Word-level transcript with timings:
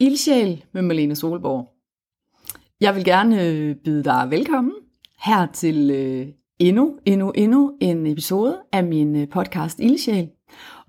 Ildsjæl 0.00 0.64
med 0.72 0.82
Malene 0.82 1.16
Solborg. 1.16 1.72
Jeg 2.80 2.94
vil 2.94 3.04
gerne 3.04 3.42
øh, 3.42 3.76
byde 3.76 4.04
dig 4.04 4.26
velkommen 4.30 4.72
her 5.24 5.46
til 5.52 5.90
øh, 5.90 6.26
endnu, 6.58 6.98
endnu, 7.04 7.30
endnu 7.30 7.76
en 7.80 8.06
episode 8.06 8.58
af 8.72 8.84
min 8.84 9.16
øh, 9.16 9.28
podcast 9.28 9.80
Ildsjæl. 9.80 10.28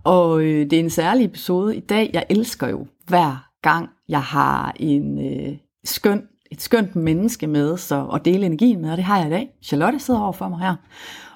Og 0.04 0.42
det 0.42 0.74
er 0.74 0.80
en 0.80 0.90
særlig 0.90 1.26
episode 1.26 1.76
i 1.76 1.80
dag. 1.80 2.10
Jeg 2.14 2.26
elsker 2.30 2.68
jo 2.68 2.86
hver 3.08 3.50
gang, 3.62 3.90
jeg 4.10 4.22
har 4.22 4.74
en 4.80 5.26
øh, 5.28 5.58
skøn, 5.84 6.28
et 6.52 6.62
skønt 6.62 6.96
menneske 6.96 7.48
med 7.48 7.78
så, 7.78 7.96
og 7.96 8.26
dele 8.26 8.46
energien 8.46 8.82
med, 8.82 8.92
og 8.92 8.98
det 8.98 9.06
har 9.06 9.18
jeg 9.18 9.28
i 9.28 9.32
dag. 9.32 9.50
Charlotte 9.64 10.00
sidder 10.00 10.20
over 10.22 10.32
for 10.32 10.50
mig 10.50 10.60
her. 10.60 10.76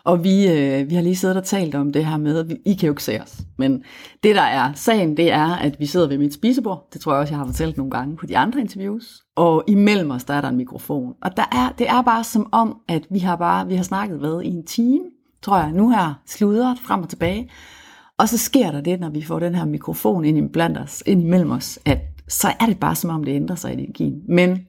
Og 0.03 0.23
vi, 0.23 0.47
øh, 0.47 0.89
vi 0.89 0.95
har 0.95 1.01
lige 1.01 1.15
siddet 1.15 1.37
og 1.37 1.43
talt 1.43 1.75
om 1.75 1.93
det 1.93 2.05
her 2.05 2.17
med, 2.17 2.39
at 2.39 2.49
vi, 2.49 2.57
I 2.65 2.73
kan 2.73 2.87
jo 2.87 2.93
ikke 2.93 3.03
se 3.03 3.21
os. 3.21 3.41
Men 3.57 3.83
det 4.23 4.35
der 4.35 4.41
er 4.41 4.73
sagen, 4.73 5.17
det 5.17 5.31
er, 5.31 5.55
at 5.55 5.79
vi 5.79 5.85
sidder 5.85 6.07
ved 6.07 6.17
mit 6.17 6.33
spisebord. 6.33 6.87
Det 6.93 7.01
tror 7.01 7.13
jeg 7.13 7.21
også, 7.21 7.33
jeg 7.33 7.39
har 7.39 7.45
fortalt 7.45 7.77
nogle 7.77 7.91
gange 7.91 8.17
på 8.17 8.25
de 8.25 8.37
andre 8.37 8.59
interviews. 8.59 9.21
Og 9.35 9.63
imellem 9.67 10.11
os, 10.11 10.23
der 10.23 10.33
er 10.33 10.41
der 10.41 10.49
en 10.49 10.57
mikrofon. 10.57 11.13
Og 11.21 11.37
der 11.37 11.45
er, 11.51 11.73
det 11.77 11.89
er 11.89 12.01
bare 12.01 12.23
som 12.23 12.49
om, 12.51 12.77
at 12.87 13.07
vi 13.09 13.19
har 13.19 13.35
bare 13.35 13.67
vi 13.67 13.75
har 13.75 13.83
snakket 13.83 14.21
ved 14.21 14.41
i 14.41 14.47
en 14.47 14.65
time, 14.65 15.03
tror 15.41 15.57
jeg, 15.57 15.71
nu 15.71 15.89
her, 15.89 16.21
sludret 16.25 16.79
frem 16.79 17.01
og 17.01 17.09
tilbage. 17.09 17.49
Og 18.17 18.29
så 18.29 18.37
sker 18.37 18.71
der 18.71 18.81
det, 18.81 18.99
når 18.99 19.09
vi 19.09 19.21
får 19.21 19.39
den 19.39 19.55
her 19.55 19.65
mikrofon 19.65 20.25
ind 20.25 20.49
blandt 20.49 20.77
os, 20.77 21.03
ind 21.05 21.21
imellem 21.21 21.51
os, 21.51 21.79
at 21.85 21.99
så 22.27 22.47
er 22.59 22.65
det 22.65 22.79
bare 22.79 22.95
som 22.95 23.09
om, 23.09 23.23
det 23.23 23.35
ændrer 23.35 23.55
sig 23.55 23.71
i 23.71 23.73
energien. 23.73 24.21
Men 24.27 24.59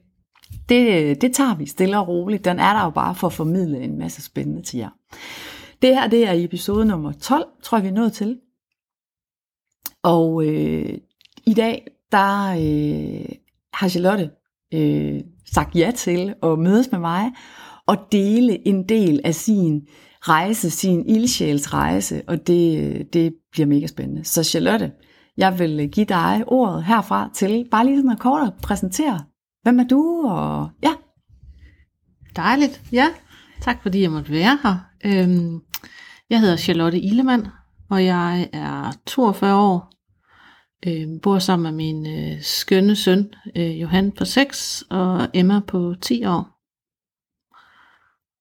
det, 0.69 1.21
det 1.21 1.33
tager 1.35 1.55
vi 1.55 1.65
stille 1.65 1.99
og 1.99 2.07
roligt. 2.07 2.45
Den 2.45 2.59
er 2.59 2.73
der 2.73 2.83
jo 2.83 2.89
bare 2.89 3.15
for 3.15 3.27
at 3.27 3.33
formidle 3.33 3.79
en 3.79 3.97
masse 3.97 4.21
spændende 4.21 4.61
til 4.61 4.77
jer. 4.77 4.89
Det 5.81 5.95
her, 5.95 6.07
det 6.07 6.27
er 6.27 6.33
episode 6.33 6.85
nummer 6.85 7.11
12, 7.11 7.45
tror 7.63 7.77
jeg, 7.77 7.83
vi 7.83 7.89
er 7.89 7.93
nået 7.93 8.13
til. 8.13 8.39
Og 10.03 10.45
øh, 10.45 10.97
i 11.45 11.53
dag, 11.53 11.87
der 12.11 12.49
øh, 12.49 13.35
har 13.73 13.87
Charlotte 13.87 14.29
øh, 14.73 15.21
sagt 15.53 15.75
ja 15.75 15.91
til 15.95 16.33
at 16.43 16.59
mødes 16.59 16.91
med 16.91 16.99
mig 16.99 17.31
og 17.87 17.97
dele 18.11 18.67
en 18.67 18.89
del 18.89 19.21
af 19.23 19.35
sin 19.35 19.87
rejse, 20.21 20.69
sin 20.69 21.09
ildsjæls 21.09 21.73
rejse, 21.73 22.21
og 22.27 22.47
det, 22.47 23.13
det 23.13 23.33
bliver 23.51 23.67
mega 23.67 23.87
spændende. 23.87 24.23
Så 24.23 24.43
Charlotte, 24.43 24.91
jeg 25.37 25.59
vil 25.59 25.89
give 25.91 26.05
dig 26.05 26.43
ordet 26.47 26.83
herfra 26.83 27.29
til 27.33 27.67
bare 27.71 27.85
lige 27.85 27.97
sådan 27.97 28.11
at 28.11 28.19
kort 28.19 28.47
at 28.47 28.53
præsentere, 28.63 29.23
hvem 29.63 29.79
er 29.79 29.83
du, 29.83 30.27
og 30.27 30.69
ja. 30.83 30.93
Dejligt, 32.35 32.81
ja. 32.91 33.07
Tak 33.61 33.81
fordi 33.81 34.01
jeg 34.01 34.11
måtte 34.11 34.31
være 34.31 34.59
her. 34.63 34.77
Øhm, 35.05 35.61
jeg 36.29 36.39
hedder 36.39 36.57
Charlotte 36.57 36.99
Illemann, 36.99 37.47
og 37.89 38.05
jeg 38.05 38.49
er 38.53 38.91
42 39.05 39.55
år. 39.55 39.93
Øhm, 40.87 41.19
bor 41.19 41.39
sammen 41.39 41.63
med 41.63 41.71
min 41.71 42.07
øh, 42.07 42.41
skønne 42.41 42.95
søn, 42.95 43.33
øh, 43.55 43.81
Johan 43.81 44.11
på 44.11 44.25
6, 44.25 44.83
og 44.89 45.29
Emma 45.33 45.59
på 45.67 45.95
10 46.01 46.25
år. 46.25 46.53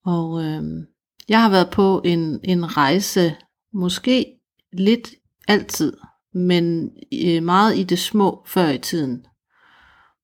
Og 0.05 0.45
øhm, 0.45 0.87
jeg 1.29 1.43
har 1.43 1.51
været 1.51 1.71
på 1.71 2.03
en, 2.05 2.41
en 2.45 2.77
rejse, 2.77 3.35
måske 3.73 4.27
lidt 4.73 5.11
altid, 5.49 5.97
men 6.35 6.91
øh, 7.25 7.43
meget 7.43 7.79
i 7.79 7.83
det 7.83 7.99
små 7.99 8.45
før 8.47 8.69
i 8.69 8.79
tiden. 8.79 9.27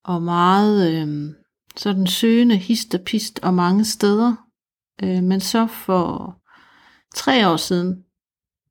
Og 0.08 0.22
meget 0.22 0.92
øh, 0.92 1.34
sådan 1.76 2.06
søgende 2.06 2.56
hist 2.56 2.94
og 2.94 3.00
pist 3.00 3.40
og 3.42 3.54
mange 3.54 3.84
steder. 3.84 4.36
Øh, 5.02 5.22
men 5.22 5.40
så 5.40 5.66
for 5.66 6.36
tre 7.14 7.48
år 7.48 7.56
siden, 7.56 8.04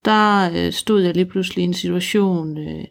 der 0.06 0.52
øh, 0.54 0.74
stod 0.74 1.02
jeg 1.02 1.14
lige 1.14 1.26
pludselig 1.26 1.62
i 1.62 1.66
en 1.66 1.74
situation 1.74 2.58
øh, 2.58 2.86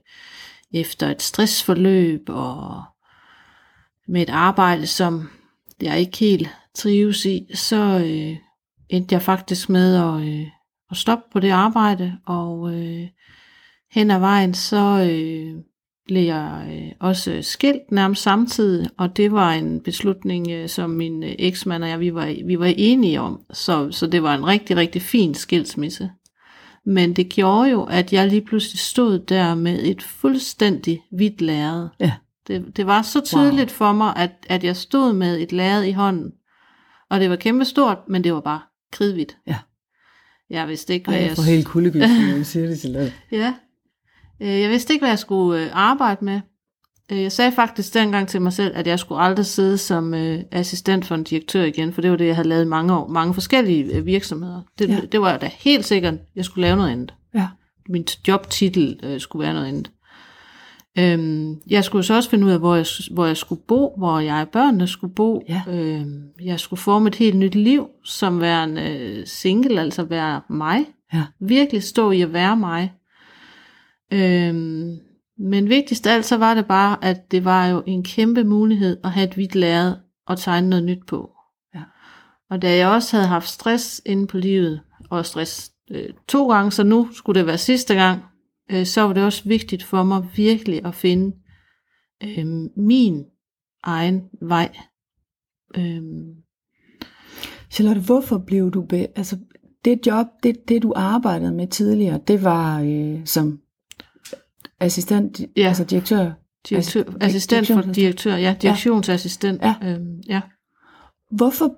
efter 0.72 1.10
et 1.10 1.22
stressforløb 1.22 2.20
og 2.28 2.82
med 4.08 4.22
et 4.22 4.30
arbejde, 4.30 4.86
som 4.86 5.30
jeg 5.82 6.00
ikke 6.00 6.18
helt 6.18 6.48
trives 6.74 7.24
i, 7.24 7.46
så 7.54 7.98
øh, 7.98 8.36
endte 8.88 9.12
jeg 9.12 9.22
faktisk 9.22 9.68
med 9.68 9.96
at, 9.96 10.28
øh, 10.28 10.46
at 10.90 10.96
stoppe 10.96 11.24
på 11.32 11.40
det 11.40 11.50
arbejde, 11.50 12.18
og 12.26 12.74
øh, 12.74 13.08
hen 13.90 14.10
ad 14.10 14.18
vejen, 14.18 14.54
så 14.54 15.08
øh, 15.10 15.62
blev 16.06 16.22
jeg 16.22 16.66
øh, 16.70 16.92
også 17.00 17.38
skilt 17.42 17.92
nærmest 17.92 18.22
samtidig, 18.22 18.88
og 18.96 19.16
det 19.16 19.32
var 19.32 19.52
en 19.52 19.80
beslutning, 19.80 20.50
øh, 20.50 20.68
som 20.68 20.90
min 20.90 21.22
øh, 21.22 21.34
eksmand 21.38 21.84
og 21.84 21.90
jeg, 21.90 22.00
vi 22.00 22.14
var, 22.14 22.34
vi 22.46 22.58
var 22.58 22.72
enige 22.76 23.20
om, 23.20 23.40
så, 23.52 23.90
så 23.90 24.06
det 24.06 24.22
var 24.22 24.34
en 24.34 24.46
rigtig, 24.46 24.76
rigtig 24.76 25.02
fin 25.02 25.34
skilsmisse. 25.34 26.10
Men 26.86 27.12
det 27.12 27.28
gjorde 27.28 27.70
jo, 27.70 27.84
at 27.84 28.12
jeg 28.12 28.28
lige 28.28 28.44
pludselig 28.44 28.78
stod 28.78 29.18
der 29.18 29.54
med 29.54 29.82
et 29.82 30.02
fuldstændig 30.02 31.02
hvidt 31.12 31.40
lærred. 31.40 31.88
Ja. 32.00 32.12
Det, 32.48 32.76
det 32.76 32.86
var 32.86 33.02
så 33.02 33.20
tydeligt 33.20 33.70
wow. 33.70 33.76
for 33.76 33.92
mig, 33.92 34.16
at, 34.16 34.30
at 34.48 34.64
jeg 34.64 34.76
stod 34.76 35.12
med 35.12 35.40
et 35.40 35.52
lærred 35.52 35.84
i 35.84 35.92
hånden, 35.92 36.32
og 37.10 37.20
det 37.20 37.30
var 37.30 37.36
kæmpe 37.36 37.64
stort, 37.64 37.98
men 38.08 38.24
det 38.24 38.34
var 38.34 38.40
bare 38.40 38.60
kridhvidt. 38.92 39.36
Ja. 39.46 39.56
Jeg 40.50 40.68
vidste 40.68 40.94
ikke, 40.94 41.06
hvad 41.06 41.14
Ej, 41.14 41.20
jeg... 41.20 41.28
jeg 41.28 41.36
får 41.36 41.42
helt 41.42 41.66
kuldegys, 41.66 42.00
når 42.00 42.36
jeg 42.36 42.46
siger 42.52 42.66
det 42.66 42.80
til 42.80 42.94
dig. 42.94 43.12
Ja. 43.32 43.54
Øh, 44.40 44.60
Jeg 44.60 44.70
vidste 44.70 44.92
ikke, 44.92 45.02
hvad 45.02 45.10
jeg 45.10 45.18
skulle 45.18 45.62
øh, 45.64 45.70
arbejde 45.72 46.24
med. 46.24 46.40
Øh, 47.12 47.22
Jeg 47.22 47.32
sagde 47.32 47.52
faktisk 47.52 47.94
dengang 47.94 48.28
til 48.28 48.42
mig 48.42 48.52
selv, 48.52 48.72
at 48.76 48.86
jeg 48.86 48.98
skulle 48.98 49.20
aldrig 49.20 49.46
sidde 49.46 49.78
som 49.78 50.14
assistent 50.52 51.04
for 51.06 51.14
en 51.14 51.24
direktør 51.24 51.62
igen, 51.64 51.92
for 51.92 52.00
det 52.00 52.10
var 52.10 52.16
det, 52.16 52.26
jeg 52.26 52.36
havde 52.36 52.48
lavet 52.48 52.64
i 52.64 52.68
mange 52.68 52.94
år. 52.94 53.08
Mange 53.08 53.34
forskellige 53.34 54.04
virksomheder. 54.04 54.60
Det, 54.78 54.88
Ja. 54.88 54.94
ja. 54.94 55.00
det 55.12 55.20
var 55.20 55.36
da 55.36 55.50
helt 55.58 55.84
sikkert, 55.84 56.14
jeg 56.36 56.44
skulle 56.44 56.62
lave 56.66 56.76
noget 56.76 56.90
andet. 56.90 57.14
Ja. 57.34 57.46
Min 57.88 58.06
jobtitel 58.28 59.00
øh, 59.02 59.20
skulle 59.20 59.44
være 59.44 59.54
noget 59.54 59.66
andet. 59.66 59.90
Øhm, 60.98 61.54
jeg 61.70 61.84
skulle 61.84 62.04
så 62.04 62.14
også 62.14 62.30
finde 62.30 62.46
ud 62.46 62.50
af, 62.50 62.58
hvor 62.58 62.74
jeg, 62.74 62.86
hvor 63.12 63.26
jeg 63.26 63.36
skulle 63.36 63.60
bo, 63.68 63.94
hvor 63.98 64.18
jeg 64.20 64.40
og 64.40 64.48
børnene 64.48 64.86
skulle 64.86 65.14
bo. 65.14 65.42
Ja. 65.48 65.62
Øhm, 65.68 66.22
jeg 66.44 66.60
skulle 66.60 66.80
forme 66.80 67.08
et 67.08 67.14
helt 67.14 67.36
nyt 67.36 67.54
liv, 67.54 67.86
som 68.04 68.40
værende 68.40 68.82
øh, 68.82 69.26
single, 69.26 69.80
altså 69.80 70.02
være 70.04 70.40
mig. 70.50 70.84
Ja. 71.14 71.22
Virkelig 71.40 71.82
stå 71.82 72.10
i 72.10 72.20
at 72.20 72.32
være 72.32 72.56
mig. 72.56 72.92
Øhm, 74.12 74.96
men 75.38 75.68
vigtigst 75.68 76.06
af 76.06 76.14
alt, 76.14 76.24
så 76.24 76.36
var 76.36 76.54
det 76.54 76.66
bare, 76.66 77.04
at 77.04 77.30
det 77.30 77.44
var 77.44 77.66
jo 77.66 77.82
en 77.86 78.04
kæmpe 78.04 78.44
mulighed 78.44 78.96
at 79.04 79.10
have 79.10 79.28
et 79.28 79.34
hvidt 79.34 79.54
lærred 79.54 79.94
og 80.26 80.38
tegne 80.38 80.68
noget 80.68 80.84
nyt 80.84 81.06
på. 81.06 81.30
Ja. 81.74 81.82
Og 82.50 82.62
da 82.62 82.76
jeg 82.76 82.88
også 82.88 83.16
havde 83.16 83.28
haft 83.28 83.48
stress 83.48 84.02
inde 84.06 84.26
på 84.26 84.38
livet, 84.38 84.80
og 85.10 85.26
stress 85.26 85.72
øh, 85.90 86.08
to 86.28 86.50
gange, 86.50 86.72
så 86.72 86.84
nu 86.84 87.08
skulle 87.12 87.38
det 87.38 87.46
være 87.46 87.58
sidste 87.58 87.94
gang, 87.94 88.22
øh, 88.70 88.86
så 88.86 89.02
var 89.02 89.12
det 89.12 89.24
også 89.24 89.42
vigtigt 89.44 89.82
for 89.82 90.02
mig 90.02 90.26
virkelig 90.36 90.84
at 90.84 90.94
finde 90.94 91.36
øh, 92.22 92.46
min 92.76 93.24
egen 93.82 94.22
vej. 94.42 94.76
Øhm, 95.76 96.34
Charlotte, 97.70 98.00
hvorfor 98.00 98.38
blev 98.38 98.70
du... 98.70 98.82
Be- 98.82 99.18
altså, 99.18 99.38
det 99.84 100.06
job, 100.06 100.26
det, 100.42 100.68
det 100.68 100.82
du 100.82 100.92
arbejdede 100.96 101.52
med 101.52 101.66
tidligere, 101.66 102.20
det 102.28 102.44
var 102.44 102.80
øh, 102.80 103.26
som 103.26 103.60
assistent, 104.80 105.40
Ja. 105.56 105.68
altså 105.68 105.84
direktør. 105.84 106.32
direktør, 106.68 107.02
Assi- 107.02 107.16
assistent 107.20 107.66
for 107.66 107.80
direktør, 107.80 108.36
ja, 108.36 108.56
direktionsassistent. 108.62 109.62
Ja. 109.62 109.74
Øhm, 109.84 110.20
ja. 110.28 110.40
Hvorfor, 111.30 111.74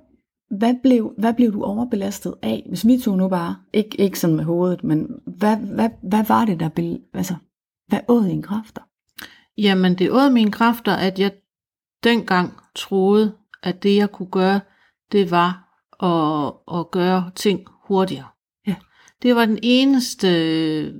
hvad 0.56 0.74
blev, 0.82 1.12
hvad 1.18 1.34
blev 1.34 1.52
du 1.52 1.62
overbelastet 1.62 2.34
af? 2.42 2.66
Hvis 2.68 2.86
vi 2.86 2.98
tog 2.98 3.16
nu 3.16 3.28
bare, 3.28 3.56
ikke, 3.72 4.00
ikke 4.00 4.18
sådan 4.20 4.36
med 4.36 4.44
hovedet, 4.44 4.84
men 4.84 5.08
hvad, 5.38 5.56
hvad, 5.56 5.88
hvad 6.02 6.24
var 6.28 6.44
det, 6.44 6.60
der 6.60 6.68
blev, 6.68 6.98
altså, 7.14 7.34
hvad 7.88 8.00
åd 8.08 8.24
dine 8.24 8.42
kræfter? 8.42 8.82
Jamen, 9.58 9.94
det 9.94 10.10
åd 10.10 10.30
mine 10.30 10.50
kræfter, 10.50 10.92
at 10.92 11.18
jeg 11.18 11.32
dengang 12.04 12.52
troede, 12.74 13.34
at 13.62 13.82
det 13.82 13.96
jeg 13.96 14.10
kunne 14.12 14.30
gøre, 14.30 14.60
det 15.12 15.30
var 15.30 15.64
at, 16.02 16.52
at 16.78 16.90
gøre 16.90 17.30
ting 17.34 17.60
hurtigere. 17.84 18.26
Ja. 18.66 18.74
Det 19.22 19.36
var 19.36 19.46
den 19.46 19.58
eneste 19.62 20.94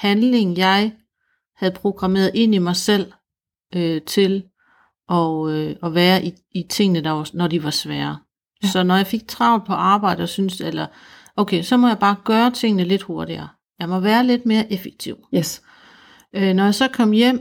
handling, 0.00 0.58
jeg 0.58 0.92
havde 1.56 1.74
programmeret 1.74 2.30
ind 2.34 2.54
i 2.54 2.58
mig 2.58 2.76
selv 2.76 3.12
øh, 3.74 4.02
til 4.02 4.44
at, 5.10 5.48
øh, 5.50 5.76
at 5.82 5.94
være 5.94 6.24
i, 6.24 6.32
i 6.54 6.62
tingene, 6.70 7.00
der 7.00 7.10
var, 7.10 7.30
når 7.34 7.48
de 7.48 7.62
var 7.62 7.70
svære. 7.70 8.18
Ja. 8.62 8.68
Så 8.68 8.82
når 8.82 8.96
jeg 8.96 9.06
fik 9.06 9.28
travlt 9.28 9.66
på 9.66 9.72
arbejde 9.72 10.22
og 10.22 10.28
synes, 10.28 10.60
eller 10.60 10.86
okay, 11.36 11.62
så 11.62 11.76
må 11.76 11.88
jeg 11.88 11.98
bare 11.98 12.16
gøre 12.24 12.50
tingene 12.50 12.84
lidt 12.84 13.02
hurtigere. 13.02 13.48
Jeg 13.80 13.88
må 13.88 14.00
være 14.00 14.26
lidt 14.26 14.46
mere 14.46 14.72
effektiv. 14.72 15.16
Yes. 15.34 15.62
Øh, 16.36 16.54
når 16.54 16.64
jeg 16.64 16.74
så 16.74 16.88
kom 16.88 17.12
hjem 17.12 17.40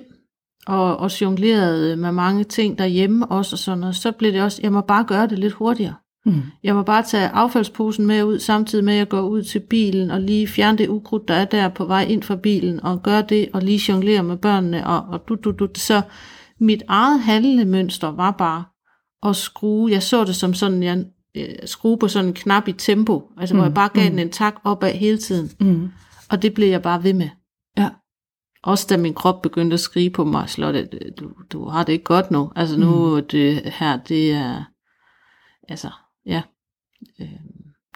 og, 0.67 0.97
og 0.97 1.21
jonglerede 1.21 1.95
med 1.95 2.12
mange 2.12 2.44
ting 2.44 2.77
derhjemme 2.77 3.25
også 3.27 3.55
og 3.55 3.59
sådan 3.59 3.79
noget, 3.79 3.95
så 3.95 4.12
blev 4.12 4.33
det 4.33 4.41
også, 4.41 4.59
jeg 4.63 4.73
må 4.73 4.81
bare 4.81 5.03
gøre 5.03 5.27
det 5.27 5.39
lidt 5.39 5.53
hurtigere. 5.53 5.95
Mm. 6.25 6.42
Jeg 6.63 6.75
må 6.75 6.83
bare 6.83 7.04
tage 7.04 7.27
affaldsposen 7.30 8.06
med 8.07 8.24
ud, 8.24 8.39
samtidig 8.39 8.86
med 8.86 8.94
at 8.94 9.00
jeg 9.00 9.10
går 9.10 9.21
ud 9.21 9.44
til 9.44 9.60
bilen 9.60 10.12
og 10.12 10.21
lige 10.21 10.48
fjerne 10.48 10.77
det 10.77 10.88
ukrudt, 10.88 11.27
der 11.27 11.33
er 11.33 11.45
der 11.45 11.69
på 11.69 11.86
vej 11.86 12.04
ind 12.04 12.24
fra 12.24 12.36
bilen, 12.36 12.83
og 12.83 13.04
gøre 13.04 13.21
det, 13.21 13.50
og 13.54 13.62
lige 13.62 13.81
jonglere 13.89 14.24
med 14.24 14.38
børnene, 14.38 14.88
og, 14.88 15.01
og 15.01 15.27
du, 15.27 15.36
du, 15.36 15.51
du. 15.51 15.68
Så 15.75 16.01
mit 16.60 16.83
eget 16.88 17.19
handlemønster 17.19 18.07
var 18.07 18.31
bare 18.31 18.63
at 19.30 19.36
skrue, 19.36 19.92
jeg 19.92 20.04
så 20.04 20.24
det 20.25 20.36
som 20.36 20.54
sådan, 20.54 20.83
jeg 20.83 21.06
øh, 21.36 21.56
skrue 21.66 21.98
på 21.98 22.07
sådan 22.07 22.27
en 22.27 22.33
knap 22.33 22.68
i 22.68 22.72
tempo, 22.72 23.31
altså 23.38 23.56
mm. 23.56 23.60
hvor 23.60 23.65
jeg 23.65 23.74
bare 23.74 23.89
gav 23.89 24.04
mm. 24.04 24.10
den 24.10 24.19
en 24.19 24.30
tak 24.31 24.56
opad 24.63 24.94
hele 24.94 25.18
tiden, 25.18 25.51
Mm. 25.60 25.89
og 26.30 26.42
det 26.42 26.54
blev 26.54 26.68
jeg 26.68 26.81
bare 26.81 27.04
ved 27.04 27.13
med. 27.13 27.30
Ja. 27.77 27.89
også 28.63 28.88
da 28.89 28.98
min 28.98 29.13
krop 29.13 29.42
begyndte 29.42 29.74
at 29.74 29.80
skrige 29.80 30.10
på 30.10 30.24
mig, 30.24 30.50
Slotte, 30.50 30.88
du, 31.19 31.30
du 31.51 31.69
har 31.69 31.83
det 31.83 31.94
ikke 31.94 32.06
godt 32.06 32.31
nu. 32.31 32.51
Altså 32.56 32.80
nu, 32.80 33.15
mm. 33.15 33.25
det 33.31 33.62
her, 33.65 33.98
det 33.98 34.31
er, 34.31 34.63
altså, 35.69 35.89
ja, 36.29 36.41
øh, 37.21 37.27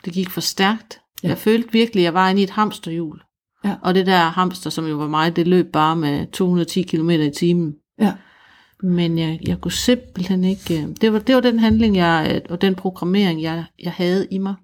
det 0.05 0.13
gik 0.13 0.29
for 0.29 0.41
stærkt. 0.41 0.99
Ja. 1.23 1.27
Jeg 1.27 1.37
følte 1.37 1.71
virkelig, 1.71 2.01
at 2.01 2.03
jeg 2.03 2.13
var 2.13 2.29
inde 2.29 2.41
i 2.41 2.43
et 2.43 2.49
hamsterhjul. 2.49 3.21
Ja. 3.65 3.75
Og 3.81 3.95
det 3.95 4.05
der 4.05 4.19
hamster, 4.29 4.69
som 4.69 4.85
jo 4.87 4.95
var 4.95 5.07
mig, 5.07 5.35
det 5.35 5.47
løb 5.47 5.71
bare 5.71 5.95
med 5.95 6.27
210 6.27 6.81
km 6.81 7.09
i 7.09 7.29
timen. 7.29 7.73
Ja. 7.99 8.13
Men 8.83 9.17
jeg, 9.17 9.39
jeg 9.47 9.61
kunne 9.61 9.71
simpelthen 9.71 10.43
ikke... 10.43 10.81
øh, 10.83 10.87
Det 11.01 11.13
var, 11.13 11.19
det 11.19 11.35
var 11.35 11.41
den 11.41 11.59
handling, 11.59 11.95
jeg, 11.95 12.31
øh, 12.35 12.41
og 12.49 12.61
den 12.61 12.75
programmering, 12.75 13.41
jeg, 13.41 13.65
jeg 13.83 13.91
havde 13.91 14.27
i 14.31 14.37
mig. 14.37 14.55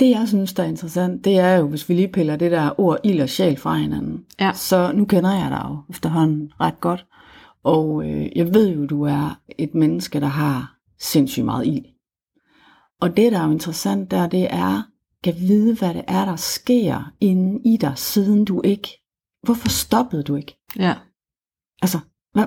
Det 0.00 0.10
jeg 0.10 0.28
synes, 0.28 0.52
der 0.52 0.62
er 0.62 0.66
interessant, 0.66 1.24
det 1.24 1.38
er 1.38 1.56
jo, 1.56 1.68
hvis 1.68 1.88
vi 1.88 1.94
lige 1.94 2.08
piller 2.08 2.36
det 2.36 2.50
der 2.50 2.80
ord 2.80 2.98
ild 3.04 3.20
og 3.20 3.28
sjæl 3.28 3.56
fra 3.56 3.74
hinanden. 3.76 4.24
Ja. 4.40 4.52
Så 4.54 4.92
nu 4.94 5.04
kender 5.04 5.34
jeg 5.34 5.50
dig 5.50 5.66
jo 5.68 5.78
efterhånden 5.90 6.52
ret 6.60 6.80
godt. 6.80 7.06
Og 7.64 8.04
øh, 8.10 8.26
jeg 8.36 8.54
ved 8.54 8.68
jo, 8.68 8.86
du 8.86 9.02
er 9.02 9.40
et 9.58 9.74
menneske, 9.74 10.20
der 10.20 10.26
har 10.26 10.76
sindssygt 11.00 11.44
meget 11.44 11.66
ild. 11.66 11.84
Og 13.00 13.16
det, 13.16 13.32
der 13.32 13.38
er 13.40 13.44
jo 13.46 13.50
interessant 13.52 14.10
der, 14.10 14.26
det 14.26 14.46
er, 14.50 14.82
kan 15.24 15.34
vide, 15.38 15.74
hvad 15.74 15.94
det 15.94 16.04
er, 16.08 16.24
der 16.24 16.36
sker 16.36 17.12
inde 17.20 17.60
i 17.72 17.76
dig, 17.76 17.92
siden 17.96 18.44
du 18.44 18.62
ikke... 18.64 18.88
Hvorfor 19.42 19.68
stoppede 19.68 20.22
du 20.22 20.36
ikke? 20.36 20.56
Ja. 20.78 20.94
Altså, 21.82 21.98
hvad, 22.32 22.46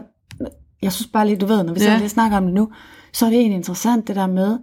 jeg 0.82 0.94
synes 0.94 1.08
bare 1.14 1.28
lige, 1.28 1.38
du 1.38 1.46
ved, 1.46 1.64
når 1.64 1.74
vi 1.74 1.80
Ja. 1.80 1.92
ja. 1.92 1.98
lige 1.98 2.10
snakker 2.10 2.38
om 2.38 2.46
det 2.46 2.54
nu, 2.54 2.72
så 3.14 3.26
er 3.26 3.30
det 3.30 3.40
egentlig 3.40 3.56
interessant 3.58 4.08
det 4.08 4.16
der 4.16 4.28
med, 4.28 4.60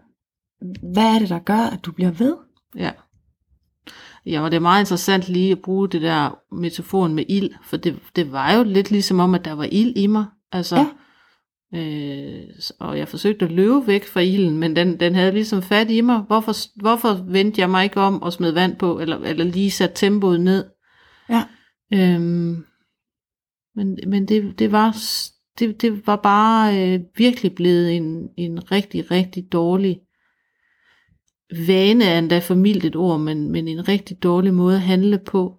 hvad 0.92 1.14
er 1.14 1.18
det, 1.18 1.28
der 1.28 1.38
gør, 1.38 1.58
at 1.58 1.84
du 1.84 1.92
bliver 1.92 2.10
ved? 2.10 2.36
Ja. 2.76 2.90
Ja, 4.26 4.40
og 4.40 4.50
det 4.50 4.56
er 4.56 4.60
meget 4.60 4.82
interessant 4.82 5.28
lige 5.28 5.52
at 5.52 5.62
bruge 5.62 5.88
det 5.88 6.02
der 6.02 6.38
metaforen 6.54 7.14
med 7.14 7.24
ild, 7.28 7.50
for 7.62 7.76
det, 7.76 7.98
det 8.16 8.32
var 8.32 8.52
jo 8.52 8.62
lidt 8.62 8.90
ligesom 8.90 9.20
om, 9.20 9.34
at 9.34 9.44
der 9.44 9.52
var 9.52 9.68
ild 9.72 9.96
i 9.96 10.06
mig. 10.06 10.24
Altså, 10.52 10.76
Ja. 10.76 10.86
Øh, 11.74 12.42
og 12.78 12.98
jeg 12.98 13.08
forsøgte 13.08 13.44
at 13.44 13.52
løbe 13.52 13.86
væk 13.86 14.04
fra 14.04 14.20
ilden, 14.20 14.58
men 14.58 14.76
den, 14.76 15.00
den 15.00 15.14
havde 15.14 15.32
ligesom 15.32 15.62
fat 15.62 15.90
i 15.90 16.00
mig. 16.00 16.18
Hvorfor, 16.18 16.80
hvorfor 16.80 17.24
vendte 17.28 17.60
jeg 17.60 17.70
mig 17.70 17.84
ikke 17.84 18.00
om 18.00 18.22
og 18.22 18.32
smed 18.32 18.52
vand 18.52 18.76
på, 18.76 18.98
eller, 19.00 19.18
eller 19.18 19.44
lige 19.44 19.70
satte 19.70 19.96
tempoet 19.96 20.40
ned? 20.40 20.64
Ja. 21.28 21.44
Øhm, 21.94 22.64
men 23.74 23.98
men 24.06 24.28
det, 24.28 24.58
det, 24.58 24.72
var, 24.72 24.96
det, 25.58 25.82
det 25.82 26.06
var 26.06 26.16
bare 26.16 26.94
øh, 26.94 27.00
virkelig 27.16 27.54
blevet 27.54 27.96
en, 27.96 28.28
en 28.36 28.72
rigtig, 28.72 29.10
rigtig 29.10 29.52
dårlig 29.52 30.00
vane 31.66 32.04
er 32.04 32.18
endda 32.18 32.38
for 32.38 32.54
mildt 32.54 32.84
et 32.84 32.96
ord, 32.96 33.20
men, 33.20 33.52
men 33.52 33.68
en 33.68 33.88
rigtig 33.88 34.22
dårlig 34.22 34.54
måde 34.54 34.74
at 34.74 34.82
handle 34.82 35.18
på, 35.18 35.58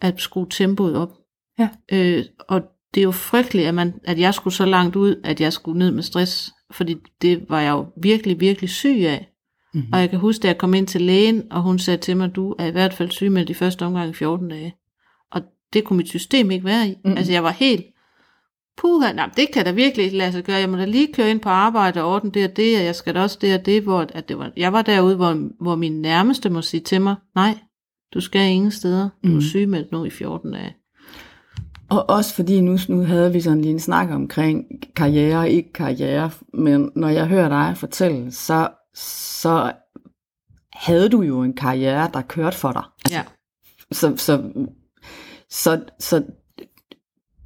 at 0.00 0.20
skrue 0.20 0.46
tempoet 0.50 0.96
op. 0.96 1.12
Ja. 1.58 1.68
Øh, 1.92 2.24
og 2.38 2.62
det 2.94 3.00
er 3.00 3.04
jo 3.04 3.10
frygteligt, 3.10 3.68
at, 3.68 3.74
man, 3.74 3.94
at 4.04 4.18
jeg 4.18 4.34
skulle 4.34 4.54
så 4.54 4.64
langt 4.64 4.96
ud, 4.96 5.20
at 5.24 5.40
jeg 5.40 5.52
skulle 5.52 5.78
ned 5.78 5.90
med 5.90 6.02
stress, 6.02 6.52
fordi 6.70 6.96
det 7.22 7.44
var 7.48 7.60
jeg 7.60 7.70
jo 7.70 7.86
virkelig, 8.02 8.40
virkelig 8.40 8.70
syg 8.70 8.96
af. 9.06 9.28
Mm-hmm. 9.74 9.92
Og 9.92 10.00
jeg 10.00 10.10
kan 10.10 10.18
huske, 10.18 10.42
da 10.42 10.48
jeg 10.48 10.58
kom 10.58 10.74
ind 10.74 10.86
til 10.86 11.02
lægen, 11.02 11.42
og 11.50 11.62
hun 11.62 11.78
sagde 11.78 11.98
til 11.98 12.16
mig, 12.16 12.34
du 12.34 12.54
er 12.58 12.66
i 12.66 12.70
hvert 12.70 12.94
fald 12.94 13.10
syg 13.10 13.32
med 13.32 13.46
de 13.46 13.54
første 13.54 13.84
omgang 13.86 14.10
i 14.10 14.12
14 14.12 14.48
dage. 14.48 14.74
Og 15.30 15.42
det 15.72 15.84
kunne 15.84 15.96
mit 15.96 16.08
system 16.08 16.50
ikke 16.50 16.64
være 16.64 16.88
i. 16.88 16.94
Mm. 17.04 17.10
Mm. 17.10 17.16
Altså 17.16 17.32
jeg 17.32 17.44
var 17.44 17.50
helt, 17.50 17.84
puha, 18.76 19.12
nej, 19.12 19.30
det 19.36 19.48
kan 19.52 19.64
da 19.64 19.70
virkelig 19.70 20.04
ikke 20.04 20.16
lade 20.16 20.32
sig 20.32 20.44
gøre. 20.44 20.56
Jeg 20.56 20.70
må 20.70 20.76
da 20.76 20.84
lige 20.84 21.12
køre 21.12 21.30
ind 21.30 21.40
på 21.40 21.48
arbejde 21.48 22.02
og 22.02 22.12
ordne 22.12 22.30
det 22.30 22.50
og 22.50 22.56
det, 22.56 22.78
og 22.78 22.84
jeg 22.84 22.94
skal 22.94 23.14
da 23.14 23.22
også 23.22 23.38
det 23.40 23.54
og 23.58 23.66
det, 23.66 23.82
hvor 23.82 24.06
at 24.14 24.28
det 24.28 24.38
var, 24.38 24.52
jeg 24.56 24.72
var 24.72 24.82
derude, 24.82 25.16
hvor, 25.16 25.48
hvor 25.62 25.74
min 25.76 26.00
nærmeste 26.02 26.50
må 26.50 26.62
sige 26.62 26.80
til 26.80 27.00
mig, 27.00 27.14
nej, 27.34 27.58
du 28.14 28.20
skal 28.20 28.50
ingen 28.50 28.70
steder. 28.70 29.08
Du 29.24 29.28
er 29.28 29.34
Mm. 29.34 29.40
syg 29.40 29.68
med 29.68 29.84
nu 29.92 30.04
i 30.04 30.10
14 30.10 30.52
dage. 30.52 30.74
Og 31.94 32.10
også 32.10 32.34
fordi 32.34 32.60
nu, 32.60 32.78
nu 32.88 33.04
havde 33.04 33.32
vi 33.32 33.40
sådan 33.40 33.60
lige 33.60 33.72
en 33.72 33.80
snak 33.80 34.10
omkring 34.10 34.64
karriere 34.96 35.38
og 35.38 35.48
ikke 35.48 35.72
karriere, 35.72 36.30
men 36.54 36.90
når 36.96 37.08
jeg 37.08 37.26
hører 37.26 37.48
dig 37.48 37.76
fortælle, 37.76 38.32
så, 38.32 38.68
så 38.94 39.72
havde 40.72 41.08
du 41.08 41.22
jo 41.22 41.42
en 41.42 41.52
karriere, 41.52 42.10
der 42.14 42.22
kørte 42.22 42.56
for 42.56 42.72
dig. 42.72 42.82
Ja. 43.10 43.22
Så, 43.92 44.16
så, 44.16 44.42
så, 45.50 45.84
så 46.00 46.24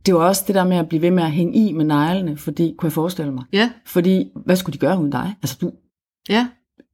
det 0.07 0.15
var 0.15 0.21
også 0.21 0.45
det 0.47 0.55
der 0.55 0.65
med 0.65 0.77
at 0.77 0.89
blive 0.89 1.03
ved 1.03 1.11
med 1.11 1.23
at 1.23 1.31
hænge 1.33 1.69
i 1.69 1.73
med 1.73 1.85
neglene, 1.85 2.37
fordi, 2.37 2.75
kunne 2.79 2.87
jeg 2.87 2.93
forestille 2.93 3.33
mig. 3.33 3.45
Ja, 3.53 3.71
Fordi, 3.87 4.31
hvad 4.45 4.57
skulle 4.57 4.75
de 4.75 4.79
gøre 4.79 4.99
uden 4.99 5.11
dig? 5.11 5.35
Altså, 5.43 5.57
du, 5.61 5.73
ja, 6.29 6.49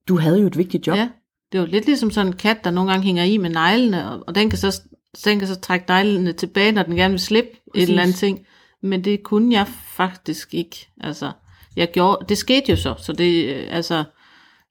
du 0.08 0.18
havde 0.18 0.40
jo 0.40 0.46
et 0.46 0.58
vigtigt 0.58 0.86
job. 0.86 0.96
ja. 0.96 1.08
Det 1.52 1.60
var 1.60 1.66
lidt 1.66 1.86
ligesom 1.86 2.10
sådan 2.10 2.26
en 2.26 2.36
kat, 2.36 2.64
der 2.64 2.70
nogle 2.70 2.90
gange 2.90 3.04
hænger 3.04 3.24
i 3.24 3.36
med 3.36 3.50
neglene, 3.50 4.10
og, 4.10 4.24
og 4.26 4.34
den 4.34 4.50
kan 4.50 4.58
så 4.58 4.82
den 5.24 5.38
kan 5.38 5.48
så 5.48 5.60
trække 5.60 5.84
neglene 5.88 6.32
tilbage, 6.32 6.72
når 6.72 6.82
den 6.82 6.96
gerne 6.96 7.12
vil 7.12 7.20
slippe 7.20 7.50
Præcis. 7.50 7.62
Præcis. 7.72 7.82
et 7.84 7.88
eller 7.88 8.02
andet 8.02 8.16
ting. 8.16 8.46
Men 8.82 9.04
det 9.04 9.22
kunne 9.22 9.54
jeg 9.54 9.66
faktisk 9.96 10.54
ikke. 10.54 10.88
Altså, 11.00 11.32
jeg 11.76 11.90
gjorde, 11.92 12.24
det 12.28 12.38
skete 12.38 12.70
jo 12.70 12.76
så, 12.76 12.94
så 12.98 13.12
det, 13.12 13.54
øh, 13.54 13.66
altså, 13.70 14.04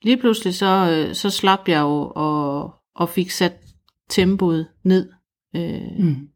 lige 0.02 0.18
pludselig 0.18 0.56
så, 0.56 0.90
øh, 0.92 1.16
så 1.16 1.30
slap 1.30 1.68
jeg 1.68 1.82
jo 1.82 2.12
og, 2.16 2.74
og 2.96 3.10
fik 3.10 3.32
sat 3.32 3.54
tempoet 4.10 4.68
ned. 4.84 5.10
Øh, 5.56 5.82
Mm. 6.00 6.28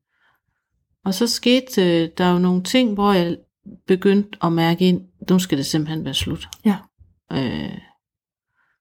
og 1.06 1.14
så 1.14 1.28
skete 1.28 1.82
øh, 2.04 2.10
der 2.18 2.32
jo 2.32 2.40
nogle 2.40 2.64
ting, 2.64 2.94
hvor 2.94 3.14
jeg 3.14 3.38
begyndte 3.88 4.38
at 4.42 4.54
mærke 4.54 4.88
ind, 4.88 5.02
nu 5.30 5.40
skal 5.40 5.58
det 5.58 5.66
simpelthen 5.66 6.06
være 6.06 6.14
slut. 6.14 6.48
Ja. 6.66 6.78
Øh, 7.34 7.78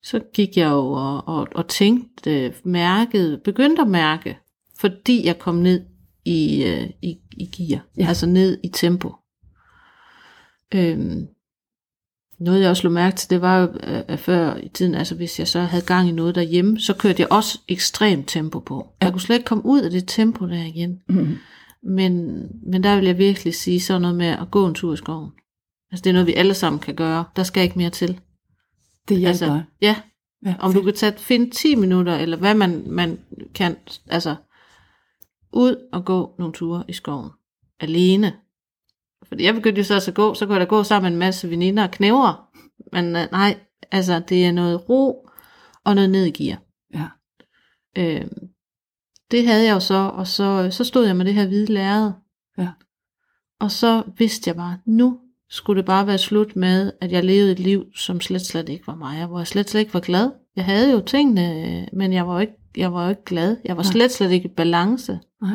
så 0.03 0.21
gik 0.35 0.57
jeg 0.57 0.71
jo 0.71 0.93
og, 0.93 1.29
og, 1.29 1.49
og 1.55 1.69
tænkte, 1.69 2.55
mærkede, 2.65 3.41
begyndte 3.45 3.83
at 3.83 3.89
mærke, 3.89 4.39
fordi 4.79 5.27
jeg 5.27 5.39
kom 5.39 5.55
ned 5.55 5.85
i, 6.25 6.65
øh, 6.65 6.91
i, 7.03 7.19
i 7.37 7.47
gear, 7.57 7.81
Ja. 7.97 8.03
ja. 8.03 8.09
altså 8.09 8.27
ned 8.27 8.59
i 8.65 8.69
tempo. 8.69 9.13
Øhm, 10.75 11.27
noget 12.39 12.61
jeg 12.61 12.71
også 12.71 12.83
lå 12.83 12.91
mærke 12.91 13.17
til, 13.17 13.31
det 13.31 13.41
var 13.41 13.59
jo, 13.61 13.69
øh, 13.83 14.19
før 14.19 14.57
i 14.57 14.69
tiden, 14.69 14.95
altså 14.95 15.15
hvis 15.15 15.39
jeg 15.39 15.49
så 15.49 15.61
havde 15.61 15.85
gang 15.85 16.09
i 16.09 16.13
noget 16.13 16.35
derhjemme, 16.35 16.81
så 16.81 16.95
kørte 16.95 17.23
jeg 17.23 17.33
også 17.33 17.61
ekstremt 17.69 18.29
tempo 18.29 18.59
på. 18.61 18.89
Jeg 19.01 19.13
kunne 19.13 19.21
slet 19.21 19.37
ikke 19.37 19.47
komme 19.47 19.67
ud 19.67 19.81
af 19.81 19.91
det 19.91 20.05
tempo 20.07 20.47
der 20.49 20.65
igen. 20.65 21.01
Mm. 21.09 21.37
Men, 21.83 22.43
men 22.73 22.83
der 22.83 22.97
vil 22.97 23.05
jeg 23.05 23.19
virkelig 23.19 23.55
sige 23.55 23.81
sådan 23.81 24.03
noget 24.03 24.17
med 24.17 24.27
at 24.27 24.51
gå 24.51 24.67
en 24.67 24.75
tur 24.75 24.95
i 24.95 24.97
skoven. 24.97 25.31
Altså 25.93 26.03
det 26.05 26.11
er 26.11 26.13
noget, 26.13 26.27
vi 26.27 26.35
alle 26.35 26.55
sammen 26.55 26.81
kan 26.81 26.95
gøre. 26.95 27.25
Der 27.37 27.43
skal 27.43 27.63
ikke 27.63 27.79
mere 27.79 27.91
til. 27.91 28.21
Det 29.09 29.17
hjælper 29.17 29.29
Altså, 29.29 29.63
ja, 29.83 29.97
Ja, 30.47 30.55
om 30.59 30.73
du 30.73 30.83
kan 30.83 30.95
tage, 30.95 31.19
finde 31.19 31.51
10 31.51 31.75
minutter, 31.75 32.15
eller 32.17 32.37
hvad 32.37 32.55
man, 32.55 32.85
man 32.87 33.19
kan, 33.55 33.77
altså 34.07 34.37
ud 35.57 35.89
og 35.93 36.05
gå 36.05 36.35
nogle 36.39 36.55
ture 36.55 36.85
i 36.89 36.93
skoven. 36.93 37.31
Alene. 37.81 38.33
Fordi 39.29 39.45
jeg 39.45 39.55
begyndte 39.55 39.79
jo 39.79 39.85
så 39.85 39.95
også 39.95 40.11
at 40.11 40.15
gå, 40.15 40.35
så 40.35 40.47
kunne 40.47 40.55
jeg 40.55 40.61
da 40.61 40.69
gå 40.69 40.83
sammen 40.83 41.05
med 41.05 41.13
en 41.13 41.19
masse 41.19 41.51
veninder 41.51 41.83
og 41.83 41.91
knævre. 41.91 42.37
Men 42.93 43.17
øh, 43.17 43.29
nej, 43.33 43.59
altså 43.91 44.23
det 44.29 44.47
er 44.47 44.53
noget 44.53 44.89
ro 44.89 45.29
og 45.85 45.95
noget 45.95 46.11
ned 46.11 46.25
i 46.25 46.31
gear. 46.31 46.63
Ja. 46.95 47.07
Øh, 47.99 48.27
det 49.31 49.47
havde 49.47 49.65
jeg 49.65 49.75
jo 49.75 49.81
så, 49.81 49.95
og 49.95 50.27
så, 50.27 50.69
så 50.71 50.85
stod 50.85 51.07
jeg 51.07 51.17
med 51.17 51.25
det 51.25 51.35
her 51.35 51.47
hvide 51.47 51.73
lærred. 51.73 52.13
Ja. 52.59 52.69
Og 53.61 53.71
så 53.71 54.03
vidste 54.19 54.49
jeg 54.49 54.57
bare, 54.57 54.79
nu 54.87 55.21
skulle 55.51 55.79
det 55.79 55.87
bare 55.87 56.07
være 56.07 56.19
slut 56.19 56.57
med, 56.57 56.93
at 57.01 57.13
jeg 57.13 57.25
levede 57.25 57.53
et 57.53 57.61
liv, 57.61 57.85
som 57.95 58.21
slet, 58.21 58.47
slet 58.47 58.69
ikke 58.69 58.87
var 58.87 58.95
mig, 58.95 59.23
og 59.23 59.29
hvor 59.29 59.39
jeg 59.39 59.47
slet, 59.47 59.71
slet 59.71 59.81
ikke 59.81 59.95
var 59.95 60.01
glad. 60.01 60.31
Jeg 60.57 60.65
havde 60.65 60.93
jo 60.93 61.01
tingene, 61.01 61.89
men 61.93 62.13
jeg 62.13 62.27
var 62.27 62.35
jo 62.35 62.41
ikke, 62.41 62.53
jeg 62.77 62.93
var 62.93 63.05
jo 63.05 63.11
ikke 63.11 63.25
glad. 63.25 63.57
Jeg 63.65 63.77
var 63.77 63.83
Nej. 63.83 63.93
slet, 63.93 64.13
slet 64.13 64.31
ikke 64.31 64.49
i 64.49 64.55
balance. 64.57 65.19
Nej. 65.43 65.55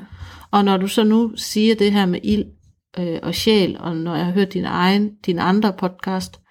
Og 0.51 0.65
når 0.65 0.77
du 0.77 0.87
så 0.87 1.03
nu 1.03 1.33
siger 1.35 1.75
det 1.75 1.91
her 1.91 2.05
med 2.05 2.19
ild 2.23 2.45
øh, 2.99 3.19
og 3.23 3.35
sjæl, 3.35 3.77
og 3.79 3.95
når 3.95 4.15
jeg 4.15 4.25
har 4.25 4.31
hørt 4.31 4.53
din 4.53 4.65
egen, 4.65 5.15
din 5.15 5.39
andre 5.39 5.73
podcast, 5.73 6.41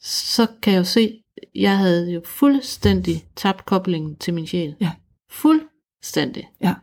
så 0.00 0.46
kan 0.62 0.72
jeg 0.72 0.78
jo 0.78 0.84
se, 0.84 1.22
jeg 1.54 1.78
havde 1.78 2.12
jo 2.12 2.22
fuldstændig 2.24 3.24
tabt 3.36 3.64
koblingen 3.64 4.16
til 4.16 4.34
min 4.34 4.46
sjæl. 4.46 4.74
Ja. 4.80 4.92
Fuldstændig. 5.30 6.48
Ja. 6.60 6.74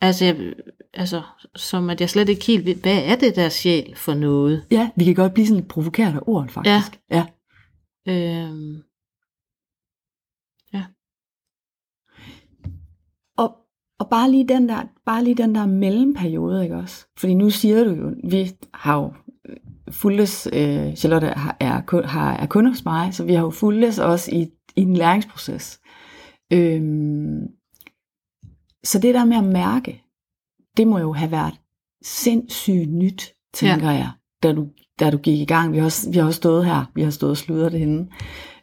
Altså, 0.00 0.24
jeg, 0.24 0.52
altså, 0.94 1.22
som 1.56 1.90
at 1.90 2.00
jeg 2.00 2.10
slet 2.10 2.28
ikke 2.28 2.46
helt 2.46 2.66
ved, 2.66 2.74
hvad 2.74 3.02
er 3.04 3.16
det 3.16 3.36
der 3.36 3.48
sjæl 3.48 3.96
for 3.96 4.14
noget? 4.14 4.66
Ja, 4.70 4.90
vi 4.96 5.04
kan 5.04 5.14
godt 5.14 5.34
blive 5.34 5.46
sådan 5.46 5.60
lidt 5.60 5.68
provokeret 5.68 6.14
af 6.14 6.20
ordet, 6.22 6.50
faktisk. 6.50 7.00
Ja. 7.10 7.26
ja. 8.06 8.12
Øhm, 8.12 8.82
Og, 14.02 14.08
bare 14.08 14.30
lige 14.30 14.48
den 14.48 14.68
der, 14.68 14.82
bare 15.06 15.24
lige 15.24 15.34
den 15.34 15.54
der 15.54 15.66
mellemperiode, 15.66 16.62
ikke 16.62 16.76
også? 16.76 17.06
Fordi 17.18 17.34
nu 17.34 17.50
siger 17.50 17.84
du 17.84 17.90
jo, 17.90 18.14
vi 18.24 18.50
har 18.74 18.96
jo 18.96 19.12
øh, 19.48 19.56
fuldtes, 19.90 20.48
øh, 20.52 20.94
Charlotte 20.94 21.26
har, 21.26 21.56
er, 21.60 22.06
har, 22.06 22.32
er 22.32 22.46
kunde 22.46 22.70
hos 22.70 22.84
mig, 22.84 23.14
så 23.14 23.24
vi 23.24 23.34
har 23.34 23.42
jo 23.42 23.50
fuldtes 23.50 23.98
også 23.98 24.30
i, 24.34 24.42
i 24.76 24.80
en 24.80 24.96
læringsproces. 24.96 25.80
Øhm, 26.52 27.40
så 28.84 28.98
det 28.98 29.14
der 29.14 29.24
med 29.24 29.36
at 29.36 29.44
mærke, 29.44 30.02
det 30.76 30.86
må 30.86 30.98
jo 30.98 31.12
have 31.12 31.30
været 31.30 31.54
sindssygt 32.04 32.92
nyt, 32.92 33.34
tænker 33.54 33.90
ja. 33.90 33.96
jeg, 33.96 34.10
da 34.42 34.52
du, 34.52 34.68
da 35.00 35.10
du 35.10 35.16
gik 35.18 35.40
i 35.40 35.44
gang. 35.44 35.72
Vi 35.72 35.78
har 35.78 35.84
også, 35.84 36.10
vi 36.10 36.18
har 36.18 36.26
også 36.26 36.36
stået 36.36 36.66
her, 36.66 36.84
vi 36.94 37.02
har 37.02 37.10
stået 37.10 37.30
og 37.30 37.36
sludret 37.36 37.72
det 37.72 37.80
henne. 37.80 38.08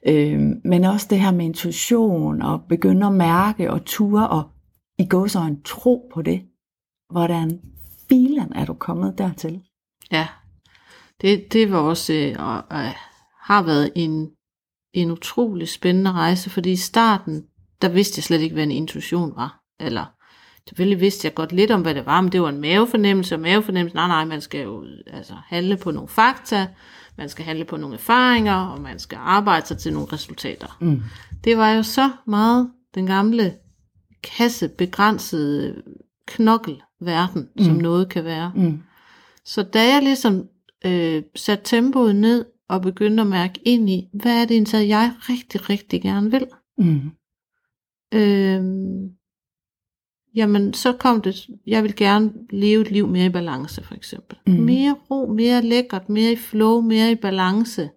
Øhm, 0.07 0.61
men 0.65 0.83
også 0.83 1.07
det 1.09 1.19
her 1.19 1.31
med 1.31 1.45
intuition, 1.45 2.41
og 2.41 2.61
begynde 2.69 3.07
at 3.07 3.13
mærke 3.13 3.71
og 3.71 3.85
ture, 3.85 4.29
og 4.29 4.43
i 4.99 5.05
går 5.05 5.27
så 5.27 5.39
en 5.39 5.61
tro 5.63 6.11
på 6.13 6.21
det. 6.21 6.41
hvordan 7.11 7.61
filen 8.09 8.53
er 8.55 8.65
du 8.65 8.73
kommet 8.73 9.17
dertil? 9.17 9.61
Ja, 10.11 10.27
det, 11.21 11.53
det 11.53 11.71
var 11.71 11.77
også, 11.77 12.13
øh, 12.13 12.35
og, 12.39 12.55
og 12.55 12.93
har 13.41 13.63
været 13.63 13.91
en, 13.95 14.29
en 14.93 15.11
utrolig 15.11 15.69
spændende 15.69 16.11
rejse, 16.11 16.49
fordi 16.49 16.71
i 16.71 16.75
starten, 16.75 17.43
der 17.81 17.89
vidste 17.89 18.19
jeg 18.19 18.23
slet 18.23 18.41
ikke, 18.41 18.53
hvad 18.53 18.63
en 18.63 18.71
intuition 18.71 19.35
var. 19.35 19.59
Eller 19.79 20.05
selvfølgelig 20.67 21.01
vidste 21.01 21.25
jeg 21.25 21.33
godt 21.33 21.51
lidt 21.51 21.71
om, 21.71 21.81
hvad 21.81 21.95
det 21.95 22.05
var, 22.05 22.21
men 22.21 22.31
det 22.31 22.41
var 22.41 22.49
en 22.49 22.61
mavefornemmelse, 22.61 23.35
og 23.35 23.41
mavefornemmelse, 23.41 23.95
nej, 23.95 24.07
nej, 24.07 24.25
man 24.25 24.41
skal 24.41 24.63
jo 24.63 24.85
altså, 25.07 25.33
handle 25.47 25.77
på 25.77 25.91
nogle 25.91 26.09
fakta, 26.09 26.67
man 27.17 27.29
skal 27.29 27.45
handle 27.45 27.65
på 27.65 27.77
nogle 27.77 27.95
erfaringer, 27.95 28.55
og 28.55 28.81
man 28.81 28.99
skal 28.99 29.17
arbejde 29.21 29.65
sig 29.65 29.77
til 29.77 29.93
nogle 29.93 30.07
resultater. 30.13 30.77
Mm. 30.79 31.01
Det 31.43 31.57
var 31.57 31.71
jo 31.71 31.83
så 31.83 32.11
meget 32.25 32.71
den 32.95 33.05
gamle 33.05 33.53
kasse 34.23 34.69
begrænsede 34.69 35.81
knokkelverden, 36.27 37.49
mm. 37.55 37.63
som 37.63 37.75
noget 37.75 38.09
kan 38.09 38.23
være. 38.23 38.51
Mm. 38.55 38.79
Så 39.45 39.63
da 39.63 39.93
jeg 39.93 40.03
ligesom 40.03 40.47
øh, 40.85 41.23
satte 41.35 41.63
tempoet 41.63 42.15
ned 42.15 42.45
og 42.67 42.81
begyndte 42.81 43.21
at 43.21 43.27
mærke 43.27 43.59
ind 43.65 43.89
i, 43.89 44.09
hvad 44.13 44.41
er 44.41 44.45
det 44.45 44.51
egentlig, 44.51 44.89
jeg 44.89 45.13
rigtig, 45.19 45.69
rigtig 45.69 46.01
gerne 46.01 46.31
vil, 46.31 46.47
Mm. 46.77 47.01
øh, 48.13 48.63
jamen 50.35 50.73
så 50.73 50.93
kom 50.93 51.21
det, 51.21 51.47
jeg 51.67 51.83
vil 51.83 51.95
gerne 51.95 52.33
leve 52.49 52.81
et 52.81 52.91
liv 52.91 53.07
mere 53.07 53.25
i 53.25 53.29
balance 53.29 53.83
for 53.83 53.95
eksempel. 53.95 54.37
Mm. 54.47 54.53
Mere 54.53 54.95
ro, 55.11 55.33
mere 55.33 55.61
lækkert, 55.61 56.09
mere 56.09 56.31
i 56.31 56.35
flow, 56.35 56.81
mere 56.81 57.11
i 57.11 57.15
balance. 57.15 57.89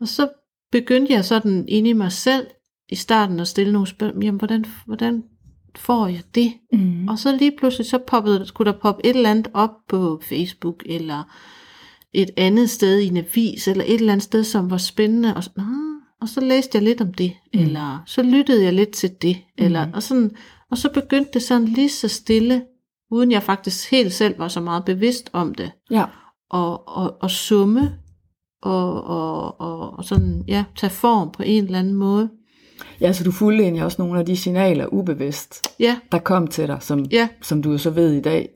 Og 0.00 0.08
så 0.08 0.28
begyndte 0.72 1.12
jeg 1.12 1.24
sådan 1.24 1.64
inde 1.68 1.90
i 1.90 1.92
mig 1.92 2.12
selv 2.12 2.46
i 2.88 2.94
starten 2.96 3.40
at 3.40 3.48
stille 3.48 3.72
nogle 3.72 3.88
spørgsmål, 3.88 4.24
jamen 4.24 4.38
hvordan, 4.38 4.64
hvordan 4.86 5.22
får 5.76 6.06
jeg 6.06 6.22
det? 6.34 6.52
Mm. 6.72 7.08
Og 7.08 7.18
så 7.18 7.36
lige 7.36 7.52
pludselig, 7.58 7.86
så 7.86 7.98
poppede, 7.98 8.46
skulle 8.46 8.72
der 8.72 8.78
poppe 8.78 9.06
et 9.06 9.16
eller 9.16 9.30
andet 9.30 9.48
op 9.54 9.70
på 9.88 10.20
Facebook, 10.28 10.82
eller 10.86 11.22
et 12.12 12.30
andet 12.36 12.70
sted 12.70 12.98
i 12.98 13.06
en 13.06 13.16
avis, 13.16 13.68
eller 13.68 13.84
et 13.86 13.94
eller 13.94 14.12
andet 14.12 14.24
sted, 14.24 14.44
som 14.44 14.70
var 14.70 14.76
spændende, 14.76 15.34
og 15.36 15.44
så, 15.44 15.50
og 16.20 16.28
så 16.28 16.40
læste 16.40 16.76
jeg 16.76 16.82
lidt 16.84 17.00
om 17.00 17.14
det, 17.14 17.32
mm. 17.54 17.60
eller 17.60 18.02
så 18.06 18.22
lyttede 18.22 18.64
jeg 18.64 18.72
lidt 18.72 18.90
til 18.90 19.10
det, 19.22 19.36
Mm. 19.36 19.64
eller, 19.64 19.86
og, 19.94 20.02
sådan, 20.02 20.30
og 20.70 20.78
så 20.78 20.88
begyndte 20.92 21.30
det 21.34 21.42
sådan 21.42 21.68
lige 21.68 21.88
så 21.90 22.08
stille, 22.08 22.62
uden 23.10 23.32
jeg 23.32 23.42
faktisk 23.42 23.90
helt 23.90 24.12
selv 24.12 24.38
var 24.38 24.48
så 24.48 24.60
meget 24.60 24.84
bevidst 24.84 25.30
om 25.32 25.54
det, 25.54 25.70
Ja. 25.90 26.04
og, 26.50 26.88
og, 26.88 27.16
og 27.20 27.30
summe, 27.30 27.94
og, 28.62 29.04
og, 29.04 29.60
og, 29.60 29.98
og 29.98 30.04
sådan, 30.04 30.44
ja, 30.48 30.64
tage 30.76 30.90
form 30.90 31.30
på 31.32 31.42
en 31.42 31.64
eller 31.64 31.78
anden 31.78 31.94
måde. 31.94 32.30
Ja, 33.00 33.12
så 33.12 33.24
du 33.24 33.32
fulgte 33.32 33.62
egentlig 33.64 33.84
også 33.84 34.02
nogle 34.02 34.18
af 34.20 34.26
de 34.26 34.36
signaler 34.36 34.86
ubevidst, 34.86 35.68
Ja, 35.80 35.96
der 36.12 36.18
kom 36.18 36.46
til 36.46 36.66
dig, 36.66 36.78
som, 36.80 37.04
ja, 37.04 37.28
som 37.42 37.62
du 37.62 37.70
jo 37.70 37.78
så 37.78 37.90
ved 37.90 38.12
i 38.12 38.20
dag, 38.20 38.48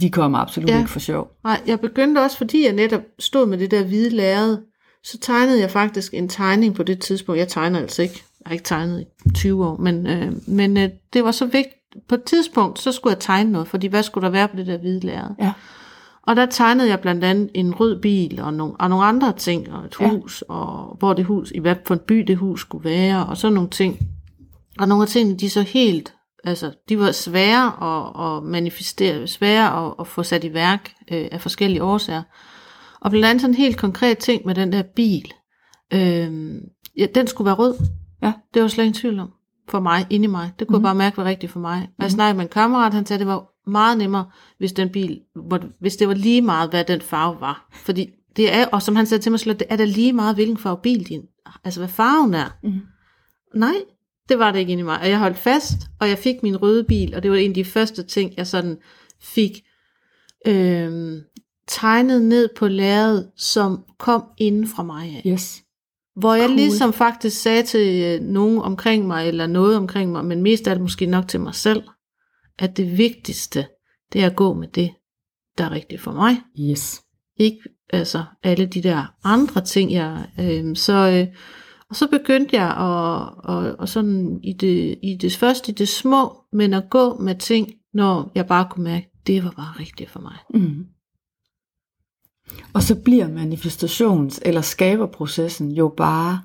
de 0.00 0.10
kommer 0.10 0.38
absolut 0.38 0.70
Ja. 0.70 0.78
ikke 0.78 0.90
for 0.90 0.98
sjov. 0.98 1.30
Nej, 1.44 1.60
jeg 1.66 1.80
begyndte 1.80 2.18
også, 2.18 2.36
fordi 2.36 2.64
jeg 2.64 2.72
netop 2.72 3.00
stod 3.18 3.46
med 3.46 3.58
det 3.58 3.70
der 3.70 3.84
hvide 3.84 4.10
lærred, 4.10 4.58
så 5.04 5.18
tegnede 5.18 5.60
jeg 5.60 5.70
faktisk 5.70 6.14
en 6.14 6.28
tegning 6.28 6.74
på 6.74 6.82
det 6.82 7.00
tidspunkt. 7.00 7.38
Jeg 7.38 7.48
tegner 7.48 7.78
altså 7.78 8.02
ikke. 8.02 8.14
Jeg 8.40 8.50
har 8.50 8.52
ikke 8.52 8.64
tegnet 8.64 9.00
i 9.26 9.30
20 9.34 9.66
år, 9.66 9.76
men, 9.76 10.06
øh, 10.06 10.32
men 10.46 10.76
øh, 10.76 10.88
det 11.12 11.24
var 11.24 11.30
så 11.30 11.44
vigtigt. 11.44 11.74
På 12.08 12.14
et 12.14 12.22
tidspunkt, 12.22 12.78
så 12.78 12.92
skulle 12.92 13.12
jeg 13.12 13.20
tegne 13.20 13.52
noget, 13.52 13.68
fordi 13.68 13.86
hvad 13.86 14.02
skulle 14.02 14.24
der 14.24 14.30
være 14.30 14.48
på 14.48 14.56
det 14.56 14.66
der 14.66 14.78
hvide 14.78 15.00
lærred? 15.06 15.30
Ja. 15.40 15.52
Og 16.28 16.36
der 16.36 16.46
tegnede 16.46 16.88
jeg 16.88 17.00
blandt 17.00 17.24
andet 17.24 17.50
en 17.54 17.74
rød 17.74 18.00
bil 18.00 18.40
og 18.40 18.54
nogle, 18.54 18.74
og 18.80 18.90
nogle 18.90 19.04
andre 19.04 19.32
ting, 19.32 19.72
og 19.72 19.84
et 19.84 19.96
Ja. 20.00 20.10
hus, 20.10 20.44
og 20.48 20.96
hvor 20.98 21.12
det 21.12 21.24
hus, 21.24 21.52
i 21.54 21.58
hvad 21.58 21.76
for 21.86 21.94
en 21.94 22.00
by 22.06 22.14
det 22.14 22.36
hus 22.36 22.60
skulle 22.60 22.84
være, 22.84 23.26
og 23.26 23.36
sådan 23.36 23.54
nogle 23.54 23.70
ting. 23.70 23.98
Og 24.78 24.88
nogle 24.88 25.02
af 25.02 25.08
tingene, 25.08 25.38
de 25.38 25.50
så 25.50 25.62
helt, 25.62 26.14
altså, 26.44 26.72
de 26.88 26.98
var 26.98 27.12
svære 27.12 27.66
at, 27.66 28.36
at 28.36 28.42
manifestere, 28.42 29.26
svære 29.26 29.86
at, 29.86 29.94
at 30.00 30.06
få 30.06 30.22
sat 30.22 30.44
i 30.44 30.54
værk 30.54 30.92
øh, 31.12 31.28
af 31.32 31.40
forskellige 31.40 31.82
årsager. 31.82 32.22
Og 33.00 33.10
blandt 33.10 33.26
andet 33.26 33.40
sådan 33.40 33.54
en 33.54 33.58
helt 33.58 33.76
konkret 33.76 34.18
ting 34.18 34.42
med 34.46 34.54
den 34.54 34.72
der 34.72 34.82
bil. 34.96 35.32
Øh, 35.94 36.54
ja, 36.98 37.06
den 37.14 37.26
skulle 37.26 37.46
være 37.46 37.54
rød. 37.54 37.74
Ja. 38.22 38.32
Det 38.54 38.62
var 38.62 38.68
slet 38.68 38.84
ingen 38.84 39.00
tvivl 39.00 39.18
om 39.18 39.30
for 39.68 39.80
mig, 39.80 40.06
inde 40.10 40.24
i 40.24 40.28
mig. 40.28 40.52
Det 40.58 40.66
kunne 40.66 40.78
mm. 40.78 40.84
jeg 40.84 40.88
bare 40.88 40.94
mærke 40.94 41.16
var 41.16 41.24
rigtigt 41.24 41.52
for 41.52 41.60
mig. 41.60 41.88
Og 41.98 42.02
jeg 42.02 42.10
snakkede 42.10 42.36
med 42.36 42.44
en 42.44 42.50
kammerat, 42.50 42.94
han 42.94 43.06
sagde, 43.06 43.18
det 43.18 43.26
var 43.26 43.44
meget 43.68 43.98
nemmere, 43.98 44.30
hvis 44.58 44.72
den 44.72 44.88
bil, 44.88 45.20
hvis 45.80 45.96
det 45.96 46.08
var 46.08 46.14
lige 46.14 46.42
meget, 46.42 46.70
hvad 46.70 46.84
den 46.84 47.00
farve 47.00 47.40
var. 47.40 47.68
Fordi 47.84 48.10
det 48.36 48.54
er, 48.54 48.66
og 48.66 48.82
som 48.82 48.96
han 48.96 49.06
sagde 49.06 49.22
til 49.22 49.32
mig, 49.32 49.40
det 49.44 49.62
er 49.68 49.76
da 49.76 49.84
lige 49.84 50.12
meget, 50.12 50.34
hvilken 50.34 50.56
farve 50.56 50.78
bil 50.82 51.08
din, 51.08 51.22
altså 51.64 51.80
hvad 51.80 51.88
farven 51.88 52.34
er. 52.34 52.58
Mm. 52.62 52.80
Nej, 53.54 53.74
det 54.28 54.38
var 54.38 54.52
det 54.52 54.58
ikke 54.58 54.72
inde 54.72 54.80
i 54.80 54.84
mig. 54.84 55.00
Og 55.00 55.08
jeg 55.08 55.18
holdt 55.18 55.38
fast, 55.38 55.74
og 56.00 56.08
jeg 56.08 56.18
fik 56.18 56.42
min 56.42 56.56
røde 56.56 56.84
bil, 56.84 57.14
og 57.14 57.22
det 57.22 57.30
var 57.30 57.36
en 57.36 57.50
af 57.50 57.54
de 57.54 57.64
første 57.64 58.02
ting, 58.02 58.34
jeg 58.36 58.46
sådan 58.46 58.76
fik 59.20 59.62
øh, 60.46 61.16
tegnet 61.68 62.22
ned 62.22 62.48
på 62.56 62.68
lærredet, 62.68 63.30
som 63.36 63.84
kom 63.98 64.24
inden 64.38 64.68
fra 64.68 64.82
mig 64.82 65.22
af. 65.24 65.30
Yes. 65.30 65.62
Hvor 66.16 66.34
jeg 66.34 66.46
Cool. 66.46 66.56
ligesom 66.56 66.92
faktisk 66.92 67.42
sagde 67.42 67.62
til 67.62 68.22
nogen 68.22 68.58
omkring 68.58 69.06
mig, 69.06 69.28
eller 69.28 69.46
noget 69.46 69.76
omkring 69.76 70.12
mig, 70.12 70.24
men 70.24 70.42
mest 70.42 70.68
af 70.68 70.74
det 70.74 70.82
måske 70.82 71.06
nok 71.06 71.28
til 71.28 71.40
mig 71.40 71.54
selv, 71.54 71.82
at 72.58 72.76
det 72.76 72.98
vigtigste, 72.98 73.68
det 74.12 74.22
er 74.22 74.26
at 74.26 74.36
gå 74.36 74.54
med 74.54 74.68
det, 74.68 74.90
der 75.58 75.64
er 75.64 75.70
rigtigt 75.70 76.00
for 76.00 76.12
mig. 76.12 76.42
Yes. 76.60 77.02
Ikke 77.36 77.60
altså 77.90 78.24
alle 78.42 78.66
de 78.66 78.82
der 78.82 79.14
andre 79.24 79.64
ting, 79.64 79.92
jeg... 79.92 80.28
Øh, 80.40 80.76
så, 80.76 80.92
øh, 80.92 81.36
og 81.90 81.96
så 81.96 82.08
begyndte 82.10 82.56
jeg 82.56 82.70
at, 82.70 83.32
og, 83.44 83.76
og 83.78 83.88
sådan 83.88 84.40
i 84.42 84.52
det, 84.52 84.98
i 85.02 85.16
det 85.20 85.36
første 85.36 85.72
i 85.72 85.74
det 85.74 85.88
små, 85.88 86.44
men 86.52 86.74
at 86.74 86.90
gå 86.90 87.18
med 87.18 87.34
ting, 87.34 87.72
når 87.94 88.32
jeg 88.34 88.46
bare 88.46 88.68
kunne 88.70 88.84
mærke, 88.84 89.10
det 89.26 89.44
var 89.44 89.50
bare 89.50 89.80
rigtigt 89.80 90.10
for 90.10 90.20
mig. 90.20 90.36
Mm. 90.54 90.86
Og 92.74 92.82
så 92.82 93.02
bliver 93.02 93.26
manifestations- 93.28 94.40
eller 94.44 94.60
skaberprocessen 94.60 95.72
jo 95.72 95.94
bare 95.96 96.42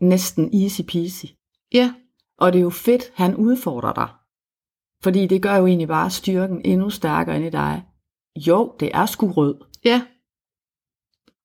næsten 0.00 0.62
easy 0.62 0.80
peasy. 0.88 1.24
Ja, 1.72 1.94
Og 2.38 2.52
det 2.52 2.58
er 2.58 2.62
jo 2.62 2.70
fedt, 2.70 3.02
han 3.14 3.36
udfordrer 3.36 3.92
dig. 3.92 4.08
Fordi 5.02 5.26
det 5.26 5.42
gør 5.42 5.56
jo 5.56 5.66
egentlig 5.66 5.88
bare 5.88 6.10
styrken 6.10 6.60
endnu 6.64 6.90
stærkere 6.90 7.36
ind 7.36 7.44
i 7.46 7.50
dig. 7.50 7.82
Jo, 8.46 8.74
det 8.80 8.90
er 8.94 9.06
sgu 9.06 9.32
rød. 9.32 9.54
Ja. 9.84 10.02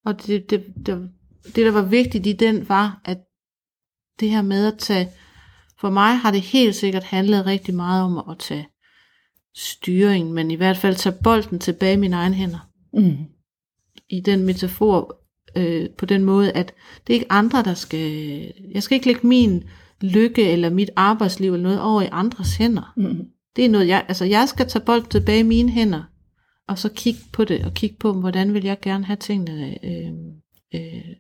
Og 0.05 0.25
det, 0.25 0.49
det, 0.49 0.65
det, 0.85 1.09
det, 1.45 1.55
der 1.55 1.71
var 1.71 1.81
vigtigt 1.81 2.27
i 2.27 2.33
den, 2.33 2.69
var, 2.69 3.01
at 3.05 3.17
det 4.19 4.29
her 4.29 4.41
med 4.41 4.73
at 4.73 4.79
tage, 4.79 5.09
for 5.79 5.89
mig 5.89 6.17
har 6.17 6.31
det 6.31 6.41
helt 6.41 6.75
sikkert 6.75 7.03
handlet 7.03 7.45
rigtig 7.45 7.75
meget 7.75 8.03
om 8.03 8.29
at 8.29 8.39
tage 8.39 8.67
styringen, 9.55 10.33
men 10.33 10.51
i 10.51 10.55
hvert 10.55 10.77
fald 10.77 10.95
tage 10.95 11.15
bolden 11.23 11.59
tilbage 11.59 11.93
i 11.93 11.99
mine 11.99 12.15
egne 12.15 12.35
hænder. 12.35 12.69
Mm. 12.93 13.17
I 14.09 14.21
den 14.21 14.43
metafor, 14.43 15.21
øh, 15.57 15.89
på 15.97 16.05
den 16.05 16.23
måde, 16.23 16.51
at 16.51 16.73
det 17.07 17.13
er 17.13 17.19
ikke 17.19 17.31
andre, 17.31 17.63
der 17.63 17.73
skal, 17.73 18.09
jeg 18.73 18.83
skal 18.83 18.95
ikke 18.95 19.07
lægge 19.07 19.27
min 19.27 19.63
lykke 20.01 20.51
eller 20.51 20.69
mit 20.69 20.89
arbejdsliv 20.95 21.53
eller 21.53 21.63
noget 21.63 21.81
over 21.81 22.01
i 22.01 22.09
andres 22.11 22.55
hænder. 22.55 22.93
Mm. 22.97 23.34
Det 23.55 23.65
er 23.65 23.69
noget, 23.69 23.87
jeg, 23.87 24.05
altså 24.07 24.25
jeg 24.25 24.49
skal 24.49 24.67
tage 24.67 24.85
bolden 24.85 25.09
tilbage 25.09 25.39
i 25.39 25.43
mine 25.43 25.69
hænder, 25.69 26.03
og 26.67 26.77
så 26.77 26.89
kigge 26.89 27.19
på 27.33 27.43
det, 27.43 27.65
og 27.65 27.73
kigge 27.73 27.95
på, 27.99 28.13
hvordan 28.13 28.53
vil 28.53 28.63
jeg 28.63 28.79
gerne 28.81 29.05
have 29.05 29.17
tingene 29.17 29.85
øh, 29.85 30.11
øh, 30.75 31.15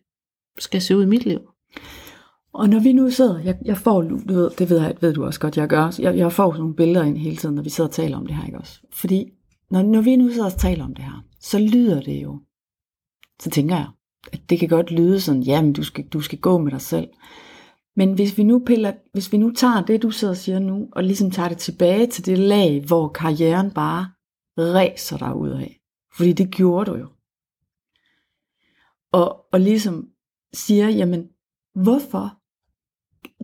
skal 0.59 0.81
se 0.81 0.97
ud 0.97 1.03
i 1.03 1.07
mit 1.07 1.25
liv. 1.25 1.39
Og 2.53 2.69
når 2.69 2.79
vi 2.79 2.93
nu 2.93 3.09
sidder, 3.09 3.39
jeg, 3.39 3.57
jeg 3.65 3.77
får, 3.77 4.01
du 4.01 4.17
ved, 4.25 4.49
det 4.49 4.69
ved, 4.69 4.81
jeg, 4.81 4.95
ved 5.01 5.13
du 5.13 5.25
også 5.25 5.39
godt, 5.39 5.57
jeg 5.57 5.67
gør, 5.67 5.95
jeg, 5.99 6.17
jeg 6.17 6.31
får 6.31 6.51
sådan 6.51 6.59
nogle 6.59 6.75
billeder 6.75 7.05
ind 7.05 7.17
hele 7.17 7.35
tiden, 7.35 7.55
når 7.55 7.63
vi 7.63 7.69
sidder 7.69 7.87
og 7.87 7.93
taler 7.93 8.17
om 8.17 8.25
det 8.25 8.35
her, 8.35 8.45
ikke 8.45 8.57
også? 8.57 8.79
Fordi 8.93 9.25
når, 9.71 9.81
når 9.81 10.01
vi 10.01 10.15
nu 10.15 10.29
sidder 10.29 10.45
og 10.45 10.57
taler 10.57 10.83
om 10.83 10.95
det 10.95 11.03
her, 11.05 11.23
så 11.39 11.59
lyder 11.59 12.01
det 12.01 12.23
jo, 12.23 12.39
så 13.41 13.49
tænker 13.49 13.75
jeg, 13.75 13.87
at 14.33 14.49
det 14.49 14.59
kan 14.59 14.69
godt 14.69 14.91
lyde 14.91 15.21
sådan, 15.21 15.41
jamen 15.41 15.73
du 15.73 15.83
skal, 15.83 16.07
du 16.07 16.21
skal 16.21 16.39
gå 16.39 16.57
med 16.57 16.71
dig 16.71 16.81
selv. 16.81 17.07
Men 17.95 18.13
hvis 18.13 18.37
vi 18.37 18.43
nu 18.43 18.59
piller, 18.65 18.93
hvis 19.13 19.31
vi 19.31 19.37
nu 19.37 19.51
tager 19.51 19.85
det, 19.85 20.01
du 20.01 20.11
sidder 20.11 20.33
og 20.33 20.37
siger 20.37 20.59
nu, 20.59 20.89
og 20.91 21.03
ligesom 21.03 21.31
tager 21.31 21.49
det 21.49 21.57
tilbage 21.57 22.07
til 22.07 22.25
det 22.25 22.37
lag, 22.37 22.83
hvor 22.87 23.07
karrieren 23.09 23.71
bare 23.71 24.11
ræser 24.57 25.17
dig 25.17 25.35
ud 25.35 25.49
af. 25.49 25.79
Fordi 26.17 26.33
det 26.33 26.51
gjorde 26.51 26.91
du 26.91 26.97
jo. 26.97 27.07
Og, 29.11 29.45
og 29.51 29.59
ligesom 29.59 30.09
siger, 30.53 30.89
jamen, 30.89 31.29
hvorfor? 31.75 32.37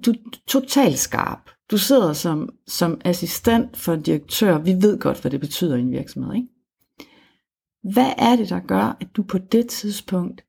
Du 0.05 0.11
er 0.11 0.39
totalt 0.47 0.99
skarp. 0.99 1.49
Du 1.71 1.77
sidder 1.77 2.13
som, 2.13 2.49
som 2.67 3.01
assistent 3.05 3.77
for 3.77 3.93
en 3.93 4.01
direktør. 4.01 4.57
Vi 4.57 4.73
ved 4.73 4.99
godt, 4.99 5.21
hvad 5.21 5.31
det 5.31 5.39
betyder 5.39 5.75
i 5.75 5.79
en 5.79 5.91
virksomhed, 5.91 6.35
ikke? 6.35 6.47
Hvad 7.93 8.13
er 8.17 8.35
det, 8.35 8.49
der 8.49 8.59
gør, 8.59 8.97
at 8.99 9.07
du 9.15 9.23
på 9.23 9.37
det 9.37 9.67
tidspunkt 9.67 10.45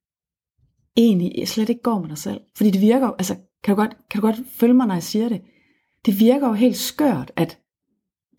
egentlig 0.97 1.49
slet 1.49 1.69
ikke 1.69 1.83
går 1.83 2.01
med 2.01 2.09
dig 2.09 2.19
selv? 2.19 2.41
Fordi 2.57 2.71
det 2.71 2.81
virker 2.81 3.07
jo, 3.07 3.15
altså, 3.19 3.37
kan 3.65 3.77
du, 3.77 3.81
godt, 3.81 3.97
kan 4.11 4.21
du 4.21 4.27
godt 4.27 4.37
følge 4.51 4.75
mig, 4.75 4.87
når 4.87 4.95
jeg 4.95 5.03
siger 5.03 5.29
det? 5.29 5.43
Det 6.07 6.21
virker 6.21 6.49
jo 6.49 6.55
helt 6.55 6.77
skørt, 6.77 7.33
at 7.37 7.59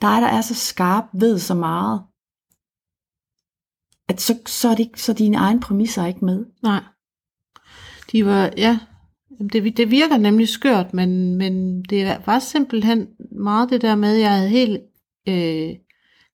dig, 0.01 0.21
der 0.21 0.27
er 0.27 0.41
så 0.41 0.55
skarp, 0.55 1.03
ved 1.13 1.39
så 1.39 1.53
meget, 1.53 2.01
at 4.07 4.21
så, 4.21 4.39
så, 4.45 4.69
er 4.69 4.75
det 4.75 4.83
ikke, 4.83 5.01
så 5.01 5.11
er 5.11 5.15
dine 5.15 5.37
egne 5.37 5.59
præmisser 5.59 6.01
er 6.01 6.07
ikke 6.07 6.25
med. 6.25 6.45
Nej. 6.63 6.83
De 8.11 8.25
var, 8.25 8.51
ja, 8.57 8.79
det, 9.53 9.77
det 9.77 9.91
virker 9.91 10.17
nemlig 10.17 10.49
skørt, 10.49 10.93
men, 10.93 11.35
men 11.35 11.83
det 11.83 12.21
var 12.25 12.39
simpelthen 12.39 13.07
meget 13.31 13.69
det 13.69 13.81
der 13.81 13.95
med, 13.95 14.15
at 14.15 14.21
jeg 14.21 14.31
havde 14.31 14.49
helt 14.49 14.81
øh, 15.27 15.75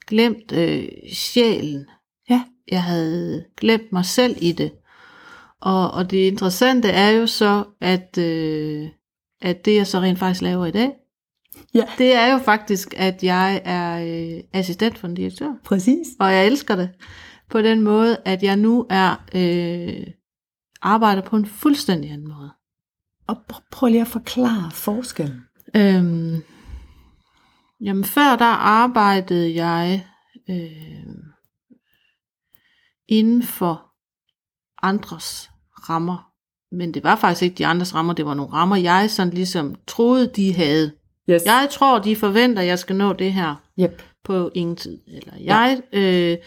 glemt 0.08 0.52
øh, 0.52 0.90
sjælen. 1.14 1.86
Ja. 2.30 2.44
Jeg 2.72 2.84
havde 2.84 3.46
glemt 3.58 3.92
mig 3.92 4.06
selv 4.06 4.38
i 4.42 4.52
det. 4.52 4.72
Og, 5.62 5.92
og 5.92 6.12
det 6.12 6.18
interessante 6.18 6.88
er 6.88 7.10
jo 7.10 7.28
så, 7.28 7.64
at, 7.82 8.18
øh, 8.18 8.88
at 9.42 9.66
det 9.66 9.76
jeg 9.76 9.88
så 9.88 10.00
rent 10.00 10.20
faktisk 10.20 10.42
laver 10.42 10.66
i 10.66 10.72
dag, 10.72 10.92
Ja. 11.74 11.84
det 11.98 12.16
er 12.16 12.32
jo 12.32 12.38
faktisk, 12.38 12.94
at 12.98 13.24
jeg 13.24 13.62
er 13.66 14.00
øh, 14.36 14.44
assistent 14.54 14.98
for 14.98 15.08
en 15.08 15.16
direktør. 15.16 15.54
Præcis. 15.66 16.08
Og 16.20 16.32
jeg 16.34 16.46
elsker 16.48 16.76
det 16.76 16.90
på 17.50 17.62
den 17.62 17.82
måde, 17.82 18.18
at 18.26 18.44
jeg 18.44 18.56
nu 18.58 18.86
er 18.90 19.16
øh, 19.36 20.08
arbejder 20.82 21.22
på 21.22 21.36
en 21.36 21.46
fuldstændig 21.46 22.12
anden 22.12 22.28
måde. 22.28 22.52
Og 23.28 23.38
pr- 23.54 23.68
prøv 23.72 23.90
lige 23.90 24.02
at 24.02 24.08
forklare 24.08 24.72
forskellen. 24.72 25.42
Øhm, 25.76 26.44
jamen 27.82 28.04
før 28.04 28.36
der 28.36 28.46
arbejdede 28.56 29.64
jeg 29.66 30.06
øh, 30.50 31.16
inden 33.08 33.44
for 33.44 33.89
andres 34.82 35.50
rammer. 35.90 36.26
Men 36.72 36.94
det 36.94 37.04
var 37.04 37.16
faktisk 37.16 37.42
ikke 37.44 37.56
de 37.56 37.66
andres 37.66 37.96
rammer, 37.96 38.14
det 38.14 38.26
var 38.26 38.34
nogle 38.34 38.54
rammer, 38.54 38.76
jeg 38.76 39.10
sådan 39.10 39.34
ligesom 39.34 39.76
troede, 39.88 40.32
de 40.36 40.54
havde. 40.54 40.92
Yes. 41.30 41.46
Jeg 41.46 41.68
tror, 41.72 42.00
de 42.00 42.16
forventer, 42.16 42.62
at 42.62 42.68
jeg 42.68 42.80
skal 42.80 42.96
nå 42.96 43.14
det 43.14 43.34
her 43.34 43.56
Yep. 43.80 44.02
på 44.24 44.52
ingen 44.56 44.76
tid. 44.76 44.98
Eller 45.08 45.34
jeg 45.44 45.82
øh, 45.94 46.38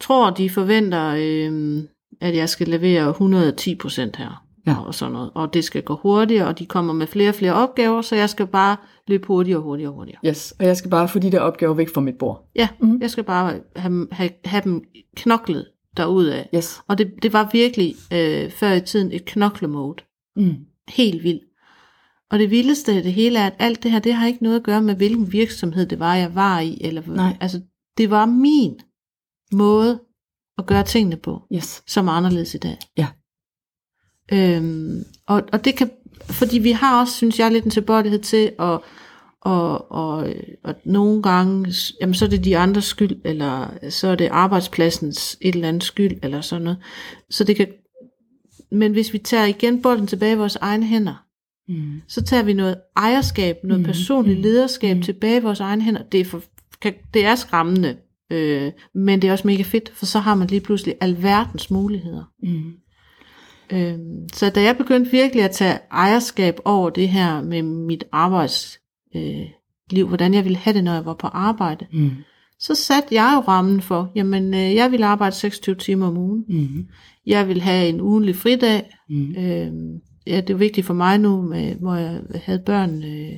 tror, 0.00 0.30
de 0.30 0.50
forventer, 0.50 1.14
øh, 1.18 1.82
at 2.20 2.36
jeg 2.36 2.48
skal 2.48 2.68
levere 2.68 3.08
110 3.10 3.74
procent 3.74 4.16
her. 4.16 4.44
Ja. 4.66 4.76
Og 4.86 4.94
sådan 4.94 5.12
noget. 5.12 5.30
Og 5.34 5.54
det 5.54 5.64
skal 5.64 5.82
gå 5.82 5.96
hurtigere, 5.96 6.46
og 6.48 6.58
de 6.58 6.66
kommer 6.66 6.92
med 6.92 7.06
flere 7.06 7.28
og 7.28 7.34
flere 7.34 7.52
opgaver, 7.54 8.02
så 8.02 8.16
jeg 8.16 8.30
skal 8.30 8.46
bare 8.46 8.76
løbe 9.08 9.26
hurtigere 9.26 9.58
og 9.58 9.62
hurtigere 9.62 9.90
og 9.90 9.94
hurtigere. 9.94 10.20
Yes. 10.26 10.54
Og 10.58 10.64
jeg 10.66 10.76
skal 10.76 10.90
bare 10.90 11.08
få 11.08 11.18
de 11.18 11.32
der 11.32 11.40
opgaver 11.40 11.74
væk 11.74 11.88
fra 11.94 12.00
mit 12.00 12.14
bord. 12.18 12.50
Ja, 12.56 12.68
Mhm. 12.80 12.90
mm. 12.90 13.00
jeg 13.00 13.10
skal 13.10 13.24
bare 13.24 13.54
have, 13.76 14.08
have, 14.12 14.30
have 14.44 14.62
dem 14.64 14.82
knoklet 15.16 15.66
derudad. 15.96 16.44
Yes. 16.54 16.80
Og 16.88 16.98
det, 16.98 17.12
det 17.22 17.32
var 17.32 17.50
virkelig 17.52 17.94
øh, 18.12 18.50
før 18.50 18.72
i 18.72 18.80
tiden 18.80 19.12
et 19.12 19.24
knoklemode. 19.24 20.04
Mm. 20.36 20.54
Helt 20.88 21.22
vildt. 21.22 21.42
Og 22.30 22.38
det 22.38 22.50
vildeste 22.50 22.92
af 22.92 23.02
det 23.02 23.12
hele 23.12 23.38
er, 23.38 23.46
at 23.46 23.54
alt 23.58 23.82
det 23.82 23.90
her, 23.90 23.98
det 23.98 24.14
har 24.14 24.26
ikke 24.26 24.42
noget 24.42 24.56
at 24.56 24.62
gøre 24.62 24.82
med, 24.82 24.94
hvilken 24.94 25.32
virksomhed 25.32 25.86
det 25.86 25.98
var, 25.98 26.14
jeg 26.14 26.34
var 26.34 26.60
i. 26.60 26.78
Eller, 26.80 27.02
Nej. 27.06 27.36
Altså, 27.40 27.60
det 27.98 28.10
var 28.10 28.26
min 28.26 28.80
måde 29.52 30.00
at 30.58 30.66
gøre 30.66 30.84
tingene 30.84 31.16
på, 31.16 31.42
Yes. 31.54 31.82
som 31.86 32.08
er 32.08 32.12
anderledes 32.12 32.54
i 32.54 32.58
dag. 32.58 32.78
Ja. 32.96 33.08
Øhm, 34.32 35.04
og, 35.26 35.42
og 35.52 35.64
det 35.64 35.74
kan, 35.76 35.90
fordi 36.22 36.58
vi 36.58 36.70
har 36.72 37.00
også, 37.00 37.14
synes 37.14 37.38
jeg, 37.38 37.52
lidt 37.52 37.64
en 37.64 37.70
tilbøjelighed 37.70 38.20
til 38.20 38.52
at, 38.58 38.80
og, 39.44 39.92
og, 39.92 40.34
og 40.64 40.74
nogle 40.84 41.22
gange, 41.22 41.74
jamen 42.00 42.14
så 42.14 42.24
er 42.24 42.28
det 42.28 42.44
de 42.44 42.56
andres 42.58 42.84
skyld, 42.84 43.16
eller 43.24 43.68
så 43.90 44.08
er 44.08 44.14
det 44.14 44.28
arbejdspladsens 44.30 45.36
et 45.40 45.54
eller 45.54 45.68
andet 45.68 45.82
skyld, 45.84 46.12
eller 46.22 46.40
sådan 46.40 46.62
noget. 46.62 46.78
Så 47.30 47.44
det 47.44 47.56
kan, 47.56 47.66
men 48.72 48.92
hvis 48.92 49.12
vi 49.12 49.18
tager 49.18 49.44
igen 49.46 49.82
bolden 49.82 50.06
tilbage 50.06 50.32
i 50.32 50.36
vores 50.36 50.56
egne 50.56 50.86
hænder, 50.86 51.24
Mm. 51.68 52.02
så 52.08 52.22
tager 52.22 52.42
vi 52.42 52.52
noget 52.52 52.76
ejerskab, 52.96 53.56
noget 53.64 53.80
Mhm. 53.80 53.86
personligt 53.86 54.38
Mhm. 54.38 54.42
lederskab 54.42 54.96
Mhm. 54.96 55.02
tilbage 55.02 55.36
i 55.36 55.42
vores 55.42 55.60
egne 55.60 55.82
hænder. 55.82 56.02
Det 56.02 56.20
er, 56.20 56.24
for, 56.24 56.42
kan, 56.82 56.94
det 57.14 57.24
er 57.24 57.34
skræmmende, 57.34 57.96
øh, 58.32 58.72
men 58.94 59.22
det 59.22 59.28
er 59.28 59.32
også 59.32 59.46
mega 59.46 59.62
fedt, 59.62 59.92
for 59.94 60.06
så 60.06 60.18
har 60.18 60.34
man 60.34 60.48
lige 60.48 60.60
pludselig 60.60 60.94
alverdens 61.00 61.70
muligheder. 61.70 62.24
Mm. 62.42 62.72
Øh, 63.72 63.98
så 64.32 64.50
da 64.50 64.62
jeg 64.62 64.76
begyndte 64.76 65.10
virkelig 65.10 65.44
at 65.44 65.50
tage 65.50 65.78
ejerskab 65.90 66.58
over 66.64 66.90
det 66.90 67.08
her 67.08 67.42
med 67.42 67.62
mit 67.62 68.04
arbejdsliv, 68.12 68.81
øh, 69.14 69.46
liv, 69.90 70.08
hvordan 70.08 70.34
jeg 70.34 70.44
ville 70.44 70.58
have 70.58 70.74
det, 70.74 70.84
når 70.84 70.92
jeg 70.94 71.04
var 71.06 71.14
på 71.14 71.26
arbejde, 71.26 71.86
Mm. 71.92 72.10
så 72.58 72.74
satte 72.74 73.14
jeg 73.14 73.32
jo 73.36 73.40
rammen 73.52 73.80
for, 73.80 74.12
jamen 74.14 74.54
øh, 74.54 74.74
jeg 74.74 74.92
vil 74.92 75.02
arbejde 75.02 75.36
26 75.36 75.74
timer 75.76 76.06
om 76.06 76.16
ugen. 76.16 76.44
Mm. 76.48 76.86
Jeg 77.26 77.48
vil 77.48 77.60
have 77.60 77.88
en 77.88 78.00
ugenlig 78.00 78.36
fridag. 78.36 78.82
Mm. 79.08 79.30
Øh, 79.38 79.72
ja, 80.26 80.40
det 80.40 80.50
er 80.50 80.54
vigtigt 80.54 80.86
for 80.86 80.94
mig 80.94 81.18
nu, 81.18 81.42
med, 81.42 81.74
hvor 81.74 81.94
jeg 81.94 82.20
havde 82.44 82.62
børn 82.66 83.02
øh, 83.04 83.32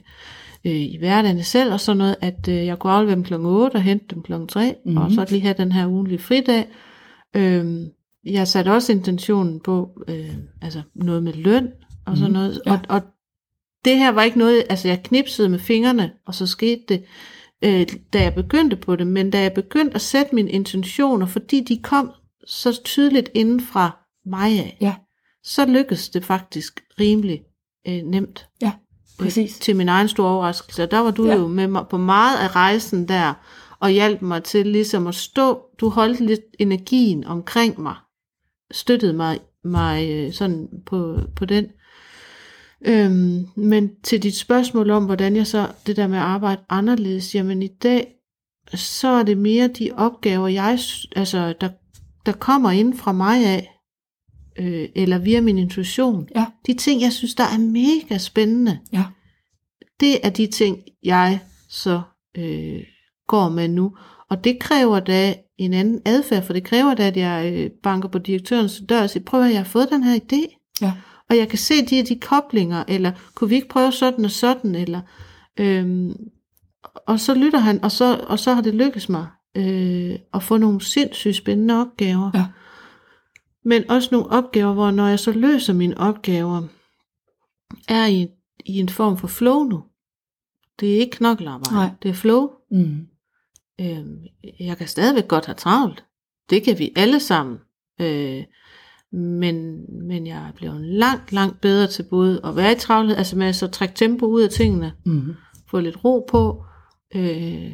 øh, 0.65 0.73
i 0.81 0.97
hverdagen 0.99 1.43
selv 1.43 1.73
og 1.73 1.81
sådan 1.81 1.99
noget, 1.99 2.17
at 2.21 2.49
øh, 2.49 2.67
jeg 2.67 2.79
kunne 2.79 2.93
aflevere 2.93 3.15
dem 3.17 3.25
kl. 3.25 3.35
8 3.35 3.75
og 3.77 3.83
hente 3.83 4.05
dem 4.15 4.23
kl. 4.23 4.33
3, 4.49 4.75
Mhm. 4.85 4.95
mm. 4.95 5.01
og 5.03 5.11
så 5.11 5.27
lige 5.31 5.41
have 5.43 5.55
den 5.59 5.73
her 5.73 5.87
ugenlige 5.87 6.19
fridag. 6.19 6.67
Øh, 7.37 7.81
jeg 8.27 8.49
satte 8.49 8.73
også 8.73 8.93
intentionen 8.93 9.61
på 9.61 10.03
øh, 10.09 10.31
altså 10.63 10.83
noget 10.95 11.23
med 11.23 11.33
løn 11.33 11.69
og 12.07 12.17
sådan 12.17 12.31
Mhm. 12.31 12.41
noget. 12.41 12.61
Ja. 12.67 12.73
Og, 12.73 12.79
og 12.89 13.03
det 13.85 13.99
her 13.99 14.11
var 14.11 14.23
ikke 14.23 14.39
noget, 14.39 14.65
altså 14.71 14.89
jeg 14.89 15.03
knipsede 15.05 15.49
med 15.49 15.59
fingrene, 15.59 16.13
og 16.27 16.35
så 16.35 16.47
skete 16.47 16.83
det, 16.89 17.05
øh, 17.65 17.87
da 18.13 18.23
jeg 18.23 18.35
begyndte 18.35 18.77
på 18.77 18.97
det. 18.97 19.07
Men 19.07 19.31
da 19.31 19.41
jeg 19.43 19.53
begyndte 19.53 19.95
at 19.95 20.01
sætte 20.01 20.35
mine 20.35 20.51
intentioner, 20.51 21.27
fordi 21.27 21.61
de 21.61 21.79
kom 21.83 22.11
så 22.47 22.81
tydeligt 22.85 23.31
inden 23.35 23.61
fra 23.61 23.97
mig 24.27 24.59
af, 24.59 24.77
Ja. 24.81 24.95
så 25.43 25.67
lykkedes 25.67 26.09
det 26.09 26.25
faktisk 26.25 26.81
rimelig 27.01 27.41
øh, 27.89 28.03
nemt. 28.05 28.49
Ja, 28.63 28.73
præcis. 29.19 29.59
Til 29.59 29.77
min 29.77 29.89
egen 29.89 30.09
store 30.09 30.31
overraskelse. 30.31 30.83
Og 30.83 30.91
der 30.91 30.99
var 30.99 31.11
du 31.11 31.27
Ja. 31.27 31.33
ja. 31.33 31.39
jo 31.39 31.47
med 31.47 31.67
mig 31.69 31.85
på 31.91 31.97
meget 31.99 32.39
af 32.39 32.57
rejsen 32.57 33.09
der, 33.09 33.35
og 33.81 33.91
hjalp 33.91 34.23
mig 34.23 34.43
til 34.43 34.67
ligesom 34.67 35.07
at 35.07 35.15
stå, 35.15 35.63
du 35.81 35.89
holdt 35.89 36.21
lidt 36.21 36.41
energien 36.59 37.25
omkring 37.25 37.81
mig, 37.81 37.95
støttede 38.73 39.13
mig, 39.13 39.41
mig 39.65 40.11
øh, 40.11 40.33
sådan 40.33 40.69
på, 40.87 41.19
på 41.37 41.45
den. 41.45 41.67
Øhm, 42.85 43.47
men 43.57 43.91
til 44.03 44.23
dit 44.23 44.37
spørgsmål 44.37 44.91
om, 44.91 45.05
hvordan 45.05 45.37
jeg 45.37 45.47
så, 45.47 45.69
det 45.87 45.97
der 45.97 46.07
med 46.07 46.19
at 46.19 46.25
arbejde 46.25 46.61
anderledes, 46.69 47.35
jamen 47.35 47.63
i 47.63 47.69
dag, 47.69 48.15
så 48.75 49.09
er 49.09 49.23
det 49.23 49.39
mere 49.39 49.69
de 49.69 49.91
opgaver, 49.97 50.49
jeg, 50.49 50.79
altså, 51.17 51.55
der, 51.61 51.69
der 52.27 52.33
kommer 52.33 52.71
ind 52.71 52.95
fra 52.97 53.13
mig 53.13 53.47
af, 53.47 53.71
øh, 54.59 54.89
eller 54.95 55.19
via 55.19 55.41
min 55.41 55.59
intuition. 55.59 56.29
Ja. 56.37 56.47
De 56.67 56.75
ting, 56.75 57.01
jeg 57.01 57.13
synes, 57.13 57.35
der 57.35 57.45
er 57.45 57.59
mega 57.59 58.19
spændende, 58.19 58.79
Ja. 58.93 59.05
det 60.01 60.27
er 60.27 60.31
de 60.31 60.47
ting, 60.47 60.79
jeg 61.03 61.41
så 61.69 62.03
øh, 62.39 62.81
går 63.29 63.49
med 63.49 63.69
nu. 63.69 63.97
Og 64.31 64.45
det 64.45 64.59
kræver 64.61 65.01
da 65.01 65.35
en 65.59 65.73
anden 65.73 66.01
adfærd, 66.05 66.43
for 66.43 66.53
det 66.53 66.65
kræver 66.65 66.95
da, 66.95 67.07
at 67.07 67.17
jeg 67.17 67.53
øh, 67.55 67.71
banker 67.83 68.09
på 68.09 68.19
direktørens 68.19 68.83
dør 68.89 69.03
og 69.03 69.11
siger, 69.11 69.25
prøv 69.25 69.43
at 69.43 69.51
jeg 69.51 69.59
har 69.59 69.65
fået 69.65 69.89
den 69.91 70.03
her 70.05 70.19
idé. 70.19 70.71
Ja. 70.81 70.93
Og 71.31 71.37
jeg 71.37 71.49
kan 71.49 71.59
se 71.59 71.87
de 71.87 71.97
her 71.97 72.05
de 72.05 72.21
koblinger, 72.21 72.85
eller 72.89 73.13
kunne 73.35 73.51
vi 73.51 73.55
ikke 73.55 73.69
prøve 73.69 73.93
sådan 73.93 74.25
og 74.25 74.31
sådan, 74.31 74.75
eller 74.75 75.01
øhm, 75.61 76.17
og 77.07 77.21
så 77.21 77.35
lytter 77.35 77.59
han, 77.59 77.85
og 77.85 77.91
så, 77.91 78.25
og 78.29 78.39
så 78.39 78.55
har 78.55 78.63
det 78.63 78.75
lykkes 78.75 79.09
mig 79.09 79.27
øh, 79.57 80.19
at 80.35 80.43
få 80.43 80.57
nogle 80.57 80.81
sindssygt 80.81 81.37
spændende 81.37 81.81
opgaver. 81.81 82.31
Ja. 82.35 82.47
Men 83.65 83.91
også 83.91 84.09
nogle 84.13 84.31
opgaver, 84.31 84.73
hvor 84.73 84.91
når 84.91 85.07
jeg 85.07 85.19
så 85.19 85.33
løser 85.33 85.73
mine 85.73 85.99
opgaver, 85.99 86.63
er 87.89 88.07
i, 88.07 88.29
i 88.65 88.79
en 88.79 88.89
form 88.89 89.17
for 89.17 89.27
flow 89.27 89.63
nu. 89.63 89.85
Det 90.81 90.95
er 90.95 90.99
ikke 90.99 91.17
knokkelarbejde, 91.17 91.75
Nej. 91.75 91.91
det 92.03 92.09
er 92.09 92.15
flow. 92.15 92.51
Mm. 92.71 93.07
Øhm, 93.81 94.19
jeg 94.61 94.77
kan 94.79 94.89
stadigvæk 94.89 95.29
godt 95.29 95.47
have 95.47 95.55
travlt. 95.55 96.05
Det 96.51 96.63
kan 96.63 96.79
vi 96.79 96.93
alle 96.97 97.21
sammen. 97.21 97.59
Øh, 98.01 98.45
men, 99.15 99.77
men 100.09 100.27
jeg 100.27 100.37
er 100.37 100.53
blevet 100.57 100.81
langt, 100.81 101.33
langt 101.33 101.61
bedre 101.61 101.87
til 101.87 102.03
både 102.11 102.41
at 102.45 102.57
være 102.57 102.73
i 102.73 102.79
travlhed, 102.79 103.17
altså 103.17 103.37
med 103.39 103.47
at 103.47 103.57
så 103.57 103.67
trække 103.67 103.95
tempo 103.95 104.27
ud 104.27 104.43
af 104.43 104.51
tingene, 104.51 104.93
Mm. 105.07 105.35
få 105.71 105.81
lidt 105.81 106.05
ro 106.05 106.27
på, 106.31 106.65
øh, 107.15 107.71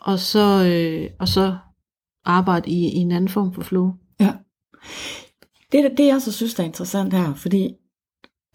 og, 0.00 0.18
så, 0.18 0.64
øh, 0.66 1.10
og 1.20 1.28
så 1.28 1.56
arbejde 2.24 2.70
i, 2.70 2.84
i 2.84 2.96
en 2.96 3.12
anden 3.12 3.28
form 3.28 3.52
for 3.52 3.62
flow. 3.62 3.92
Ja. 4.20 4.32
Det, 5.72 5.90
det 5.98 6.06
jeg 6.06 6.22
så 6.22 6.32
synes, 6.32 6.54
der 6.54 6.62
er 6.62 6.66
interessant 6.66 7.12
her, 7.12 7.34
fordi 7.34 7.74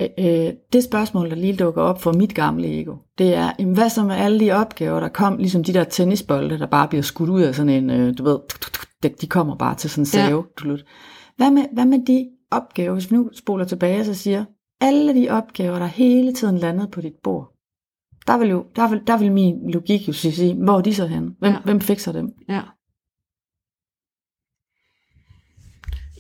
øh, 0.02 0.08
øh, 0.20 0.54
det 0.74 0.84
spørgsmål, 0.84 1.30
der 1.30 1.36
lige 1.36 1.56
dukker 1.56 1.82
op 1.82 2.02
for 2.02 2.14
mit 2.14 2.36
gamle 2.36 2.80
ego, 2.82 2.96
det 3.18 3.34
er, 3.34 3.52
jamen, 3.60 3.74
hvad 3.74 3.90
så 3.90 4.04
med 4.04 4.16
alle 4.16 4.40
de 4.40 4.52
opgaver, 4.52 5.00
der 5.00 5.08
kom, 5.10 5.38
ligesom 5.38 5.64
de 5.64 5.74
der 5.74 5.84
tennisbolde, 5.84 6.60
der 6.60 6.66
bare 6.68 6.88
bliver 6.88 7.02
skudt 7.02 7.30
ud 7.30 7.42
af 7.42 7.56
sådan 7.56 7.70
en, 7.70 7.90
øh, 7.90 8.18
du 8.18 8.24
ved, 8.24 8.40
de- 9.22 9.28
kommer 9.28 9.56
bare 9.56 9.76
til 9.76 9.90
sådan 9.90 10.02
en 10.02 10.06
save. 10.06 10.46
Ja. 10.60 10.74
Hvad, 11.40 11.52
med, 11.52 11.66
hvad 11.74 11.86
med 11.86 12.06
de 12.06 12.30
opgaver, 12.52 12.94
hvis 12.94 13.12
vi 13.12 13.16
nu 13.16 13.30
spoler 13.34 13.66
tilbage 13.66 14.00
og 14.00 14.06
så 14.06 14.14
siger, 14.14 14.46
alle 14.82 15.16
de 15.22 15.30
opgaver, 15.30 15.80
der 15.80 15.86
hele 15.86 16.34
tiden 16.34 16.58
landede 16.58 16.88
på 16.88 17.02
dit 17.02 17.16
bord, 17.24 17.54
der 18.28 18.38
vil, 18.38 18.50
jo, 18.50 18.66
der 18.76 18.90
vil, 18.90 19.02
der 19.08 19.18
vil 19.18 19.32
min 19.32 19.72
logik 19.72 20.08
jo 20.08 20.14
sige, 20.14 20.54
hvor 20.64 20.78
er 20.78 20.82
de 20.82 20.96
så 20.96 21.08
henne? 21.08 21.36
Hvem, 21.40 21.52
Ja. 21.52 21.56
ja. 21.58 21.60
hvem 21.64 21.82
fikser 21.82 22.12
dem? 22.12 22.34
Ja. 22.50 22.62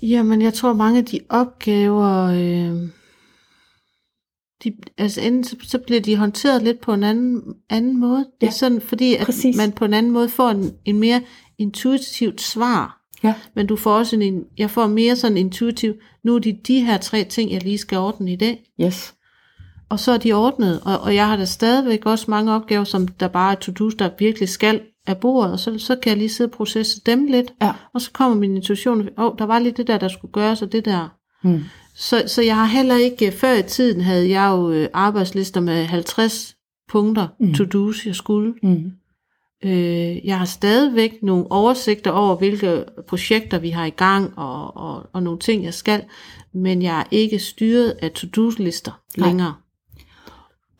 Jamen, 0.01 0.41
jeg 0.41 0.53
tror 0.53 0.73
mange 0.73 0.99
af 0.99 1.05
de 1.05 1.19
opgaver, 1.29 2.23
øh, 2.25 2.89
de, 4.63 4.73
altså 4.97 5.21
enten 5.21 5.43
så, 5.43 5.55
så 5.63 5.79
bliver 5.79 6.01
de 6.01 6.15
håndteret 6.17 6.63
lidt 6.63 6.81
på 6.81 6.93
en 6.93 7.03
anden, 7.03 7.55
anden 7.69 7.99
måde. 7.99 8.19
Det 8.41 8.47
er 8.47 8.47
Ja, 8.47 8.51
sådan, 8.51 8.81
fordi 8.81 9.15
at 9.15 9.25
præcis. 9.25 9.57
man 9.57 9.71
på 9.71 9.85
en 9.85 9.93
anden 9.93 10.11
måde 10.11 10.29
får 10.29 10.49
en, 10.49 10.71
en 10.85 10.99
mere 10.99 11.21
intuitivt 11.57 12.41
svar. 12.41 12.98
Ja. 13.23 13.33
Men 13.55 13.67
du 13.67 13.75
får 13.75 13.93
også 13.93 14.15
en, 14.15 14.43
jeg 14.57 14.69
får 14.69 14.87
mere 14.87 15.15
sådan 15.15 15.37
intuitiv, 15.37 15.93
nu 16.23 16.35
er 16.35 16.39
det 16.39 16.67
de 16.67 16.79
her 16.85 16.97
tre 16.97 17.23
ting, 17.23 17.51
jeg 17.51 17.63
lige 17.63 17.77
skal 17.77 17.97
ordne 17.97 18.33
i 18.33 18.35
dag. 18.35 18.63
Yes. 18.81 19.13
Og 19.89 19.99
så 19.99 20.11
er 20.11 20.17
de 20.17 20.33
ordnet, 20.33 20.81
og, 20.85 20.99
og 20.99 21.15
jeg 21.15 21.27
har 21.27 21.35
da 21.35 21.45
stadigvæk 21.45 22.05
også 22.05 22.25
mange 22.27 22.53
opgaver, 22.53 22.83
som 22.83 23.07
der 23.07 23.27
bare 23.27 23.51
er 23.51 23.55
to-dos, 23.55 23.95
der 23.95 24.09
virkelig 24.19 24.49
skal 24.49 24.81
af 25.07 25.17
bordet, 25.17 25.51
og 25.51 25.59
så, 25.59 25.79
så 25.79 25.95
kan 25.95 26.09
jeg 26.09 26.17
lige 26.17 26.29
sidde 26.29 26.47
og 26.47 26.51
processe 26.51 27.01
dem 27.05 27.25
lidt, 27.25 27.53
Ja. 27.61 27.71
og 27.93 28.01
så 28.01 28.11
kommer 28.11 28.37
min 28.37 28.55
intuition, 28.55 29.01
åh, 29.01 29.07
oh, 29.25 29.31
der 29.39 29.45
var 29.45 29.59
lige 29.59 29.71
det 29.77 29.87
der, 29.87 29.97
der 29.97 30.07
skulle 30.07 30.31
gøres, 30.31 30.61
og 30.61 30.71
det 30.71 30.85
der. 30.85 31.15
Mm. 31.43 31.63
Så, 31.95 32.23
så 32.27 32.41
jeg 32.41 32.55
har 32.55 32.65
heller 32.65 32.95
ikke, 32.95 33.31
før 33.31 33.53
i 33.53 33.63
tiden 33.63 34.01
havde 34.01 34.29
jeg 34.29 34.49
jo 34.51 34.71
øh, 34.71 34.87
arbejdslister 34.93 35.61
med 35.61 35.85
50 35.85 36.55
punkter, 36.89 37.27
mm. 37.39 37.53
to-dos, 37.53 38.05
jeg 38.05 38.15
skulle. 38.15 38.53
Mm. 38.63 38.91
Øh, 39.63 40.25
jeg 40.25 40.37
har 40.37 40.45
stadigvæk 40.45 41.23
nogle 41.23 41.51
oversigter 41.51 42.11
over, 42.11 42.35
hvilke 42.35 42.85
projekter 43.07 43.59
vi 43.59 43.69
har 43.69 43.85
i 43.85 43.89
gang, 43.89 44.37
og, 44.37 44.77
og, 44.77 45.09
og 45.13 45.23
nogle 45.23 45.39
ting, 45.39 45.63
jeg 45.63 45.73
skal, 45.73 46.03
men 46.53 46.81
jeg 46.81 46.99
er 46.99 47.03
ikke 47.11 47.39
styret 47.39 47.97
af 48.01 48.11
to-do-lister 48.11 49.01
længere. 49.15 49.55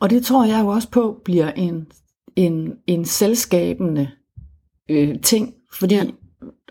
Og 0.00 0.10
det 0.10 0.24
tror 0.24 0.44
jeg 0.44 0.60
jo 0.60 0.68
også 0.68 0.90
på 0.90 1.20
bliver 1.24 1.50
en, 1.50 1.92
en, 2.36 2.72
en 2.86 3.04
selskabende 3.04 4.10
øh, 4.88 5.20
ting, 5.20 5.54
fordi, 5.72 5.94
ja. 5.94 6.04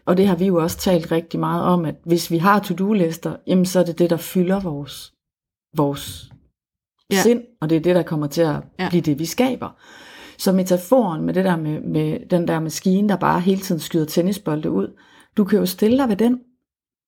Og 0.05 0.17
det 0.17 0.27
har 0.27 0.35
vi 0.35 0.45
jo 0.45 0.63
også 0.63 0.77
talt 0.77 1.11
rigtig 1.11 1.39
meget 1.39 1.63
om, 1.63 1.85
at 1.85 1.95
hvis 2.05 2.31
vi 2.31 2.37
har 2.37 2.59
to-do-lister, 2.59 3.35
jamen 3.47 3.65
så 3.65 3.79
er 3.79 3.83
det 3.83 3.99
det, 3.99 4.09
der 4.09 4.17
fylder 4.17 4.59
vores, 4.59 5.13
vores 5.75 6.31
ja. 7.11 7.21
Sind, 7.21 7.43
og 7.61 7.69
det 7.69 7.75
er 7.75 7.79
det, 7.79 7.95
der 7.95 8.03
kommer 8.03 8.27
til 8.27 8.41
at. 8.41 8.55
Ja. 8.79 8.89
blive 8.89 9.01
det, 9.01 9.19
vi 9.19 9.25
skaber. 9.25 9.69
Så 10.39 10.51
metaforen 10.51 11.25
med 11.25 11.33
det 11.33 11.45
der 11.45 11.55
med, 11.55 11.81
med 11.81 12.29
den 12.29 12.47
der 12.47 12.59
maskine, 12.59 13.09
der 13.09 13.15
bare 13.15 13.41
hele 13.41 13.61
tiden 13.61 13.81
skyder 13.81 14.05
tennisbolde 14.05 14.71
ud, 14.71 14.97
du 15.37 15.43
kan 15.43 15.59
jo 15.59 15.65
stille 15.65 15.97
dig 15.97 16.09
ved 16.09 16.15
den, 16.15 16.39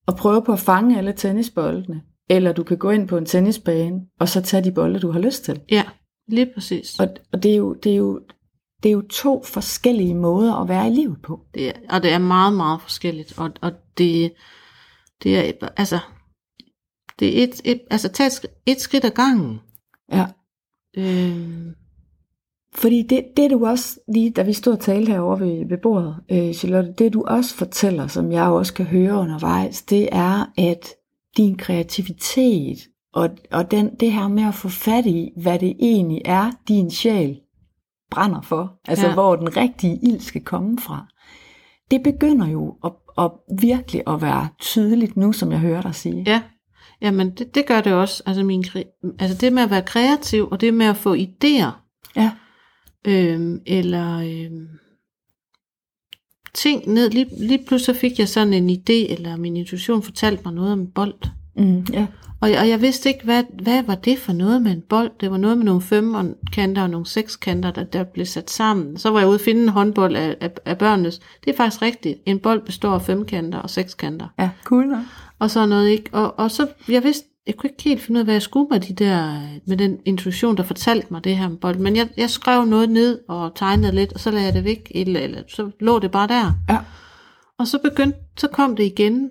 og 0.08 0.16
prøve 0.16 0.44
på 0.44 0.54
at 0.54 0.60
fange 0.60 0.98
alle 0.98 1.14
tennisboldene, 1.14 2.02
eller 2.30 2.54
du 2.54 2.64
kan 2.64 2.78
gå 2.78 2.90
ind 2.90 3.08
på 3.08 3.18
en 3.18 3.26
tennisbane, 3.26 4.02
og 4.20 4.30
så 4.30 4.42
tage 4.42 4.64
de 4.64 4.72
bolde, 4.72 5.00
du 5.00 5.12
har 5.12 5.20
lyst 5.20 5.44
til. 5.44 5.62
Ja, 5.70 5.84
lige 6.28 6.52
præcis. 6.54 7.00
Og, 7.00 7.08
og 7.34 7.44
det, 7.44 7.52
er 7.52 7.56
jo, 7.56 7.74
det, 7.74 7.92
er 7.92 7.96
jo, 7.96 8.22
det 8.84 8.90
er 8.90 8.94
jo 8.94 9.02
to 9.02 9.44
forskellige 9.44 10.16
måder 10.16 10.56
at 10.56 10.70
være 10.70 10.88
i 10.88 10.92
livet 10.92 11.22
på. 11.22 11.46
Det 11.54 11.68
er, 11.68 11.74
og 11.90 12.04
det 12.04 12.12
er 12.12 12.18
meget, 12.18 12.54
meget 12.54 12.82
forskelligt. 12.82 13.40
Og, 13.40 13.52
og 13.62 13.72
det, 13.98 14.34
det 15.24 15.38
er, 15.38 15.68
altså, 15.78 16.00
det 17.20 17.40
er 17.40 17.44
et, 17.44 17.62
et, 17.66 17.82
altså 17.90 18.10
tag 18.10 18.28
et, 18.28 18.46
et 18.66 18.82
skridt 18.82 19.06
ad 19.06 19.12
gangen. 19.12 19.60
Ja. 20.12 20.28
Øhm, 20.98 21.76
Fordi 22.76 23.02
det, 23.02 23.26
det 23.38 23.52
du 23.52 23.66
også, 23.66 24.00
lige 24.08 24.30
da 24.30 24.42
vi 24.42 24.54
stod 24.54 24.74
og 24.74 24.80
talte 24.80 25.12
herovre 25.12 25.40
ved, 25.40 25.70
ved 25.70 25.78
bordet, 25.78 26.16
øh, 26.32 26.54
Charlotte, 26.54 26.94
det 26.98 27.14
du 27.14 27.24
også 27.28 27.56
fortæller, 27.56 28.08
som 28.08 28.32
jeg 28.32 28.48
også 28.48 28.74
kan 28.74 28.86
høre 28.86 29.14
undervejs, 29.14 29.82
det 29.82 30.10
er, 30.12 30.46
at 30.58 30.90
din 31.38 31.58
kreativitet 31.58 32.78
og, 33.14 33.30
og 33.52 33.72
den, 33.72 33.96
det 34.00 34.12
her 34.12 34.28
med 34.28 34.44
at 34.44 34.54
få 34.54 34.70
fat 34.70 35.06
i, 35.06 35.32
hvad 35.42 35.60
det 35.60 35.76
egentlig 35.80 36.22
er, 36.26 36.52
din 36.68 36.92
sjæl 36.92 37.40
brænder 38.12 38.42
for, 38.42 38.74
altså 38.88 39.08
ja. 39.08 39.14
Hvor 39.14 39.36
den 39.36 39.58
rigtige 39.58 40.00
ild 40.04 40.20
skal 40.20 40.42
komme 40.42 40.80
fra, 40.80 41.06
det 41.92 42.04
begynder 42.04 42.48
jo 42.48 42.76
at, 42.84 42.92
at 43.18 43.32
virkelig 43.62 44.04
at 44.08 44.22
være 44.22 44.48
tydeligt 44.60 45.18
nu, 45.18 45.32
som 45.32 45.52
jeg 45.52 45.60
hører 45.60 45.82
dig 45.82 45.96
sige. 45.96 46.24
ja, 46.28 46.42
jamen 47.02 47.30
det, 47.30 47.56
det 47.56 47.66
gør 47.66 47.82
det 47.82 47.94
også. 47.94 48.24
Altså, 48.26 48.44
min, 48.44 48.66
altså 49.20 49.38
det 49.38 49.54
med 49.54 49.64
at 49.64 49.70
være 49.70 49.82
kreativ, 49.82 50.48
og 50.52 50.62
det 50.62 50.74
med 50.74 50.86
at 50.86 50.98
få 50.98 51.16
idéer, 51.16 51.72
Ja. 52.16 52.32
Øhm, 53.08 53.60
eller 53.66 54.18
øhm, 54.18 54.68
ting 56.54 56.94
ned. 56.94 57.10
Lige, 57.10 57.28
lige 57.38 57.66
pludselig 57.68 57.96
fik 57.96 58.20
jeg 58.20 58.30
sådan 58.30 58.54
en 58.54 58.70
idé, 58.70 59.14
eller 59.14 59.38
min 59.38 59.58
intuition 59.58 60.04
fortalte 60.04 60.42
mig 60.46 60.54
noget 60.54 60.72
om 60.72 60.80
en 60.80 60.92
bold. 60.92 61.16
Mm, 61.56 61.86
ja. 61.94 62.08
Og, 62.42 62.50
og 62.60 62.70
jeg 62.70 62.82
vidste 62.82 63.10
ikke, 63.10 63.26
hvad, 63.26 63.44
hvad 63.62 63.84
var 63.84 63.96
det 63.96 64.20
for 64.20 64.34
noget 64.34 64.62
med 64.62 64.72
en 64.72 64.82
bold? 64.90 65.12
Det 65.20 65.32
var 65.32 65.38
noget 65.38 65.58
med 65.58 65.66
nogle 65.66 65.82
femkanter 65.82 66.82
og 66.82 66.90
nogle 66.90 67.06
sekskanter, 67.06 67.72
der, 67.72 67.84
der 67.84 68.04
blev 68.04 68.26
sat 68.26 68.50
sammen. 68.50 68.98
Så 68.98 69.10
var 69.10 69.20
jeg 69.20 69.28
ude 69.28 69.36
at 69.36 69.42
finde 69.42 69.64
en 69.64 69.70
håndbold 69.70 70.16
af, 70.16 70.38
af, 70.42 70.52
af 70.66 70.78
børnenes. 70.78 71.20
Det 71.46 71.54
er 71.54 71.58
faktisk 71.58 71.82
rigtigt. 71.82 72.20
En 72.26 72.40
bold 72.40 72.66
består 72.66 72.92
af 72.92 73.02
femkanter 73.02 73.60
og 73.60 73.70
sekskanter. 73.70 74.28
Ja, 74.40 74.50
cool 74.64 74.88
nok. 74.88 75.04
Og 75.40 75.52
så 75.52 75.66
noget 75.66 75.90
ikke. 75.90 76.10
Og, 76.14 76.40
og 76.40 76.52
så, 76.52 76.68
jeg 76.90 77.04
vidste, 77.04 77.28
jeg 77.48 77.56
kunne 77.56 77.70
ikke 77.70 77.84
helt 77.84 78.02
finde 78.02 78.18
ud 78.18 78.20
af, 78.20 78.26
hvad 78.26 78.34
jeg 78.34 78.42
skulle 78.42 78.68
med, 78.72 78.80
de 78.80 78.94
der, 78.94 79.42
med 79.66 79.78
den 79.78 80.00
intuition, 80.06 80.58
der 80.58 80.64
fortalte 80.64 81.08
mig 81.12 81.24
det 81.24 81.38
her 81.38 81.50
med 81.50 81.58
bold. 81.58 81.78
Men 81.78 81.96
jeg, 81.96 82.10
jeg 82.18 82.30
skrev 82.30 82.66
noget 82.66 82.90
ned 82.90 83.20
og 83.28 83.56
tegnede 83.56 83.96
lidt, 83.96 84.14
og 84.14 84.20
så 84.20 84.32
lagde 84.32 84.46
jeg 84.46 84.54
det 84.54 84.64
væk. 84.64 84.92
Eller, 84.96 85.20
eller 85.20 85.44
så 85.48 85.72
lå 85.80 86.00
det 86.00 86.12
bare 86.12 86.28
der. 86.28 86.52
Ja. 86.70 86.80
Og 87.60 87.68
så 87.68 87.80
begyndte, 87.84 88.20
så 88.38 88.48
kom 88.48 88.76
det 88.76 88.84
igen, 88.84 89.30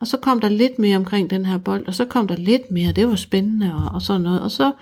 og 0.00 0.06
så 0.06 0.16
kom 0.16 0.40
der 0.40 0.48
lidt 0.48 0.78
mere 0.78 0.96
omkring 0.96 1.30
den 1.30 1.46
her 1.46 1.58
bold, 1.58 1.86
og 1.86 1.94
så 1.94 2.04
kom 2.04 2.28
der 2.28 2.36
lidt 2.36 2.70
mere, 2.70 2.92
det 2.92 3.08
var 3.08 3.16
spændende 3.16 3.74
og, 3.74 3.94
og 3.94 4.02
sådan 4.02 4.22
noget. 4.22 4.40
Og 4.40 4.50
så 4.50 4.72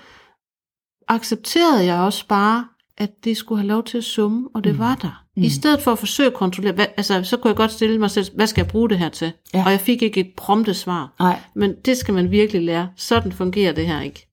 accepterede 1.09 1.85
jeg 1.85 2.01
også 2.01 2.27
bare, 2.29 2.69
at 2.97 3.25
det 3.25 3.37
skulle 3.37 3.61
have 3.61 3.69
lov 3.69 3.85
til 3.85 3.99
at 3.99 4.05
summe, 4.05 4.49
og 4.55 4.65
det 4.65 4.73
mm. 4.73 4.79
var 4.79 4.95
der. 4.95 5.24
Mm. 5.37 5.41
Mm. 5.41 5.45
I 5.47 5.49
stedet 5.49 5.81
for 5.81 5.93
at 5.93 5.99
forsøge 5.99 6.27
at 6.27 6.35
kontrollere, 6.35 6.73
hvad, 6.75 6.87
altså 6.97 7.23
så 7.23 7.37
kunne 7.37 7.49
jeg 7.49 7.57
godt 7.57 7.73
stille 7.73 7.99
mig 7.99 8.11
selv, 8.11 8.27
hvad 8.35 8.47
skal 8.47 8.63
jeg 8.63 8.69
bruge 8.71 8.89
det 8.89 8.99
her 8.99 9.09
til? 9.09 9.33
Ja. 9.55 9.65
Og 9.65 9.71
jeg 9.71 9.81
fik 9.81 10.03
ikke 10.03 10.21
et 10.21 10.31
prompte 10.37 10.75
svar. 10.75 11.15
Nej, 11.19 11.41
Men 11.55 11.75
det 11.85 11.97
skal 11.97 12.15
man 12.15 12.31
virkelig 12.31 12.63
lære. 12.63 12.89
Sådan 12.97 13.33
fungerer 13.33 13.73
det 13.73 13.87
her 13.87 14.01
ikke. 14.01 14.29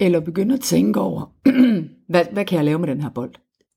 eller 0.00 0.20
begynde 0.20 0.54
at 0.54 0.60
tænke 0.60 1.00
over, 1.00 1.32
hvad, 2.12 2.24
hvad 2.32 2.44
kan 2.44 2.56
jeg 2.56 2.64
lave 2.64 2.78
med 2.78 2.88
den 2.88 3.00
her 3.00 3.08
bold? 3.10 3.30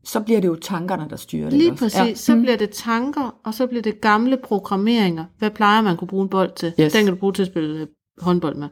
Så 0.04 0.20
bliver 0.20 0.42
det 0.42 0.48
jo 0.48 0.56
tankerne, 0.56 1.08
der 1.10 1.16
styrer 1.16 1.50
det. 1.50 1.58
Lige 1.60 1.72
også? 1.72 1.84
præcis. 1.84 1.98
Ja. 2.00 2.14
Så 2.16 2.36
bliver 2.42 2.58
det 2.58 2.70
tanker, 2.70 3.36
og 3.46 3.54
så 3.54 3.68
bliver 3.68 3.82
det 3.82 4.02
gamle 4.02 4.38
programmeringer. 4.44 5.26
Hvad 5.40 5.52
plejer 5.52 5.82
man 5.82 5.98
kunne 5.98 6.08
bruge 6.08 6.24
en 6.24 6.30
bold 6.30 6.52
til? 6.56 6.74
Yes. 6.80 6.94
Den 6.94 7.04
kan 7.06 7.14
du 7.14 7.20
bruge 7.20 7.34
til 7.34 7.42
at 7.42 7.48
spille 7.48 7.80
øh, 7.82 7.88
håndbold 8.22 8.56
med. 8.56 8.68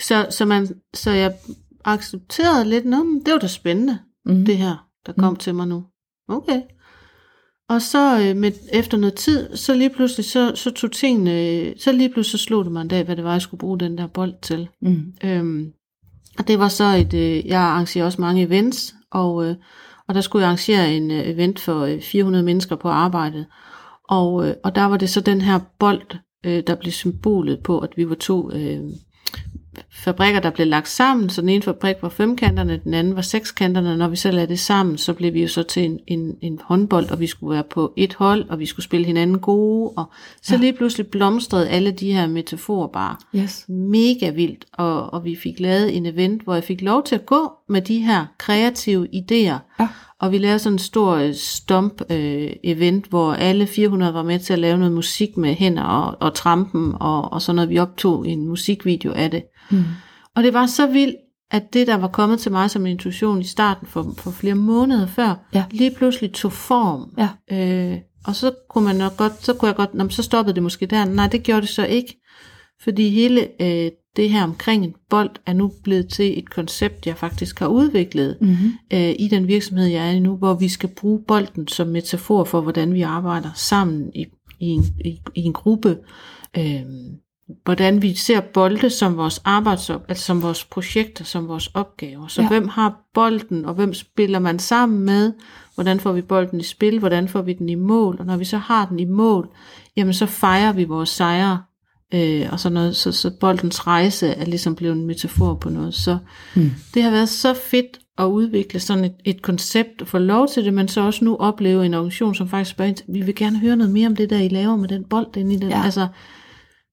Så, 0.00 0.26
så, 0.30 0.44
man, 0.44 0.68
så 0.94 1.10
jeg 1.10 1.34
accepterede 1.84 2.64
lidt, 2.68 2.84
Nå, 2.84 2.96
det 3.26 3.32
var 3.32 3.38
da 3.38 3.46
spændende, 3.46 3.98
mm. 4.24 4.44
det 4.44 4.56
her, 4.56 4.86
der 5.06 5.12
kom 5.12 5.32
Mm. 5.32 5.36
til 5.36 5.54
mig 5.54 5.68
nu. 5.68 5.84
Okay. 6.28 6.60
Og 7.68 7.82
så 7.82 8.20
øh, 8.20 8.36
med, 8.36 8.52
efter 8.72 8.98
noget 8.98 9.14
tid, 9.14 9.56
så 9.56 9.74
lige 9.74 9.90
pludselig, 9.90 10.24
så, 10.24 10.52
så 10.54 10.70
tog 10.70 10.92
tingene, 10.92 11.74
så 11.78 11.92
lige 11.92 12.08
pludselig 12.08 12.40
så 12.40 12.44
slog 12.44 12.64
det 12.64 12.72
mig 12.72 12.82
en 12.82 12.88
dag, 12.88 13.04
hvad 13.04 13.16
det 13.16 13.24
var, 13.24 13.32
jeg 13.32 13.42
skulle 13.42 13.58
bruge 13.58 13.78
den 13.78 13.98
der 13.98 14.06
bold 14.06 14.34
til. 14.42 14.68
Mm. 14.82 15.12
Øhm, 15.24 15.72
og 16.38 16.48
det 16.48 16.58
var 16.58 16.68
så 16.68 16.84
et, 16.84 17.14
øh, 17.14 17.46
jeg 17.46 17.60
arrangerer 17.60 18.04
også 18.04 18.20
mange 18.20 18.42
events, 18.42 18.94
og, 19.10 19.46
øh, 19.46 19.56
og 20.08 20.14
der 20.14 20.20
skulle 20.20 20.42
jeg 20.42 20.48
arrangere 20.48 20.94
en 20.94 21.10
øh, 21.10 21.28
event 21.28 21.58
for 21.58 21.80
øh, 21.80 22.00
400 22.00 22.44
mennesker 22.44 22.76
på 22.76 22.88
arbejdet. 22.88 23.46
Og, 24.08 24.48
øh, 24.48 24.54
og 24.64 24.74
der 24.74 24.84
var 24.84 24.96
det 24.96 25.10
så 25.10 25.20
den 25.20 25.40
her 25.40 25.60
bold, 25.78 26.16
øh, 26.46 26.62
der 26.66 26.74
blev 26.74 26.92
symbolet 26.92 27.60
på, 27.64 27.78
at 27.78 27.90
vi 27.96 28.08
var 28.08 28.14
to 28.14 28.52
øh, 28.52 28.80
fabrikker, 29.90 30.40
der 30.40 30.50
blev 30.50 30.66
lagt 30.66 30.88
sammen. 30.88 31.28
Så 31.30 31.40
den 31.40 31.48
ene 31.48 31.62
fabrik 31.62 31.96
var 32.02 32.08
femkanterne, 32.08 32.80
den 32.84 32.94
anden 32.94 33.16
var 33.16 33.22
sekskanterne. 33.22 33.96
Når 33.96 34.08
vi 34.08 34.16
så 34.16 34.30
lagde 34.30 34.46
det 34.48 34.58
sammen, 34.58 34.98
så 34.98 35.12
blev 35.12 35.34
vi 35.34 35.42
jo 35.42 35.48
så 35.48 35.62
til 35.62 35.84
en, 35.84 35.98
en, 36.06 36.36
en 36.42 36.60
håndbold, 36.64 37.10
og 37.10 37.20
vi 37.20 37.26
skulle 37.26 37.54
være 37.54 37.64
på 37.70 37.92
et 37.96 38.14
hold, 38.14 38.48
og 38.48 38.58
vi 38.58 38.66
skulle 38.66 38.84
spille 38.84 39.06
hinanden 39.06 39.38
gode. 39.38 39.90
Og 39.96 40.04
så 40.42 40.54
Ja. 40.54 40.60
lige 40.60 40.72
pludselig 40.72 41.06
blomstrede 41.06 41.68
alle 41.68 41.90
de 41.90 42.12
her 42.12 42.26
metaforer 42.26 42.88
bare 42.88 43.16
Yes. 43.36 43.64
mega 43.68 44.30
vildt, 44.30 44.64
og, 44.72 45.12
og 45.12 45.24
vi 45.24 45.36
fik 45.42 45.60
lavet 45.60 45.96
en 45.96 46.06
event, 46.06 46.42
hvor 46.42 46.54
jeg 46.54 46.64
fik 46.64 46.82
lov 46.82 47.04
til 47.04 47.14
at 47.14 47.26
gå 47.26 47.50
med 47.68 47.82
de 47.82 47.98
her 47.98 48.26
kreative 48.38 49.08
idéer. 49.14 49.76
Ja. 49.80 49.88
Og 50.20 50.32
vi 50.32 50.38
lavede 50.38 50.58
sådan 50.58 50.74
en 50.74 50.78
stor 50.78 51.14
øh, 51.14 51.34
stomp 51.34 52.02
øh, 52.10 52.50
event, 52.64 53.06
hvor 53.06 53.32
alle 53.32 53.66
400 53.66 54.14
var 54.14 54.22
med 54.22 54.38
til 54.38 54.52
at 54.52 54.58
lave 54.58 54.78
noget 54.78 54.92
musik 54.92 55.36
med 55.36 55.54
hænder 55.54 55.82
og, 55.82 56.16
og 56.20 56.34
trampen, 56.34 56.92
og, 57.00 57.32
og 57.32 57.42
sådan 57.42 57.56
noget. 57.56 57.70
Vi 57.70 57.78
optog 57.78 58.28
en 58.28 58.48
musikvideo 58.48 59.12
af 59.12 59.30
det. 59.30 59.42
Mm. 59.70 59.84
Og 60.36 60.42
det 60.42 60.54
var 60.54 60.66
så 60.66 60.86
vildt, 60.86 61.16
at 61.50 61.62
det, 61.72 61.86
der 61.86 61.96
var 61.96 62.08
kommet 62.08 62.40
til 62.40 62.52
mig 62.52 62.70
som 62.70 62.86
en 62.86 62.92
intuition 62.92 63.40
i 63.40 63.44
starten 63.44 63.86
for, 63.86 64.14
for 64.18 64.30
flere 64.30 64.54
måneder 64.54 65.06
før, 65.06 65.34
Ja. 65.54 65.64
lige 65.70 65.90
pludselig 65.96 66.32
tog 66.32 66.52
form. 66.52 67.10
Ja. 67.18 67.28
Øh, 67.92 67.98
og 68.26 68.34
så 68.36 68.52
kunne 68.70 68.84
man 68.84 68.96
nok 68.96 69.16
godt, 69.16 69.44
så 69.44 69.54
kunne 69.54 69.66
jeg 69.68 69.76
godt, 69.76 69.94
nå, 69.94 70.04
men 70.04 70.10
så 70.10 70.22
stoppede 70.22 70.54
det 70.54 70.62
måske 70.62 70.86
der. 70.86 71.04
Nej, 71.04 71.26
det 71.26 71.42
gjorde 71.42 71.60
det 71.60 71.68
så 71.68 71.84
ikke. 71.86 72.22
Fordi 72.82 73.08
hele 73.08 73.62
øh, 73.62 73.90
det 74.16 74.30
her 74.30 74.44
omkring 74.44 74.84
en 74.84 74.94
bold 75.10 75.30
er 75.46 75.52
nu 75.52 75.72
blevet 75.84 76.08
til 76.08 76.38
et 76.38 76.50
koncept, 76.50 77.06
jeg 77.06 77.16
faktisk 77.16 77.58
har 77.58 77.66
udviklet 77.66 78.36
Mm-hmm. 78.40 78.72
øh, 78.92 79.14
i 79.18 79.28
den 79.30 79.48
virksomhed, 79.48 79.86
jeg 79.86 80.08
er 80.08 80.12
i 80.12 80.20
nu, 80.20 80.36
hvor 80.36 80.54
vi 80.54 80.68
skal 80.68 80.88
bruge 80.88 81.20
bolden 81.28 81.68
som 81.68 81.88
metafor 81.88 82.44
for, 82.44 82.60
hvordan 82.60 82.94
vi 82.94 83.02
arbejder 83.02 83.50
sammen 83.54 84.10
i, 84.14 84.26
i, 84.60 84.66
en, 84.66 84.84
i, 85.04 85.20
i 85.34 85.40
en 85.40 85.52
gruppe. 85.52 85.98
Øh, 86.58 86.82
hvordan 87.64 88.02
vi 88.02 88.14
ser 88.14 88.40
bolde 88.40 88.90
som 88.90 89.16
vores 89.16 89.40
arbejdsop, 89.44 90.04
altså 90.08 90.24
som 90.24 90.42
vores 90.42 90.64
projekter, 90.64 91.24
som 91.24 91.48
vores 91.48 91.66
opgaver. 91.66 92.26
Så 92.26 92.42
ja. 92.42 92.48
hvem 92.48 92.68
har 92.68 93.00
bolden, 93.14 93.64
og 93.64 93.74
hvem 93.74 93.94
spiller 93.94 94.38
man 94.38 94.58
sammen 94.58 95.04
med? 95.04 95.32
Hvordan 95.74 96.00
får 96.00 96.12
vi 96.12 96.22
bolden 96.22 96.60
i 96.60 96.62
spil? 96.62 96.98
Hvordan 96.98 97.28
får 97.28 97.42
vi 97.42 97.52
den 97.52 97.68
i 97.68 97.74
mål? 97.74 98.16
Og 98.18 98.26
når 98.26 98.36
vi 98.36 98.44
så 98.44 98.58
har 98.58 98.86
den 98.86 98.98
i 98.98 99.04
mål, 99.04 99.48
jamen 99.96 100.14
så 100.14 100.26
fejrer 100.26 100.72
vi 100.72 100.84
vores 100.84 101.08
sejre. 101.08 101.62
Øh, 102.14 102.48
og 102.52 102.60
sådan 102.60 102.74
noget, 102.74 102.96
så, 102.96 103.12
så 103.12 103.30
boldens 103.40 103.86
rejse 103.86 104.28
er 104.28 104.44
ligesom 104.44 104.74
blevet 104.76 104.96
en 104.96 105.06
metafor 105.06 105.54
på 105.54 105.68
noget. 105.70 105.94
Så 105.94 106.18
Mm. 106.56 106.70
det 106.94 107.02
har 107.02 107.10
været 107.10 107.28
så 107.28 107.54
fedt 107.54 107.98
at 108.18 108.24
udvikle 108.24 108.80
sådan 108.80 109.04
et, 109.04 109.14
et 109.24 109.42
koncept 109.42 110.02
og 110.02 110.08
få 110.08 110.18
lov 110.18 110.48
til 110.48 110.64
det, 110.64 110.74
men 110.74 110.88
så 110.88 111.00
også 111.00 111.24
nu 111.24 111.36
opleve 111.36 111.86
en 111.86 111.94
organisation, 111.94 112.34
som 112.34 112.48
faktisk 112.48 112.70
spørger, 112.70 112.92
vi 113.08 113.22
vil 113.22 113.34
gerne 113.34 113.58
høre 113.58 113.76
noget 113.76 113.92
mere 113.92 114.06
om 114.06 114.16
det 114.16 114.30
der, 114.30 114.38
I 114.38 114.48
laver 114.48 114.76
med 114.76 114.88
den 114.88 115.04
bold 115.04 115.36
inde 115.36 115.54
i 115.54 115.58
den. 115.58 115.68
Ja. 115.68 115.82
Altså, 115.84 116.08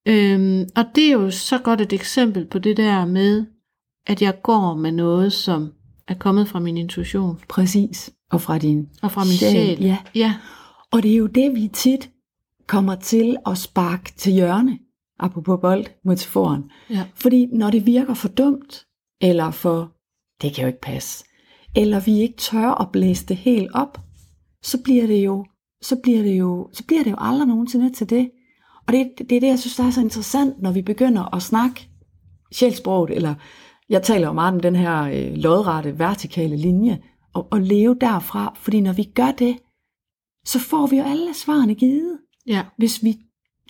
øhm, 0.08 0.66
og 0.76 0.86
det 0.96 1.04
er 1.08 1.12
jo 1.12 1.32
så 1.32 1.58
godt 1.58 1.82
et 1.82 1.94
eksempel 1.94 2.46
på 2.46 2.60
det 2.60 2.78
der 2.78 3.06
med, 3.06 3.46
at 4.08 4.22
jeg 4.22 4.42
går 4.44 4.76
med 4.76 4.92
noget, 4.92 5.34
som 5.34 5.72
er 6.08 6.14
kommet 6.14 6.48
fra 6.48 6.60
min 6.60 6.78
intuition. 6.78 7.40
Præcis. 7.50 8.12
og 8.32 8.42
fra 8.42 8.58
din 8.58 8.88
Og 9.02 9.12
fra 9.12 9.24
min 9.24 9.34
sjæl. 9.34 9.78
Ja. 9.84 9.98
Ja, 10.16 10.34
Og 10.92 11.04
det 11.04 11.12
er 11.12 11.18
jo 11.18 11.28
det, 11.28 11.56
vi 11.56 11.70
tit 11.74 12.10
kommer 12.68 12.96
til 12.96 13.38
at 13.46 13.58
sparke 13.58 14.14
til 14.18 14.34
hjørne, 14.34 14.78
apropos 15.20 15.60
bold, 15.62 15.86
metaforen. 16.06 16.72
ja, 16.90 17.06
Fordi 17.16 17.46
når 17.46 17.70
det 17.70 17.86
virker 17.86 18.14
for 18.14 18.28
dumt, 18.28 18.86
eller 19.22 19.52
for, 19.52 19.92
det 20.42 20.54
kan 20.54 20.62
jo 20.62 20.68
ikke 20.68 20.82
passe, 20.82 21.26
eller 21.76 22.00
vi 22.00 22.20
ikke 22.20 22.38
tør 22.38 22.82
at 22.82 22.92
blæse 22.92 23.26
det 23.26 23.38
helt 23.38 23.72
op, 23.74 24.02
så 24.64 24.84
bliver 24.84 25.08
det 25.08 25.26
jo, 25.26 25.46
så 25.82 25.96
bliver 26.04 26.22
det 26.22 26.40
jo, 26.40 26.70
så 26.74 26.84
bliver 26.88 27.04
det 27.04 27.12
jo 27.12 27.16
aldrig 27.20 27.48
nogensinde 27.48 27.94
til 27.94 28.10
det. 28.10 28.32
Og 28.88 28.94
det, 28.94 29.12
det 29.18 29.32
er 29.32 29.40
det, 29.40 29.48
jeg 29.48 29.60
synes, 29.60 29.76
der 29.76 29.84
er 29.84 29.90
så 29.92 30.02
interessant, 30.02 30.62
når 30.62 30.72
vi 30.72 30.82
begynder 30.82 31.36
at 31.36 31.42
snakke 31.42 31.90
sjælsproget, 32.52 33.10
eller 33.10 33.36
jeg 33.90 34.04
taler 34.04 34.28
jo 34.28 34.34
meget 34.34 34.54
om 34.54 34.60
den 34.60 34.76
her 34.76 35.02
øh, 35.04 35.34
lodrette, 35.36 36.00
vertikale 36.00 36.56
linje, 36.56 37.02
og, 37.34 37.48
og 37.52 37.62
leve 37.62 37.98
derfra, 38.02 38.54
fordi 38.58 38.82
når 38.82 38.94
vi 38.94 39.04
gør 39.04 39.32
det, 39.32 39.58
så 40.46 40.60
får 40.60 40.88
vi 40.88 40.98
jo 40.98 41.04
alle 41.04 41.34
svarene 41.34 41.76
givet, 41.76 42.20
ja, 42.48 42.64
hvis 42.78 43.04
vi 43.04 43.18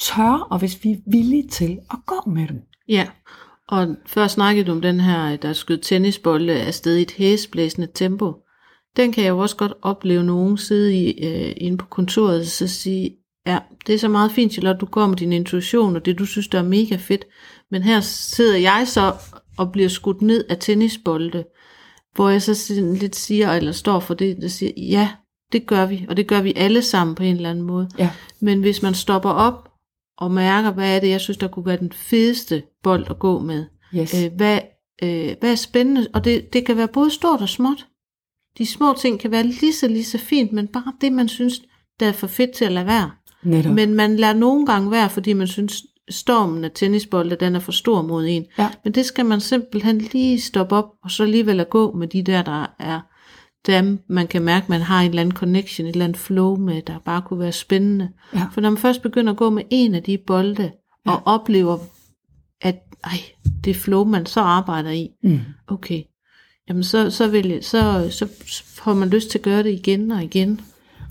tør, 0.03 0.47
og 0.51 0.59
hvis 0.59 0.83
vi 0.83 0.91
er 0.91 0.97
villige 1.11 1.47
til 1.47 1.79
at 1.91 1.97
gå 2.05 2.29
med 2.29 2.47
dem. 2.47 2.61
ja. 2.89 3.07
Og 3.67 3.95
før 4.05 4.27
snakkede 4.27 4.67
du 4.67 4.71
om 4.71 4.81
den 4.81 4.99
her, 4.99 5.35
der 5.35 5.53
skød 5.53 5.77
tennisbolde 5.77 6.53
afsted 6.53 6.97
i 6.97 7.01
et 7.01 7.11
hæsblæsende 7.11 7.87
tempo. 7.93 8.33
Den 8.97 9.11
kan 9.11 9.23
jeg 9.23 9.29
jo 9.29 9.37
også 9.39 9.55
godt 9.55 9.73
opleve 9.81 10.23
nogen 10.23 10.57
sidde 10.57 10.95
i, 10.97 11.25
øh, 11.25 11.53
inde 11.57 11.77
på 11.77 11.85
kontoret 11.85 12.39
og 12.39 12.45
så 12.45 12.67
sige, 12.67 13.11
ja, 13.47 13.59
det 13.87 13.95
er 13.95 13.99
så 13.99 14.07
meget 14.07 14.31
fint, 14.31 14.53
Charlotte, 14.53 14.79
du 14.79 14.85
går 14.85 15.07
med 15.07 15.15
din 15.15 15.33
intuition, 15.33 15.95
og 15.95 16.05
det 16.05 16.19
du 16.19 16.25
synes, 16.25 16.47
der 16.47 16.59
er 16.59 16.63
mega 16.63 16.95
fedt. 16.95 17.25
Men 17.71 17.83
her 17.83 17.99
sidder 17.99 18.57
jeg 18.57 18.83
så 18.87 19.13
og 19.57 19.71
bliver 19.71 19.89
skudt 19.89 20.21
ned 20.21 20.45
af 20.49 20.57
tennisbolde, 20.57 21.43
hvor 22.15 22.29
jeg 22.29 22.41
så 22.41 22.73
lidt 23.01 23.15
siger, 23.15 23.51
eller 23.51 23.71
står 23.71 23.99
for 23.99 24.13
det, 24.13 24.37
der 24.41 24.47
siger, 24.47 24.71
ja, 24.77 25.09
det 25.51 25.65
gør 25.65 25.85
vi, 25.85 26.05
og 26.09 26.17
det 26.17 26.27
gør 26.27 26.41
vi 26.41 26.53
alle 26.55 26.81
sammen 26.81 27.15
på 27.15 27.23
en 27.23 27.35
eller 27.35 27.49
anden 27.49 27.65
måde. 27.65 27.89
Ja. 27.97 28.09
Men 28.39 28.61
hvis 28.61 28.81
man 28.81 28.93
stopper 28.93 29.29
op 29.29 29.72
og 30.17 30.31
mærker, 30.31 30.71
hvad 30.71 30.95
er 30.95 30.99
det, 30.99 31.09
jeg 31.09 31.21
synes, 31.21 31.37
der 31.37 31.47
kunne 31.47 31.65
være 31.65 31.77
den 31.77 31.91
fedeste 31.91 32.63
bold 32.83 33.05
at 33.09 33.19
gå 33.19 33.39
med, 33.39 33.65
Yes. 33.95 34.23
øh, 34.23 34.31
hvad, 34.35 34.59
øh, 35.03 35.35
hvad 35.39 35.51
er 35.51 35.55
spændende, 35.55 36.07
og 36.13 36.25
det, 36.25 36.53
det 36.53 36.65
kan 36.65 36.77
være 36.77 36.87
både 36.87 37.11
stort 37.11 37.41
og 37.41 37.49
småt. 37.49 37.87
De 38.57 38.65
små 38.65 38.93
ting 38.99 39.19
kan 39.19 39.31
være 39.31 39.43
lige 39.43 39.73
så, 39.73 39.87
lige 39.87 40.03
så 40.03 40.17
fint, 40.17 40.51
men 40.51 40.67
bare 40.67 40.93
det, 41.01 41.11
man 41.13 41.27
synes, 41.29 41.61
der 41.99 42.07
er 42.07 42.11
for 42.11 42.27
fedt 42.27 42.51
til 42.51 42.65
at 42.65 42.71
lade 42.71 42.85
være. 42.85 43.11
Netop. 43.43 43.73
Men 43.73 43.93
man 43.93 44.15
lader 44.15 44.33
nogle 44.33 44.65
gange 44.65 44.91
være, 44.91 45.09
fordi 45.09 45.33
man 45.33 45.47
synes, 45.47 45.83
stormen 46.09 46.63
af 46.63 46.71
tennisbolde, 46.75 47.35
den 47.35 47.55
er 47.55 47.59
for 47.59 47.71
stor 47.71 48.01
mod 48.01 48.25
en. 48.27 48.45
Ja. 48.57 48.69
Men 48.83 48.93
det 48.93 49.05
skal 49.05 49.25
man 49.25 49.41
simpelthen 49.41 49.97
lige 49.97 50.41
stoppe 50.41 50.75
op, 50.75 50.89
og 51.03 51.11
så 51.11 51.23
alligevel 51.23 51.59
at 51.59 51.69
gå 51.69 51.91
med 51.91 52.07
de 52.07 52.23
der, 52.23 52.41
der 52.41 52.65
er 52.79 52.99
dem, 53.67 53.99
man 54.09 54.27
kan 54.27 54.41
mærke, 54.41 54.65
man 54.69 54.81
har 54.81 55.01
en 55.01 55.09
eller 55.09 55.21
anden 55.21 55.35
connection, 55.35 55.87
et 55.87 55.91
eller 55.91 56.05
andet 56.05 56.17
flow 56.17 56.55
med, 56.55 56.81
der 56.81 56.99
bare 56.99 57.21
kunne 57.21 57.39
være 57.39 57.51
spændende. 57.51 58.09
Ja. 58.33 58.45
For 58.53 58.61
når 58.61 58.69
man 58.69 58.77
først 58.77 59.01
begynder 59.01 59.31
at 59.31 59.37
gå 59.37 59.49
med 59.49 59.63
en 59.69 59.95
af 59.95 60.03
de 60.03 60.17
bolde, 60.17 60.71
og 61.05 61.21
oplever, 61.25 61.77
at 62.61 62.75
ej, 63.03 63.17
det 63.63 63.75
flow, 63.75 64.03
man 64.03 64.25
så 64.25 64.39
arbejder 64.41 64.91
i, 64.91 65.09
Mm. 65.23 65.39
okay, 65.67 66.01
jamen 66.69 66.83
så, 66.83 67.09
så, 67.09 67.27
vil 67.27 67.47
jeg, 67.47 67.63
så, 67.63 68.07
så 68.11 68.27
får 68.65 68.93
man 68.93 69.09
lyst 69.09 69.29
til 69.29 69.37
at 69.37 69.43
gøre 69.43 69.63
det 69.63 69.71
igen 69.71 70.11
og 70.11 70.23
igen. 70.23 70.61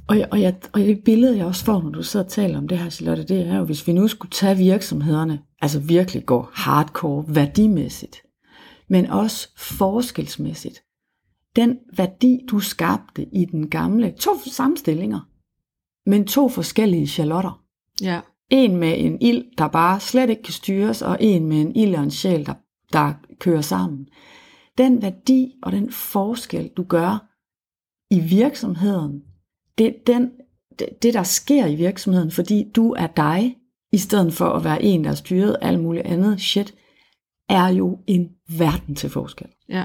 Og, 0.09 0.19
jeg, 0.19 0.29
og, 0.31 0.41
jeg, 0.41 0.55
og 0.73 0.81
det 0.81 1.05
billede, 1.05 1.37
jeg 1.37 1.47
også 1.47 1.65
får, 1.65 1.83
når 1.83 1.91
du 1.91 2.03
sidder 2.03 2.25
og 2.27 2.33
taler 2.33 2.59
om 2.59 2.69
det 2.69 2.79
her, 2.79 2.91
Charlotte, 2.91 3.25
det 3.25 3.47
er 3.47 3.57
jo, 3.57 3.65
hvis 3.65 3.87
vi 3.87 3.93
nu 3.93 4.09
skulle 4.09 4.31
tage 4.31 4.57
virksomhederne, 4.57 5.41
altså 5.63 5.81
virkelig 5.81 6.27
gå 6.27 6.49
hardcore 6.53 7.25
værdimæssigt, 7.29 8.17
men 8.89 9.07
også 9.07 9.49
forskelsmæssigt. 9.57 10.79
Den 11.57 11.79
værdi, 11.97 12.41
du 12.51 12.61
skabte 12.61 13.27
i 13.35 13.45
den 13.45 13.71
gamle, 13.71 14.13
to 14.13 14.39
sammenstillinger, 14.39 15.21
men 16.11 16.27
to 16.27 16.49
forskellige 16.49 17.07
Charlotter. 17.07 17.65
Ja, 18.03 18.21
En 18.51 18.77
med 18.77 18.95
en 18.99 19.23
ild, 19.23 19.45
der 19.59 19.69
bare 19.69 20.01
slet 20.01 20.31
ikke 20.31 20.43
kan 20.43 20.53
styres, 20.53 21.03
og 21.03 21.17
en 21.21 21.47
med 21.47 21.61
en 21.61 21.77
ild 21.77 21.95
og 21.95 22.03
en 22.03 22.11
sjæl, 22.11 22.47
der, 22.47 22.55
der 22.93 23.13
kører 23.39 23.61
sammen. 23.61 24.09
Den 24.79 25.03
værdi 25.03 25.55
og 25.63 25.73
den 25.73 25.93
forskel, 25.93 26.71
du 26.77 26.83
gør 26.83 27.29
i 28.15 28.21
virksomheden, 28.21 29.23
det, 29.79 30.07
den, 30.07 30.31
det, 30.79 30.89
det 31.03 31.15
der 31.15 31.23
sker 31.23 31.67
i 31.67 31.75
virksomheden, 31.75 32.31
fordi 32.31 32.71
du 32.77 32.93
er 32.93 33.07
dig, 33.07 33.57
i 33.93 33.99
stedet 33.99 34.33
for 34.33 34.49
at 34.49 34.65
være 34.65 34.83
en, 34.83 35.05
der 35.05 35.11
er 35.11 35.15
styret 35.15 35.57
alt 35.63 35.81
muligt 35.81 36.07
andet 36.07 36.41
shit, 36.41 36.75
er 37.49 37.69
jo 37.69 37.99
en 38.07 38.29
verden 38.59 38.95
til 38.95 39.11
forskel. 39.11 39.49
ja, 39.69 39.85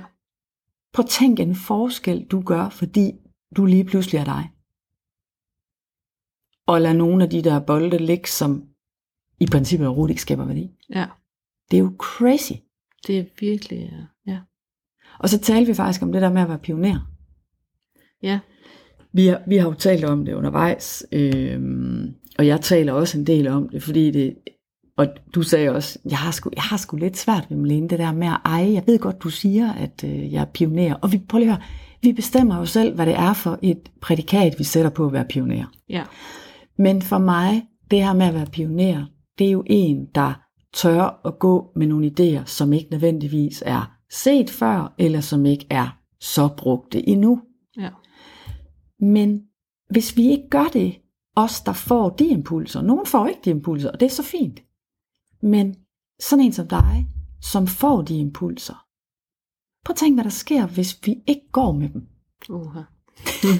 Prøv 0.98 1.04
at 1.04 1.10
tænk 1.10 1.40
en 1.40 1.56
forskel, 1.56 2.26
du 2.26 2.42
gør, 2.42 2.70
fordi 2.70 3.12
du 3.56 3.66
lige 3.66 3.86
pludselig 3.86 4.20
er 4.20 4.24
dig. 4.24 4.50
Og 6.68 6.82
lad 6.82 6.94
nogle 6.94 7.24
af 7.24 7.30
de 7.30 7.42
der 7.42 7.60
bolde 7.60 7.98
ligge, 7.98 8.30
som 8.30 8.64
i 9.40 9.46
princippet 9.52 9.88
overhovedet 9.88 10.12
ikke 10.12 10.22
skaber 10.22 10.46
værdi. 10.46 10.72
ja. 10.90 11.06
Det 11.72 11.78
er 11.78 11.82
jo 11.82 11.96
crazy. 12.00 12.52
Det 13.08 13.20
er 13.20 13.26
virkelig, 13.40 13.80
øh, 13.94 14.04
ja. 14.28 14.40
Og 15.20 15.30
så 15.30 15.40
talte 15.40 15.68
vi 15.68 15.74
faktisk 15.74 16.02
om 16.02 16.12
det 16.12 16.22
der 16.22 16.34
med 16.34 16.42
at 16.42 16.50
være 16.50 16.60
pioner. 16.60 17.12
Ja, 18.24 18.40
Vi 19.12 19.26
har, 19.28 19.44
vi 19.48 19.58
har 19.58 19.68
jo 19.68 19.74
talt 19.74 20.04
om 20.04 20.26
det 20.26 20.34
undervejs, 20.34 21.06
øhm, 21.12 22.16
og 22.40 22.48
jeg 22.48 22.62
taler 22.62 22.94
også 22.94 23.18
en 23.20 23.28
del 23.28 23.48
om 23.48 23.70
det, 23.70 23.84
fordi 23.84 24.12
det, 24.12 24.38
og 24.98 25.08
du 25.36 25.42
sagde 25.42 25.70
også, 25.70 26.00
jeg 26.10 26.18
har 26.18 26.32
sgu, 26.32 26.50
jeg 26.56 26.64
har 26.64 26.78
sgu 26.78 26.98
lidt 26.98 27.18
svært 27.18 27.46
ved 27.50 27.58
Malene, 27.58 27.88
det 27.88 28.00
der 28.00 28.12
med 28.12 28.28
at 28.28 28.38
eje. 28.46 28.74
Jeg 28.74 28.84
ved 28.88 29.00
godt, 29.00 29.24
du 29.24 29.30
siger, 29.30 29.74
at 29.74 30.04
øh, 30.04 30.34
jeg 30.34 30.42
er 30.42 30.46
pioner. 30.46 30.96
Og 30.96 31.12
vi, 31.12 31.22
prøv 31.30 31.40
lige 31.40 31.52
at 31.52 31.56
høre, 31.56 31.66
vi 32.02 32.14
bestemmer 32.14 32.58
jo 32.58 32.66
selv, 32.66 32.96
hvad 32.96 33.06
det 33.06 33.16
er 33.16 33.34
for 33.34 33.60
et 33.62 33.92
prædikat, 34.02 34.56
vi 34.60 34.64
sætter 34.64 34.90
på 34.92 35.06
at 35.06 35.14
være 35.14 35.26
pioner. 35.26 35.66
ja, 35.90 36.04
Men 36.78 37.02
for 37.02 37.18
mig, 37.18 37.64
det 37.92 38.04
her 38.04 38.14
med 38.14 38.26
at 38.26 38.34
være 38.34 38.46
pioner, 38.46 39.06
det 39.40 39.48
er 39.48 39.52
jo 39.52 39.64
en, 39.66 40.06
der 40.16 40.34
tør 40.74 41.22
at 41.26 41.40
gå 41.40 41.72
med 41.76 41.88
nogle 41.88 42.12
idéer, 42.20 42.46
som 42.46 42.74
ikke 42.74 42.88
nødvendigvis 42.92 43.64
er 43.66 43.92
set 44.12 44.50
før, 44.50 44.94
eller 44.98 45.22
som 45.22 45.46
ikke 45.46 45.66
er 45.70 45.98
så 46.20 46.50
brugte 46.58 47.10
endnu. 47.10 47.42
ja, 47.78 47.90
Men 49.00 49.42
hvis 49.90 50.18
vi 50.18 50.30
ikke 50.30 50.50
gør 50.50 50.70
det, 50.74 50.96
os 51.36 51.62
der 51.62 51.74
får 51.74 52.10
de 52.10 52.28
impulser, 52.28 52.82
nogen 52.82 53.06
får 53.06 53.28
ikke 53.28 53.42
de 53.46 53.50
impulser, 53.50 53.92
og 53.92 54.00
det 54.00 54.06
er 54.06 54.10
så 54.10 54.24
fint. 54.24 54.62
Men 55.48 55.76
sådan 56.20 56.46
en 56.46 56.54
som 56.54 56.68
dig, 56.68 57.08
som 57.42 57.68
får 57.68 58.02
de 58.02 58.18
impulser, 58.20 58.86
prøv 59.86 59.92
at 59.94 59.98
tænke, 59.98 60.16
hvad 60.16 60.24
der 60.24 60.30
sker, 60.30 60.68
hvis 60.68 61.00
vi 61.06 61.16
ikke 61.28 61.52
går 61.52 61.72
med 61.72 61.90
dem. 61.90 62.08
uha. 62.50 62.82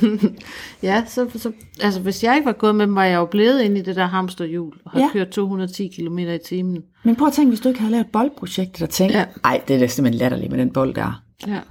ja, 0.88 1.06
så, 1.08 1.30
så, 1.36 1.52
altså 1.82 2.02
hvis 2.02 2.24
jeg 2.24 2.36
ikke 2.36 2.46
var 2.46 2.54
gået 2.54 2.76
med 2.76 2.88
dem, 2.88 2.96
var 2.96 3.04
jeg 3.04 3.16
jo 3.16 3.26
blevet 3.26 3.62
inde 3.62 3.80
i 3.80 3.84
det 3.84 3.96
der 3.96 4.06
hamsterhjul, 4.06 4.82
og 4.86 4.92
har 4.92 5.00
Ja. 5.00 5.06
ja. 5.06 5.12
kørt 5.14 5.30
210 5.30 5.88
km 5.88 6.18
i 6.18 6.38
timen. 6.46 6.84
Men 7.04 7.16
prøv 7.16 7.28
at 7.28 7.34
tænke, 7.34 7.50
hvis 7.50 7.60
du 7.60 7.68
ikke 7.70 7.80
havde 7.80 7.92
lavet 7.92 8.06
et 8.06 8.12
boldprojekt, 8.12 8.80
der 8.80 8.86
tænkte, 8.86 9.18
Ja. 9.20 9.26
ej, 9.44 9.64
det 9.68 9.76
er 9.76 9.80
da 9.80 9.88
simpelthen 9.88 10.20
latterligt 10.20 10.52
med 10.52 10.60
den 10.60 10.74
bold 10.74 10.94
der. 10.96 11.24
Ja. 11.48 11.62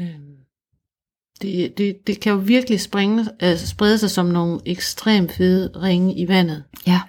Øhm, 0.00 0.36
det, 1.42 1.78
det, 1.78 2.06
det 2.06 2.20
kan 2.20 2.32
jo 2.32 2.38
virkelig 2.38 2.80
springe, 2.80 3.26
altså 3.40 3.66
sprede 3.66 3.98
sig 3.98 4.10
som 4.10 4.26
nogle 4.26 4.60
ekstremt 4.66 5.32
fede 5.32 5.72
ringe 5.82 6.18
i 6.18 6.28
vandet. 6.28 6.64
Ja. 6.86 7.00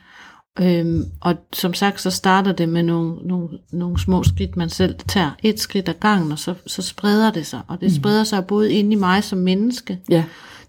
Øhm, 0.59 1.03
og 1.21 1.35
som 1.53 1.73
sagt, 1.73 2.01
så 2.01 2.09
starter 2.09 2.51
det 2.51 2.69
med 2.69 2.83
nogle, 2.83 3.27
nogle, 3.27 3.49
nogle 3.71 3.99
små 3.99 4.23
skridt, 4.23 4.57
man 4.57 4.69
selv 4.69 4.95
tager. 5.07 5.31
Et 5.43 5.59
skridt 5.59 5.89
ad 5.89 5.93
gangen, 5.93 6.31
og 6.31 6.39
så, 6.39 6.53
så 6.67 6.81
spreder 6.81 7.31
det 7.31 7.45
sig. 7.47 7.61
Og 7.67 7.81
det 7.81 7.95
spreder 7.95 8.23
sig 8.23 8.45
både 8.45 8.73
ind 8.73 8.93
i 8.93 8.95
mig 8.95 9.23
som 9.23 9.39
menneske. 9.39 9.99
Ja. 10.09 10.23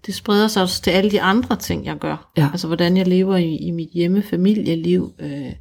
Det 0.05 0.15
spreder 0.15 0.47
sig 0.47 0.61
også 0.61 0.81
til 0.81 0.91
alle 0.91 1.11
de 1.11 1.21
andre 1.21 1.55
ting, 1.55 1.85
jeg 1.85 1.97
gør. 1.97 2.31
Ja. 2.37 2.49
Altså, 2.51 2.67
hvordan 2.67 2.97
jeg 2.97 3.07
lever 3.07 3.37
i, 3.37 3.55
i 3.55 3.71
mit 3.71 3.89
hjemme-familieliv. 3.93 5.13
Øh, 5.19 5.51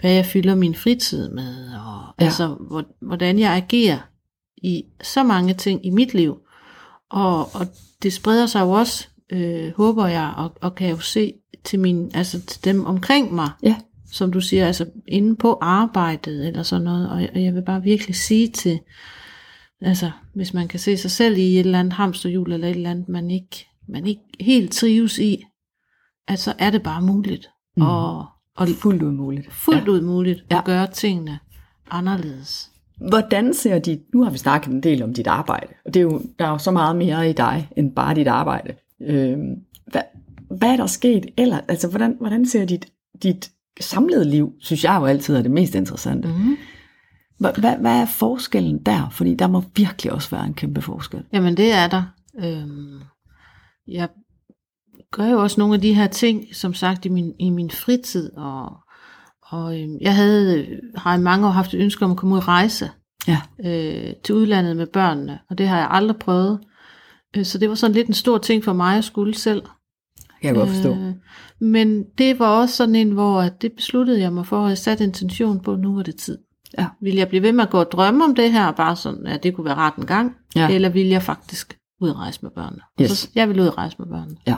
hvad 0.00 0.12
jeg 0.12 0.26
fylder 0.26 0.54
min 0.54 0.74
fritid 0.74 1.28
med. 1.30 1.54
Og, 1.74 1.98
Ja. 2.18 2.24
ja. 2.24 2.24
Altså, 2.24 2.46
hvor, 2.68 2.84
hvordan 3.00 3.38
jeg 3.38 3.52
agerer 3.52 3.98
i 4.56 4.84
så 5.02 5.22
mange 5.22 5.54
ting 5.54 5.86
i 5.86 5.90
mit 5.90 6.14
liv. 6.14 6.38
Og, 7.10 7.54
og 7.54 7.66
det 8.02 8.12
spreder 8.12 8.46
sig 8.46 8.60
jo 8.60 8.70
også, 8.70 9.08
øh, 9.32 9.72
håber 9.76 10.06
jeg, 10.06 10.32
og, 10.36 10.52
og 10.60 10.74
kan 10.74 10.90
jo 10.90 10.98
se 10.98 11.32
til, 11.64 11.80
min, 11.80 12.10
altså 12.14 12.40
til 12.46 12.64
dem 12.64 12.84
omkring 12.86 13.34
mig, 13.34 13.50
Ja. 13.62 13.76
som 14.12 14.32
du 14.32 14.40
siger, 14.40 14.66
altså 14.66 14.86
inde 15.08 15.36
på 15.36 15.58
arbejdet 15.60 16.46
eller 16.48 16.62
sådan 16.62 16.84
noget. 16.84 17.10
Og, 17.10 17.28
og 17.34 17.42
jeg 17.44 17.54
vil 17.54 17.62
bare 17.62 17.82
virkelig 17.82 18.14
sige 18.16 18.48
til, 18.48 18.80
altså 19.80 20.10
hvis 20.34 20.54
man 20.54 20.68
kan 20.68 20.80
se 20.80 20.96
sig 20.96 21.10
selv 21.10 21.36
i 21.38 21.54
et 21.54 21.60
eller 21.60 21.80
andet 21.80 21.92
hamsterhjul 21.92 22.52
eller 22.52 22.68
et 22.68 22.76
eller 22.76 22.90
andet, 22.90 23.08
man 23.08 23.30
ikke, 23.30 23.66
man 23.88 24.06
ikke 24.06 24.22
helt 24.40 24.72
trives 24.72 25.18
i, 25.18 25.44
at 26.28 26.38
så 26.38 26.54
er 26.58 26.70
det 26.70 26.82
bare 26.82 27.02
muligt. 27.02 27.48
Mm. 27.76 27.82
Og, 27.82 28.26
og 28.56 28.68
Fuldt 28.68 29.02
ud 29.02 29.12
muligt. 29.12 29.52
fuldt 29.52 29.86
ja. 29.86 29.90
ud 29.90 30.00
muligt 30.00 30.44
Ja. 30.50 30.58
at 30.58 30.64
gøre 30.64 30.86
tingene 30.86 31.38
anderledes. 31.90 32.70
Hvordan 33.08 33.54
ser 33.54 33.78
dit, 33.78 34.00
nu 34.14 34.22
har 34.24 34.30
vi 34.30 34.38
snakket 34.38 34.72
en 34.72 34.82
del 34.82 35.02
om 35.02 35.14
dit 35.14 35.26
arbejde, 35.26 35.66
og 35.84 35.94
det 35.94 36.00
er 36.00 36.04
jo, 36.04 36.22
der 36.38 36.44
er 36.44 36.50
jo 36.50 36.58
så 36.58 36.70
meget 36.70 36.96
mere 36.96 37.30
i 37.30 37.32
dig, 37.32 37.68
end 37.76 37.92
bare 37.92 38.14
dit 38.14 38.28
arbejde. 38.28 38.74
Øhm, 39.02 39.54
hvad, 39.86 40.02
hvad 40.50 40.68
er 40.68 40.76
der 40.76 40.86
sket 40.86 41.26
ellers? 41.36 41.60
Altså, 41.68 41.88
hvordan, 41.88 42.16
hvordan 42.20 42.46
ser 42.46 42.64
dit, 42.64 42.86
dit 43.22 43.50
samlede 43.80 44.30
liv, 44.30 44.52
synes 44.60 44.84
jeg 44.84 44.96
jo 45.00 45.06
altid 45.06 45.36
er 45.36 45.42
det 45.42 45.50
mest 45.50 45.74
interessante. 45.74 46.28
Mm. 46.28 46.56
Hvad, 47.38 47.78
hvad, 47.80 48.00
er 48.00 48.06
forskellen 48.06 48.82
der? 48.86 49.08
Fordi 49.10 49.34
der 49.34 49.46
må 49.46 49.62
virkelig 49.76 50.12
også 50.12 50.30
være 50.30 50.46
en 50.46 50.54
kæmpe 50.54 50.82
forskel. 50.82 51.24
Jamen 51.32 51.56
det 51.56 51.72
er 51.72 51.88
der. 51.88 52.02
Øhm, 52.38 53.00
jeg 53.88 54.08
gør 55.12 55.26
jo 55.26 55.42
også 55.42 55.60
nogle 55.60 55.74
af 55.74 55.80
de 55.80 55.94
her 55.94 56.06
ting, 56.06 56.44
som 56.52 56.74
sagt, 56.74 57.06
i 57.06 57.08
min, 57.08 57.32
i 57.38 57.50
min 57.50 57.70
fritid. 57.70 58.32
Og, 58.36 58.76
og 59.42 59.80
øhm, 59.80 59.98
jeg 60.00 60.14
havde, 60.14 60.66
har 60.94 61.14
i 61.14 61.20
mange 61.20 61.46
år 61.46 61.50
haft 61.50 61.74
et 61.74 61.80
ønske 61.80 62.04
om 62.04 62.10
at 62.10 62.16
komme 62.16 62.34
ud 62.34 62.40
og 62.40 62.48
rejse 62.48 62.90
Ja. 63.28 63.40
øh, 63.64 64.12
til 64.24 64.34
udlandet 64.34 64.76
med 64.76 64.86
børnene. 64.86 65.38
Og 65.50 65.58
det 65.58 65.68
har 65.68 65.78
jeg 65.78 65.88
aldrig 65.90 66.16
prøvet. 66.16 66.60
Øh, 67.36 67.44
så 67.44 67.58
det 67.58 67.68
var 67.68 67.74
sådan 67.74 67.94
lidt 67.94 68.08
en 68.08 68.14
stor 68.14 68.38
ting 68.38 68.64
for 68.64 68.72
mig 68.72 68.98
at 68.98 69.04
skulle 69.04 69.34
selv. 69.34 69.62
Kan 70.40 70.48
jeg 70.48 70.54
godt 70.54 70.68
forstå. 70.68 70.94
Øh, 70.94 71.14
men 71.60 72.04
det 72.18 72.38
var 72.38 72.46
også 72.60 72.76
sådan 72.76 72.94
en, 72.94 73.10
hvor 73.10 73.42
det 73.42 73.72
besluttede 73.72 74.20
jeg 74.20 74.32
mig 74.32 74.46
for, 74.46 74.64
at 74.64 74.68
jeg 74.68 74.78
satte 74.78 75.04
intention 75.04 75.60
på, 75.60 75.72
at 75.72 75.78
nu 75.78 75.94
var 75.94 76.02
det 76.02 76.16
tid. 76.16 76.38
Ja. 76.78 76.86
Vil 77.00 77.14
jeg 77.14 77.28
blive 77.28 77.42
ved 77.42 77.52
med 77.52 77.64
at 77.64 77.70
gå 77.70 77.80
og 77.80 77.90
drømme 77.92 78.24
om 78.24 78.34
det 78.34 78.52
her, 78.52 78.72
bare 78.72 78.96
sådan, 78.96 79.26
at 79.26 79.42
det 79.42 79.54
kunne 79.54 79.64
være 79.64 79.74
ret 79.74 79.94
en 79.94 80.06
gang, 80.06 80.32
Ja. 80.56 80.68
eller 80.70 80.88
vil 80.88 81.06
jeg 81.06 81.22
faktisk 81.22 81.76
ud 82.00 82.08
og 82.08 82.16
rejse 82.16 82.38
med 82.42 82.50
børnene? 82.50 82.82
Yes. 83.00 83.10
Så 83.10 83.28
jeg 83.34 83.48
vil 83.48 83.60
ud 83.60 83.66
og 83.66 83.78
rejse 83.78 83.96
med 83.98 84.06
børnene. 84.06 84.36
Ja. 84.46 84.56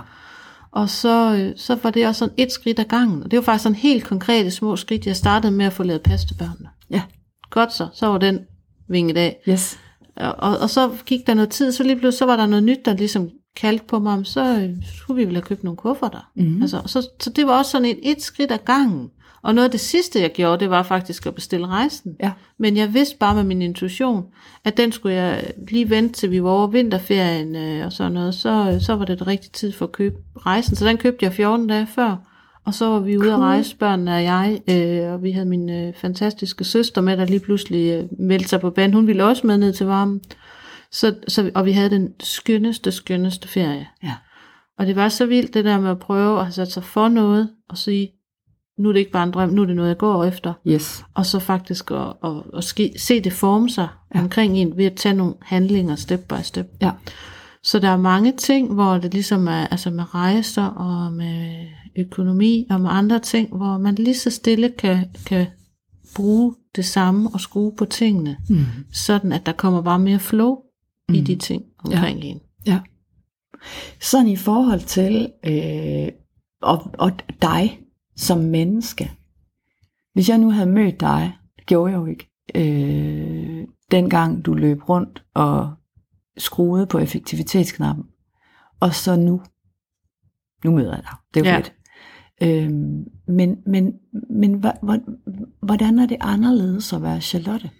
Og 0.73 0.89
så, 0.91 1.35
øh, 1.35 1.53
så 1.57 1.79
var 1.83 1.91
det 1.91 2.07
også 2.07 2.19
sådan 2.19 2.35
et 2.37 2.53
skridt 2.53 2.79
ad 2.79 2.85
gangen. 2.85 3.23
Og 3.23 3.31
det 3.31 3.37
var 3.37 3.43
faktisk 3.43 3.63
sådan 3.63 3.77
helt 3.77 4.05
konkrete 4.05 4.51
små 4.51 4.77
skridt. 4.77 5.07
Jeg 5.07 5.17
startede 5.17 5.53
med 5.53 5.67
at 5.67 5.73
få 5.73 5.83
lavet 5.83 6.03
pas 6.03 6.25
til 6.25 6.35
børnene. 6.35 6.69
Ja. 6.91 7.03
Godt 7.51 7.73
så, 7.73 7.89
så 7.95 8.07
var 8.07 8.19
den 8.19 8.39
vinget 8.89 9.17
af. 9.17 9.37
Yes. 9.49 9.79
Og, 10.17 10.35
og, 10.39 10.59
og 10.59 10.71
så 10.71 10.91
gik 11.07 11.27
der 11.27 11.35
noget 11.35 11.51
tid, 11.51 11.73
så 11.73 11.83
lige 11.83 11.97
pludselig 11.97 12.19
så 12.19 12.27
var 12.27 12.37
der 12.37 12.47
noget 12.47 12.63
nyt, 12.65 12.85
der 12.85 12.95
ligesom 12.95 13.29
kaldte 13.57 13.85
på 13.89 13.99
mig, 13.99 14.13
om 14.13 14.25
så 14.25 14.59
øh, 14.61 14.71
skulle 14.95 15.17
vi 15.17 15.25
vel 15.25 15.35
have 15.35 15.43
købt 15.43 15.65
nogle 15.65 15.77
kufferter. 15.77 16.31
Mhm. 16.35 16.63
Altså, 16.63 16.83
så, 16.87 17.09
så 17.21 17.31
det 17.31 17.47
var 17.47 17.59
også 17.59 17.71
sådan 17.71 17.89
et, 17.89 17.99
et 18.03 18.23
skridt 18.23 18.53
ad 18.53 18.59
gangen. 18.67 19.11
Og 19.43 19.55
noget 19.55 19.65
af 19.65 19.71
det 19.71 19.81
sidste, 19.81 20.21
jeg 20.21 20.33
gjorde, 20.33 20.61
det 20.61 20.71
var 20.71 20.83
faktisk 20.83 21.27
at 21.27 21.35
bestille 21.35 21.67
rejsen. 21.67 22.17
Ja. 22.23 22.33
Men 22.59 22.77
jeg 22.77 22.95
vidste 22.95 23.17
bare 23.17 23.35
med 23.35 23.45
min 23.45 23.63
intuition, 23.63 24.25
at 24.65 24.77
den 24.77 24.93
skulle 24.93 25.15
jeg 25.15 25.53
lige 25.69 25.91
vente 25.91 26.15
til 26.15 26.31
vi 26.31 26.43
var 26.43 26.51
over 26.51 26.67
vinterferien 26.67 27.57
øh, 27.57 27.87
og 27.87 27.93
sådan 27.93 28.13
noget. 28.13 28.35
Så, 28.35 28.79
så 28.81 28.97
var 28.97 29.05
det 29.05 29.19
det 29.19 29.27
rigtige 29.27 29.51
tid 29.53 29.73
for 29.73 29.85
at 29.85 29.93
købe 29.93 30.17
rejsen. 30.37 30.77
Så 30.77 30.87
den 30.87 30.97
købte 30.97 31.25
jeg 31.25 31.33
14 31.33 31.67
dage 31.67 31.87
før. 31.87 32.17
Og 32.65 32.75
så 32.75 32.87
var 32.87 32.99
vi 32.99 33.17
ude 33.19 33.27
at 33.27 33.35
Cool. 33.35 33.45
rejse, 33.45 33.77
børnene 33.77 34.15
og 34.15 34.23
jeg, 34.23 34.61
øh, 34.71 35.13
og 35.13 35.23
vi 35.23 35.31
havde 35.31 35.47
min 35.47 35.71
øh, 35.71 35.95
fantastiske 35.95 36.65
søster 36.65 37.01
med, 37.01 37.17
der 37.17 37.25
lige 37.25 37.41
pludselig 37.41 37.93
øh, 37.93 38.05
meldte 38.19 38.49
sig 38.49 38.61
på 38.61 38.71
banen. 38.71 38.95
Hun 38.95 39.07
ville 39.07 39.25
også 39.25 39.47
med 39.47 39.59
ned 39.59 39.73
til 39.73 39.87
varmen. 39.87 40.21
Så, 40.93 41.15
så, 41.29 41.51
og 41.55 41.65
vi 41.67 41.73
havde 41.73 41.91
den 41.91 42.09
skønneste, 42.21 42.93
skønneste 42.93 43.49
ferie. 43.49 43.89
Ja. 44.03 44.15
Og 44.79 44.87
det 44.87 44.97
var 44.97 45.09
så 45.09 45.27
vildt, 45.27 45.55
det 45.55 45.65
der 45.65 45.81
med 45.81 45.91
at 45.91 45.99
prøve 45.99 46.39
at 46.39 46.45
have 46.45 46.53
sat 46.53 46.73
sig 46.73 46.85
for 46.85 47.09
noget, 47.09 47.51
og 47.69 47.79
sige, 47.79 48.11
nu 48.79 48.89
er 48.89 48.93
det 48.93 49.01
ikke 49.01 49.11
bare 49.13 49.25
en 49.25 49.31
drøm, 49.31 49.49
nu 49.49 49.63
er 49.63 49.67
det 49.67 49.77
noget, 49.77 49.89
jeg 49.89 49.99
går 49.99 50.25
efter. 50.25 50.53
Yes. 50.67 51.05
Og 51.15 51.27
så 51.27 51.39
faktisk 51.39 51.91
at, 51.91 52.13
at, 52.25 52.31
at 52.57 52.65
ske, 52.65 52.93
se 52.97 53.21
det 53.21 53.33
forme 53.33 53.71
sig 53.71 53.89
Ja. 54.15 54.19
ja. 54.19 54.23
omkring 54.25 54.57
en, 54.59 54.77
ved 54.77 54.85
at 54.85 54.95
tage 54.95 55.15
nogle 55.15 55.35
handlinger 55.43 55.97
step 55.97 56.21
by 56.29 56.35
step. 56.43 56.67
Ja. 56.83 56.91
Så 57.63 57.79
der 57.79 57.89
er 57.89 57.97
mange 57.97 58.33
ting, 58.37 58.75
hvor 58.75 58.99
det 58.99 59.13
ligesom 59.15 59.49
er 59.49 59.67
altså 59.67 59.91
med 59.91 60.15
rejser 60.15 60.65
og 60.65 61.13
med 61.13 61.67
økonomi 61.99 62.67
og 62.71 62.81
med 62.81 62.91
andre 62.93 63.19
ting, 63.19 63.57
hvor 63.57 63.79
man 63.79 63.95
lige 63.95 64.15
så 64.19 64.31
stille 64.31 64.71
kan, 64.79 65.05
kan 65.27 65.47
bruge 66.17 66.55
det 66.77 66.85
samme 66.85 67.31
og 67.35 67.41
skrue 67.41 67.73
på 67.77 67.85
tingene, 67.85 68.37
Mm. 68.49 68.65
sådan 68.93 69.33
at 69.33 69.47
der 69.47 69.53
kommer 69.53 69.83
bare 69.83 69.99
mere 69.99 70.19
flow 70.19 70.57
mm. 71.11 71.15
i 71.15 71.21
de 71.21 71.37
ting 71.37 71.65
omkring 71.85 72.25
en. 72.25 72.41
Ja. 72.67 72.81
Sådan 74.01 74.29
i 74.29 74.37
forhold 74.37 74.81
til 74.81 75.33
øh, 75.47 76.09
og, 76.63 76.91
og 76.99 77.13
dig 77.43 77.81
som 78.17 78.39
menneske. 78.39 79.11
Hvis 80.13 80.29
jeg 80.29 80.39
nu 80.39 80.51
havde 80.51 80.71
mødt 80.71 81.01
dig, 81.01 81.33
det 81.57 81.67
gjorde 81.67 81.93
jeg 81.93 81.99
jo 81.99 82.07
ikke, 82.07 82.31
øh, 82.55 83.67
dengang 83.91 84.45
du 84.45 84.55
løb 84.55 84.89
rundt 84.89 85.25
og 85.35 85.75
skruede 86.39 86.87
på 86.87 86.99
effektivitetsknappen, 86.99 88.05
og 88.81 88.95
så 88.95 89.17
nu, 89.17 89.43
nu 90.65 90.71
møder 90.71 90.95
jeg 90.95 91.03
dig. 91.03 91.15
Det 91.35 91.41
er 91.41 91.45
jo 91.45 91.51
Ja. 91.51 91.53
ja. 91.53 91.59
fedt. 91.59 91.73
Øhm, 92.43 93.05
men 93.29 93.57
men, 93.67 93.93
men 94.31 94.65
hvordan 95.63 95.99
er 95.99 96.07
det 96.07 96.17
anderledes 96.21 96.93
at 96.93 97.03
være 97.03 97.21
Charlotte? 97.21 97.71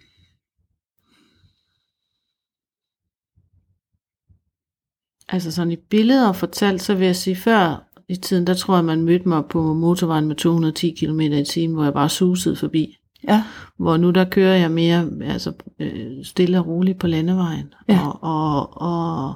Altså 5.31 5.51
sådan 5.51 5.71
i 5.71 5.75
billeder 5.75 6.33
fortalt, 6.33 6.81
så 6.81 6.95
vil 6.95 7.05
jeg 7.05 7.15
sige, 7.15 7.35
før 7.35 7.87
i 8.09 8.15
tiden, 8.15 8.47
der 8.47 8.53
tror 8.53 8.75
jeg, 8.75 8.85
man 8.85 9.01
mødte 9.01 9.29
mig 9.29 9.43
på 9.45 9.73
motorvejen 9.73 10.27
med 10.27 10.35
210 10.35 10.89
km 10.89 11.19
i 11.19 11.45
timen, 11.45 11.75
hvor 11.75 11.83
jeg 11.83 11.93
bare 11.93 12.09
susede 12.09 12.55
forbi. 12.55 12.97
Ja, 13.27 13.43
Hvor 13.77 13.97
nu 13.97 14.11
der 14.11 14.25
kører 14.25 14.55
jeg 14.55 14.71
mere 14.71 15.09
altså, 15.21 15.53
øh, 15.79 16.25
stille 16.25 16.59
og 16.59 16.67
roligt 16.67 16.99
på 16.99 17.07
landevejen. 17.07 17.73
Ja. 17.89 18.07
Og, 18.07 18.23
og, 18.23 18.81
og, 18.81 19.35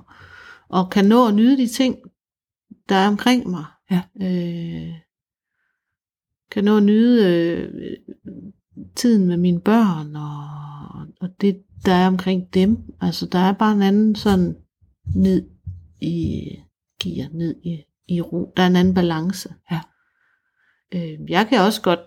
og 0.69 0.89
kan 0.89 1.05
nå 1.05 1.27
at 1.27 1.35
nyde 1.35 1.57
de 1.57 1.67
ting, 1.67 1.95
der 2.89 2.95
er 2.95 3.07
omkring 3.07 3.49
mig. 3.49 3.65
Ja. 3.91 4.01
Øh, 4.21 4.93
kan 6.51 6.63
nå 6.63 6.77
at 6.77 6.83
nyde 6.83 7.25
øh, 7.29 7.69
tiden 8.95 9.27
med 9.27 9.37
mine 9.37 9.59
børn, 9.59 10.15
og, 10.15 11.07
og 11.21 11.41
det, 11.41 11.57
der 11.85 11.91
er 11.91 12.07
omkring 12.07 12.53
dem. 12.53 12.77
Altså, 13.01 13.25
der 13.25 13.39
er 13.39 13.53
bare 13.53 13.73
en 13.73 13.81
anden 13.81 14.15
sådan 14.15 14.55
ned 15.15 15.54
i 16.05 16.49
gear, 17.03 17.29
ned 17.33 17.55
i, 17.63 17.77
i 18.07 18.21
ro. 18.21 18.53
Der 18.57 18.63
er 18.63 18.67
en 18.67 18.75
anden 18.75 18.93
balance. 18.93 19.49
Ja. 19.71 19.79
Øh, 20.95 21.29
jeg 21.29 21.47
kan 21.47 21.61
også 21.61 21.81
godt 21.81 21.99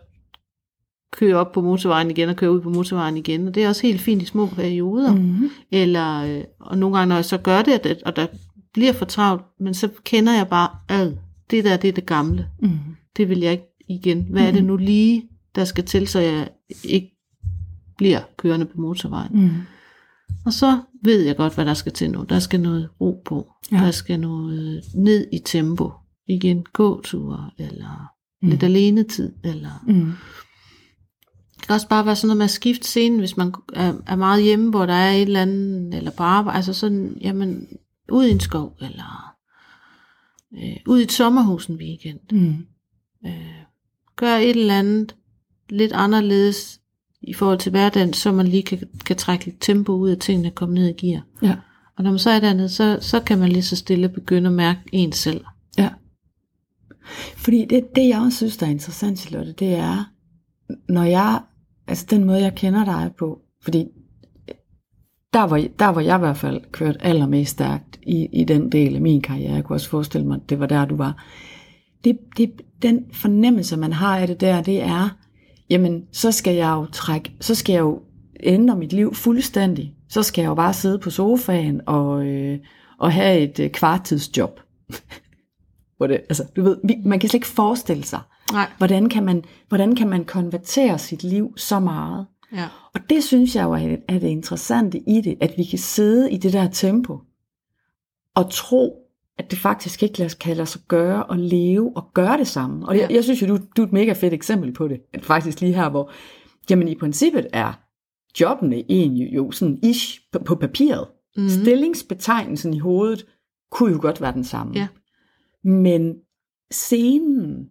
køre 1.13 1.37
op 1.37 1.53
på 1.53 1.61
motorvejen 1.61 2.11
igen 2.11 2.29
og 2.29 2.37
køre 2.37 2.53
ud 2.53 2.61
på 2.61 2.71
motorvejen 2.71 3.17
igen, 3.17 3.49
og 3.49 3.55
det 3.55 3.65
er 3.65 3.69
også 3.69 3.87
helt 3.87 4.01
fint 4.01 4.23
i 4.23 4.27
små 4.27 4.47
perioder. 4.47 5.13
Mm. 5.15 5.19
mm-hmm. 5.19 5.51
Eller, 5.73 6.39
øh, 6.39 6.45
og 6.61 6.79
nogle 6.79 6.97
gange, 6.97 7.09
når 7.09 7.15
jeg 7.15 7.25
så 7.25 7.39
gør 7.39 7.63
det, 7.63 8.03
og 8.03 8.17
der 8.17 8.27
bliver 8.73 8.93
for 8.93 9.05
travlt, 9.05 9.43
men 9.61 9.75
så 9.75 9.89
kender 10.05 10.33
jeg 10.33 10.49
bare, 10.49 10.69
ad, 10.89 11.17
det 11.51 11.65
der, 11.65 11.77
det 11.77 11.89
er 11.89 11.93
det 11.93 12.07
gamle. 12.07 12.49
Mm. 12.63 12.79
Det 13.17 13.29
vil 13.29 13.41
jeg 13.41 13.53
ikke 13.53 13.65
igen. 13.89 14.27
Hvad 14.31 14.47
er 14.47 14.51
det 14.51 14.65
nu 14.65 14.77
lige, 14.77 15.29
der 15.55 15.65
skal 15.65 15.85
til, 15.85 16.09
så 16.09 16.21
jeg 16.21 16.49
ikke 16.85 17.11
bliver 17.97 18.21
kørende 18.37 18.67
på 18.67 18.81
motorvejen? 18.81 19.31
Mm. 19.33 19.51
Og 20.47 20.53
så 20.53 20.81
ved 21.03 21.23
jeg 21.23 21.37
godt, 21.37 21.55
hvad 21.55 21.67
der 21.67 21.75
skal 21.75 21.93
til 21.93 22.11
nu. 22.11 22.23
Der 22.29 22.39
skal 22.39 22.61
noget 22.61 22.89
ro 23.01 23.23
på. 23.25 23.53
Ja. 23.73 23.77
Der 23.77 23.91
skal 23.91 24.21
noget 24.21 24.85
ned 24.95 25.27
i 25.33 25.39
tempo. 25.39 25.93
Igen 26.29 26.65
gåture, 26.73 27.51
eller 27.59 28.11
Mm. 28.43 28.49
lidt 28.49 28.63
alenetid, 28.63 29.33
eller 29.45 29.85
Mm. 29.87 30.13
det 31.57 31.67
kan 31.67 31.75
også 31.75 31.89
bare 31.89 32.07
være 32.07 32.17
sådan 32.17 32.27
noget 32.29 32.37
med 32.39 32.45
at 32.45 32.51
skifte 32.51 32.87
scenen, 32.89 33.19
hvis 33.19 33.37
man 33.37 33.55
er, 33.73 33.95
er 34.07 34.17
meget 34.17 34.43
hjemme, 34.43 34.71
hvor 34.71 34.87
der 34.87 34.95
er 34.95 35.13
et 35.13 35.23
eller 35.23 35.43
andet, 35.43 35.95
eller 35.95 36.11
på 36.11 36.23
arbejde, 36.23 36.57
altså 36.57 36.73
sådan, 36.73 37.17
jamen, 37.21 37.69
ud 38.13 38.25
i 38.27 38.31
en 38.31 38.41
skov, 38.41 38.77
eller 38.81 39.35
øh, 40.55 40.77
ud 40.87 41.01
i 41.01 41.03
et 41.03 41.13
sommerhus 41.13 41.67
en 41.67 41.77
weekend. 41.77 42.21
Mm. 42.33 42.67
Øh, 43.27 43.63
gør 44.17 44.35
et 44.37 44.51
eller 44.57 44.79
andet 44.79 45.17
lidt 45.71 45.93
anderledes 45.93 46.78
i 47.23 47.35
forhold 47.35 47.59
til 47.59 47.71
hverdagen, 47.71 48.13
så 48.13 48.33
man 48.33 48.47
lige 48.47 48.63
kan, 48.63 48.79
kan 49.07 49.17
trække 49.17 49.45
lidt 49.45 49.61
tempo 49.61 49.93
ud 49.93 50.11
af 50.11 50.19
tingene 50.19 50.49
og 50.49 50.55
komme 50.55 50.75
ned 50.75 50.89
i 50.89 51.07
gear. 51.07 51.23
Ja. 51.43 51.57
Og 51.97 52.05
når 52.05 52.11
man 52.11 52.19
så 52.19 52.31
er 52.31 52.41
dernede, 52.41 52.69
så, 52.69 52.99
så 53.01 53.21
kan 53.21 53.39
man 53.39 53.49
lige 53.49 53.63
så 53.63 53.77
stille 53.77 54.09
begynde 54.09 54.49
at 54.49 54.55
mærke 54.55 54.81
en 54.93 55.13
selv. 55.13 55.45
Ja. 55.79 55.89
Fordi 57.37 57.65
det, 57.65 57.97
det 57.97 58.09
jeg 58.09 58.21
også 58.21 58.37
synes, 58.37 58.57
der 58.57 58.67
er 58.67 58.71
interessant, 58.71 59.19
Charlotte, 59.19 59.53
det 59.53 59.75
er, 59.75 60.13
når 60.89 61.05
jeg, 61.05 61.41
altså 61.87 62.07
den 62.11 62.25
måde, 62.25 62.43
jeg 62.43 62.55
kender 62.55 62.85
dig 62.85 63.11
på, 63.19 63.39
fordi 63.63 63.87
der 65.33 65.43
var, 65.43 65.67
der 65.79 65.87
var 65.87 66.01
jeg 66.01 66.17
i 66.17 66.19
hvert 66.19 66.37
fald 66.37 66.61
kørt 66.73 66.97
allermest 67.01 67.51
stærkt 67.51 68.01
i, 68.03 68.29
i 68.33 68.45
den 68.45 68.73
del 68.73 68.95
af 68.95 69.01
min 69.01 69.23
karriere. 69.23 69.55
Jeg 69.55 69.65
kunne 69.65 69.77
også 69.77 69.89
forestille 69.89 70.27
mig, 70.27 70.35
at 70.35 70.51
det 70.51 70.61
var 70.61 70.67
der, 70.67 70.85
du 70.85 70.97
var. 70.97 71.25
Det, 72.05 72.19
det, 72.37 72.53
den 72.83 73.05
fornemmelse, 73.13 73.77
man 73.77 73.93
har 73.93 74.19
af 74.19 74.27
det 74.27 74.41
der, 74.41 74.63
det 74.63 74.83
er, 74.83 75.09
jamen, 75.71 76.05
så 76.13 76.33
skal 76.33 76.55
jeg 76.55 76.71
jo 76.71 76.87
trække, 76.93 77.33
så 77.41 77.55
skal 77.55 77.73
jeg 77.73 77.81
jo 77.81 78.03
ændre 78.41 78.77
mit 78.77 78.93
liv 78.93 79.15
fuldstændig. 79.15 79.95
Så 80.09 80.23
skal 80.23 80.43
jeg 80.43 80.49
jo 80.49 80.55
bare 80.55 80.75
sidde 80.75 80.99
på 80.99 81.11
sofaen 81.11 81.81
og, 81.87 82.27
øh, 82.27 82.59
og 82.99 83.13
have 83.13 83.39
et 83.39 83.61
øh, 83.61 83.71
kvartidsjob. 83.71 84.61
Hvor 85.97 86.07
det, 86.07 86.21
altså, 86.29 86.45
du 86.57 86.63
ved, 86.63 86.77
vi, 86.85 86.97
man 87.05 87.19
kan 87.21 87.29
slet 87.29 87.39
ikke 87.39 87.47
forestille 87.47 88.05
sig, 88.05 88.21
Nej. 88.53 88.71
hvordan 88.79 89.09
kan, 89.09 89.25
man, 89.25 89.45
hvordan 89.69 89.97
kan 89.97 90.09
man 90.09 90.25
konvertere 90.25 90.99
sit 90.99 91.23
liv 91.23 91.53
så 91.57 91.81
meget. 91.81 92.27
Ja. 92.53 92.69
Og 92.95 93.01
det 93.11 93.25
synes 93.25 93.57
jeg 93.57 93.65
jo 93.65 93.73
er, 93.73 93.97
er 94.09 94.19
det 94.19 94.29
interessante 94.29 94.99
i 94.99 95.21
det, 95.21 95.37
at 95.41 95.55
vi 95.57 95.65
kan 95.65 95.79
sidde 95.79 96.33
i 96.33 96.37
det 96.37 96.53
der 96.53 96.69
tempo 96.69 97.21
og 98.35 98.51
tro, 98.51 99.08
at 99.39 99.51
det 99.51 99.59
faktisk 99.59 100.03
ikke 100.03 100.19
lader, 100.19 100.35
kan 100.41 100.57
lade 100.57 100.67
sig 100.67 100.81
gøre 100.89 101.25
og 101.25 101.39
leve 101.39 101.93
og 101.97 102.11
gøre 102.15 102.39
det 102.39 102.47
samme. 102.47 102.89
Og 102.89 102.99
jeg, 102.99 103.07
Ja. 103.11 103.15
jeg 103.15 103.25
synes 103.25 103.43
jo, 103.43 103.47
du, 103.47 103.59
du 103.77 103.83
er 103.83 103.87
et 103.87 103.93
mega 103.93 104.13
fedt 104.13 104.35
eksempel 104.35 104.73
på 104.73 104.89
det. 104.89 105.01
At 105.13 105.25
faktisk 105.25 105.61
lige 105.61 105.75
her, 105.75 105.89
hvor 105.91 106.11
jamen 106.71 106.89
i 106.89 106.95
princippet 106.95 107.47
er 107.53 107.73
jobbene 108.41 108.85
egentlig 108.91 109.35
jo 109.35 109.51
sådan 109.51 109.79
ish 109.83 110.21
på, 110.33 110.39
på 110.39 110.55
papiret. 110.55 111.07
Mm. 111.37 111.49
Stillingsbetegnelsen 111.49 112.75
i 112.75 112.79
hovedet 112.79 113.27
kunne 113.71 113.93
jo 113.93 113.99
godt 114.03 114.21
være 114.21 114.33
den 114.33 114.45
samme. 114.45 114.73
Ja. 114.75 114.89
Men 115.65 116.15
scenen, 116.71 117.69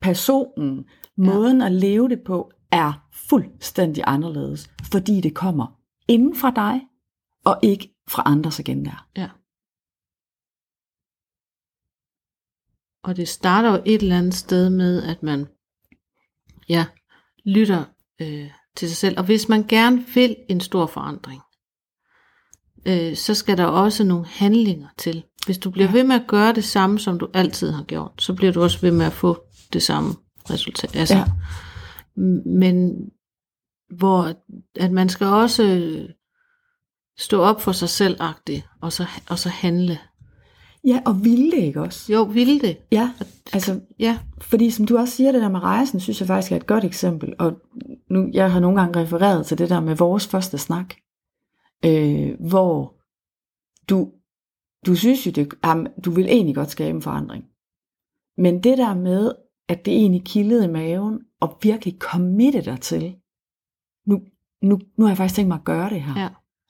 personen, 0.00 0.84
måden 1.16 1.62
at 1.62 1.72
leve 1.72 2.08
det 2.08 2.20
på, 2.26 2.50
er 2.72 3.06
fuldstændig 3.28 4.04
anderledes, 4.06 4.70
fordi 4.92 5.20
det 5.20 5.34
kommer 5.34 5.78
inden 6.08 6.36
fra 6.36 6.50
dig, 6.50 6.80
og 7.44 7.58
ikke 7.62 7.94
fra 8.08 8.22
andres 8.26 8.60
agendaer. 8.60 9.06
Ja. 9.16 9.28
Og 13.04 13.16
det 13.16 13.28
starter 13.28 13.70
jo 13.70 13.82
et 13.86 14.02
eller 14.02 14.18
andet 14.18 14.34
sted 14.34 14.70
med, 14.70 15.02
at 15.02 15.22
man 15.22 15.46
ja, 16.68 16.84
lytter 17.44 17.84
øh, 18.20 18.50
til 18.76 18.88
sig 18.88 18.96
selv. 18.96 19.18
Og 19.18 19.24
hvis 19.24 19.48
man 19.48 19.66
gerne 19.66 20.04
vil 20.14 20.36
en 20.48 20.60
stor 20.60 20.86
forandring, 20.86 21.42
øh, 22.86 23.16
så 23.16 23.34
skal 23.34 23.56
der 23.56 23.64
også 23.64 24.04
nogle 24.04 24.26
handlinger 24.26 24.88
til. 24.98 25.24
Hvis 25.46 25.58
du 25.58 25.70
bliver 25.70 25.88
ja. 25.88 25.92
ved 25.92 26.04
med 26.04 26.16
at 26.16 26.26
gøre 26.26 26.52
det 26.52 26.64
samme, 26.64 26.98
som 26.98 27.18
du 27.18 27.28
altid 27.34 27.70
har 27.70 27.84
gjort, 27.84 28.12
så 28.18 28.34
bliver 28.34 28.52
du 28.52 28.62
også 28.62 28.80
ved 28.80 28.90
med 28.90 29.06
at 29.06 29.12
få 29.12 29.44
det 29.72 29.82
samme 29.82 30.14
resultat. 30.50 30.96
Altså, 30.96 31.16
ja. 31.16 31.24
Men 32.46 32.94
hvor 33.96 34.34
at 34.76 34.92
man 34.92 35.08
skal 35.08 35.26
også 35.26 35.88
stå 37.18 37.40
op 37.40 37.60
for 37.60 37.72
sig 37.72 37.88
selv 37.88 38.20
og 38.80 38.92
så, 38.92 39.06
og 39.28 39.38
så 39.38 39.48
handle. 39.48 39.98
Ja, 40.84 41.02
og 41.06 41.24
ville 41.24 41.50
det 41.50 41.58
ikke 41.58 41.80
også? 41.80 42.12
Jo, 42.12 42.22
ville 42.22 42.60
det. 42.60 42.78
Ja, 42.92 43.12
altså, 43.52 43.80
ja. 43.98 44.18
fordi 44.40 44.70
som 44.70 44.86
du 44.86 44.98
også 44.98 45.16
siger, 45.16 45.32
det 45.32 45.42
der 45.42 45.48
med 45.48 45.62
rejsen, 45.62 46.00
synes 46.00 46.20
jeg 46.20 46.26
faktisk 46.26 46.52
er 46.52 46.56
et 46.56 46.66
godt 46.66 46.84
eksempel. 46.84 47.34
Og 47.38 47.52
nu, 48.10 48.30
jeg 48.32 48.52
har 48.52 48.60
nogle 48.60 48.80
gange 48.80 49.00
refereret 49.00 49.46
til 49.46 49.58
det 49.58 49.70
der 49.70 49.80
med 49.80 49.96
vores 49.96 50.26
første 50.26 50.58
snak, 50.58 50.94
øh, 51.84 52.30
hvor 52.40 52.94
du, 53.88 54.08
du 54.86 54.94
synes 54.94 55.26
jo, 55.26 55.30
det, 55.30 55.54
du 56.04 56.10
vil 56.10 56.26
egentlig 56.26 56.54
godt 56.54 56.70
skabe 56.70 56.96
en 56.96 57.02
forandring. 57.02 57.44
Men 58.36 58.62
det 58.62 58.78
der 58.78 58.94
med, 58.94 59.32
at 59.68 59.84
det 59.84 59.94
egentlig 59.94 60.24
kildede 60.24 60.64
i 60.64 60.68
maven, 60.68 61.20
og 61.40 61.58
virkelig 61.62 61.96
committe 61.98 62.62
dig 62.62 62.80
til, 62.80 63.16
nu, 64.06 64.20
nu, 64.62 64.78
nu 64.96 65.04
har 65.04 65.10
jeg 65.10 65.16
faktisk 65.16 65.36
tænkt 65.36 65.48
mig 65.48 65.56
at 65.56 65.64
gøre 65.64 65.90
det 65.90 66.02
her. 66.02 66.20
Ja. 66.22 66.28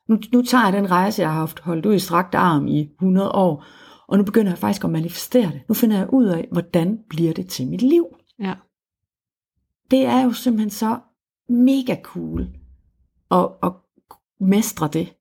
Nu, 0.08 0.18
nu 0.32 0.42
tager 0.42 0.64
jeg 0.64 0.72
den 0.72 0.90
rejse, 0.90 1.22
jeg 1.22 1.30
har 1.32 1.38
haft 1.38 1.60
holdt 1.60 1.86
ud 1.86 1.94
i 1.94 1.98
strakt 1.98 2.34
arm 2.34 2.68
i 2.68 2.80
100 2.80 3.30
år, 3.30 3.64
og 4.12 4.18
nu 4.18 4.24
begynder 4.24 4.50
jeg 4.50 4.58
faktisk 4.58 4.84
at 4.84 4.90
manifestere 4.90 5.46
det. 5.52 5.60
Nu 5.68 5.74
finder 5.74 5.96
jeg 5.96 6.12
ud 6.12 6.26
af, 6.26 6.48
hvordan 6.52 6.98
bliver 7.08 7.32
det 7.32 7.48
til 7.48 7.68
mit 7.68 7.82
liv. 7.82 8.06
Ja. 8.38 8.54
Det 9.90 10.04
er 10.04 10.20
jo 10.20 10.32
simpelthen 10.32 10.70
så 10.70 10.98
mega 11.48 11.96
cool 12.02 12.48
at, 13.30 13.48
at 13.62 13.72
mestre 14.40 14.88
det. 14.92 15.14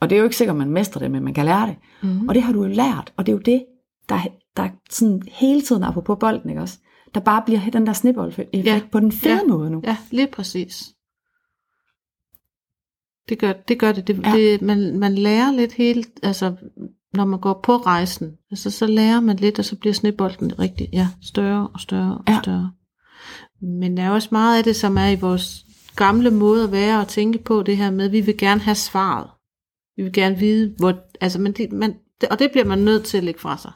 Og 0.00 0.10
det 0.10 0.16
er 0.16 0.18
jo 0.18 0.24
ikke 0.24 0.36
sikkert, 0.36 0.54
at 0.54 0.58
man 0.58 0.70
mestrer 0.70 1.00
det, 1.00 1.10
men 1.10 1.24
man 1.24 1.34
kan 1.34 1.44
lære 1.44 1.66
det. 1.66 1.76
Mm. 2.02 2.28
Og 2.28 2.34
det 2.34 2.42
har 2.42 2.52
du 2.52 2.62
jo 2.62 2.68
lært, 2.68 3.12
og 3.16 3.26
det 3.26 3.32
er 3.32 3.36
jo 3.36 3.42
det, 3.42 3.66
der, 4.08 4.18
der 4.56 4.68
sådan 4.90 5.22
hele 5.28 5.62
tiden 5.62 5.82
er 5.82 5.90
på 5.90 6.14
bolden, 6.14 6.50
ikke 6.50 6.62
også? 6.62 6.78
Der 7.14 7.20
bare 7.20 7.42
bliver 7.46 7.70
den 7.72 7.86
der 7.86 7.92
snibbold-effekt 7.92 8.54
ja. 8.54 8.80
på 8.92 9.00
den 9.00 9.12
fede 9.12 9.34
ja. 9.34 9.46
måde 9.48 9.70
nu. 9.70 9.82
Ja, 9.84 9.96
lige 10.10 10.28
præcis. 10.32 10.94
Det 13.28 13.38
gør 13.38 13.52
det. 13.52 13.78
Gør 13.78 13.92
det. 13.92 14.06
det, 14.06 14.26
ja. 14.26 14.32
det 14.32 14.62
man, 14.62 14.98
man 14.98 15.14
lærer 15.14 15.52
lidt 15.52 15.72
helt, 15.72 16.20
altså 16.22 16.56
når 17.14 17.24
man 17.24 17.40
går 17.40 17.60
på 17.62 17.76
rejsen, 17.76 18.32
altså, 18.50 18.70
så 18.70 18.86
lærer 18.86 19.20
man 19.20 19.36
lidt, 19.36 19.58
og 19.58 19.64
så 19.64 19.76
bliver 19.76 19.94
snebolden 19.94 20.58
rigtig 20.58 20.88
ja, 20.92 21.08
større 21.22 21.68
og 21.74 21.80
større 21.80 22.18
og 22.18 22.24
ja. 22.28 22.38
større. 22.42 22.72
Men 23.62 23.96
der 23.96 24.02
er 24.02 24.10
også 24.10 24.28
meget 24.32 24.58
af 24.58 24.64
det, 24.64 24.76
som 24.76 24.96
er 24.96 25.08
i 25.08 25.20
vores 25.20 25.64
gamle 25.96 26.30
måde 26.30 26.64
at 26.64 26.72
være 26.72 27.00
og 27.00 27.08
tænke 27.08 27.38
på 27.38 27.62
det 27.62 27.76
her 27.76 27.90
med, 27.90 28.04
at 28.04 28.12
vi 28.12 28.20
vil 28.20 28.36
gerne 28.38 28.60
have 28.60 28.74
svaret. 28.74 29.30
Vi 29.96 30.02
vil 30.02 30.12
gerne 30.12 30.38
vide, 30.38 30.74
hvor, 30.78 30.94
altså, 31.20 31.40
men 31.40 31.52
det, 31.52 31.72
man, 31.72 31.94
og 32.30 32.38
det 32.38 32.50
bliver 32.50 32.64
man 32.64 32.78
nødt 32.78 33.04
til 33.04 33.18
at 33.18 33.24
lægge 33.24 33.40
fra 33.40 33.58
sig. 33.58 33.72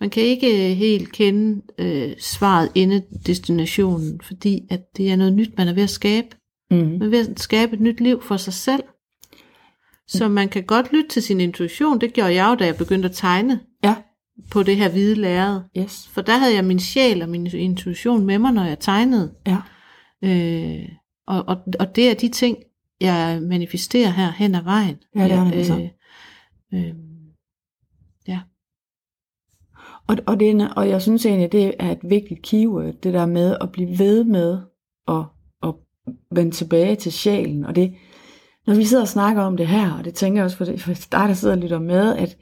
Man 0.00 0.10
kan 0.10 0.22
ikke 0.22 0.74
helt 0.74 1.12
kende 1.12 1.62
øh, 1.78 2.14
svaret 2.18 2.70
inde 2.74 3.02
destinationen, 3.26 4.20
fordi 4.20 4.66
at 4.70 4.80
det 4.96 5.10
er 5.10 5.16
noget 5.16 5.32
nyt, 5.32 5.50
man 5.58 5.68
er 5.68 5.72
ved 5.72 5.82
at 5.82 5.90
skabe. 5.90 6.28
Mm. 6.70 6.76
Man 6.76 7.02
er 7.02 7.08
ved 7.08 7.28
at 7.30 7.40
skabe 7.40 7.74
et 7.74 7.80
nyt 7.80 8.00
liv 8.00 8.22
for 8.22 8.36
sig 8.36 8.52
selv. 8.52 8.82
Så 10.08 10.28
man 10.28 10.48
kan 10.48 10.62
godt 10.64 10.92
lytte 10.92 11.08
til 11.08 11.22
sin 11.22 11.40
intuition. 11.40 12.00
Det 12.00 12.12
gjorde 12.12 12.34
jeg 12.34 12.50
jo, 12.50 12.54
da 12.54 12.64
jeg 12.64 12.76
begyndte 12.76 13.08
at 13.08 13.14
tegne 13.14 13.60
Ja. 13.84 13.94
på 14.50 14.62
det 14.62 14.76
her 14.76 14.88
hvide 14.90 15.14
lærred. 15.14 15.60
Yes. 15.78 16.08
For 16.08 16.20
der 16.22 16.36
havde 16.38 16.54
jeg 16.54 16.64
min 16.64 16.80
sjæl 16.80 17.22
og 17.22 17.28
min 17.28 17.46
intuition 17.46 18.26
med 18.26 18.38
mig, 18.38 18.52
når 18.52 18.64
jeg 18.64 18.78
tegnede. 18.78 19.34
Ja. 19.46 19.56
Øh, 20.24 20.88
og, 21.26 21.44
og, 21.48 21.56
og 21.80 21.96
det 21.96 22.10
er 22.10 22.14
de 22.14 22.28
ting, 22.28 22.56
jeg 23.00 23.42
manifesterer 23.42 24.10
her 24.10 24.30
hen 24.32 24.54
ad 24.54 24.62
vejen. 24.62 24.96
Ja, 25.16 25.24
det 25.24 25.32
er 25.32 25.54
jeg, 25.54 25.66
så. 25.66 25.88
øh, 26.74 26.94
ja. 28.28 28.40
Og, 30.06 30.16
og, 30.26 30.40
det 30.40 30.50
er, 30.50 30.68
og 30.68 30.88
jeg 30.88 31.02
synes 31.02 31.26
egentlig, 31.26 31.52
det 31.52 31.74
er 31.78 31.90
et 31.92 31.98
vigtigt 32.02 32.42
keyword, 32.42 32.94
det 33.02 33.12
der 33.14 33.26
med 33.26 33.56
at 33.60 33.72
blive 33.72 33.98
ved 33.98 34.24
med 34.24 34.58
at, 35.08 35.24
at 35.62 35.74
vende 36.32 36.50
tilbage 36.50 36.96
til 36.96 37.12
sjælen. 37.12 37.64
Og 37.64 37.76
det, 37.76 37.94
når 38.66 38.74
vi 38.74 38.84
sidder 38.84 39.02
og 39.02 39.08
snakker 39.08 39.42
om 39.42 39.56
det 39.56 39.66
her, 39.66 39.92
og 39.92 40.04
det 40.04 40.14
tænker 40.14 40.38
jeg 40.38 40.44
også 40.44 40.56
for, 40.56 40.64
det, 40.64 40.82
for 40.82 40.92
dig, 40.92 41.28
der 41.28 41.34
sidder 41.34 41.54
og 41.54 41.60
lytter 41.60 41.78
med, 41.78 42.16
at 42.16 42.38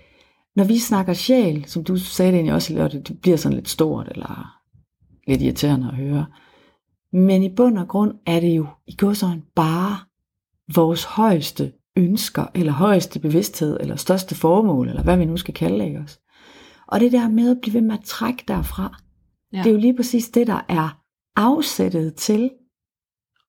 når 0.57 0.65
vi 0.65 0.79
snakker 0.79 1.13
sjæl, 1.13 1.65
som 1.67 1.85
du 1.85 1.97
sagde 1.97 2.33
det 2.33 2.37
egentlig 2.37 2.55
også, 2.55 2.83
og 2.83 2.93
det 2.93 3.21
bliver 3.23 3.37
sådan 3.37 3.57
lidt 3.57 3.69
stort, 3.69 4.09
eller 4.11 4.57
lidt 5.27 5.43
irriterende 5.43 5.89
at 5.89 5.95
høre, 5.95 6.27
men 7.13 7.43
i 7.43 7.55
bund 7.55 7.79
og 7.79 7.89
grund 7.89 8.15
er 8.27 8.41
det 8.41 8.57
jo 8.57 8.67
i 8.87 8.97
sådan 9.15 9.43
bare 9.55 9.99
vores 10.75 11.05
højeste 11.05 11.73
ønsker, 11.97 12.47
eller 12.55 12.73
højeste 12.73 13.21
bevidsthed, 13.21 13.77
eller 13.81 13.97
største 13.97 14.35
formål, 14.35 14.89
eller 14.89 15.03
hvad 15.03 15.17
vi 15.17 15.25
nu 15.25 15.37
skal 15.37 15.55
kalde 15.55 15.85
det, 15.85 15.99
også? 15.99 16.19
Og 16.87 17.01
det 17.01 17.13
der 17.13 17.29
med 17.29 17.51
at 17.51 17.59
blive 17.63 17.75
ved 17.75 17.81
med 17.81 17.95
at 17.95 18.05
trække 18.05 18.45
derfra, 18.49 18.97
Ja. 19.53 19.59
det 19.59 19.67
er 19.67 19.71
jo 19.71 19.79
lige 19.79 19.97
præcis 19.97 20.29
det, 20.29 20.47
der 20.47 20.65
er 20.69 21.01
afsættet 21.37 22.15
til 22.15 22.51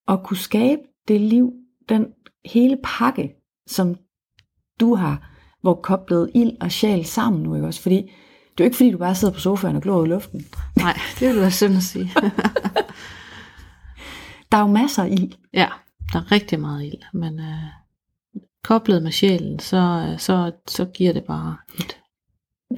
at 0.07 0.23
kunne 0.23 0.37
skabe 0.37 0.81
det 1.07 1.21
liv, 1.21 1.53
den 1.89 2.05
hele 2.45 2.77
pakke, 2.83 3.35
som 3.67 3.95
du 4.79 4.95
har, 4.95 5.29
hvor 5.61 5.73
koblet 5.73 6.31
ild 6.35 6.51
og 6.61 6.71
sjæl 6.71 7.05
sammen 7.05 7.43
nu, 7.43 7.55
ikke 7.55 7.67
også? 7.67 7.81
Fordi 7.81 7.95
det 7.95 8.59
er 8.59 8.63
jo 8.63 8.65
ikke 8.65 8.77
fordi, 8.77 8.91
du 8.91 8.97
bare 8.97 9.15
sidder 9.15 9.33
på 9.33 9.39
sofaen 9.39 9.75
og 9.75 9.81
glor 9.81 10.05
i 10.05 10.07
luften. 10.07 10.45
Nej, 10.77 10.97
det 11.19 11.29
vil 11.29 11.41
være 11.41 11.51
synd 11.51 11.75
at 11.77 11.83
sige. 11.83 12.11
Der 14.51 14.57
er 14.57 14.61
jo 14.61 14.67
masser 14.67 15.03
af 15.03 15.09
ild. 15.09 15.31
ja, 15.53 15.67
der 16.13 16.19
er 16.19 16.31
rigtig 16.31 16.59
meget 16.59 16.85
ild, 16.85 17.01
men 17.13 17.39
øh, 17.39 17.55
koblet 18.63 19.03
med 19.03 19.11
sjælen, 19.11 19.59
så, 19.59 20.07
øh, 20.11 20.19
så, 20.19 20.51
så 20.67 20.85
giver 20.85 21.13
det 21.13 21.23
bare 21.23 21.57
et 21.79 21.97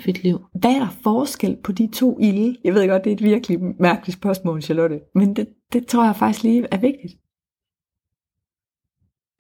fedt 0.02 0.24
liv. 0.24 0.42
Hvad 0.56 0.72
er 0.72 0.80
der 0.80 0.88
forskel 1.04 1.58
på 1.64 1.72
de 1.72 1.90
to 1.94 2.20
ilde? 2.20 2.58
Jeg 2.64 2.74
ved 2.74 2.88
godt, 2.88 3.04
det 3.04 3.10
er 3.10 3.16
et 3.16 3.24
virkelig 3.24 3.60
mærkeligt 3.80 4.18
spørgsmål, 4.18 4.62
Charlotte. 4.62 5.00
Men 5.16 5.36
det, 5.36 5.48
det 5.74 5.88
tror 5.88 6.06
jeg 6.06 6.16
faktisk 6.16 6.44
lige 6.44 6.68
er 6.72 6.78
vigtigt. 6.78 7.14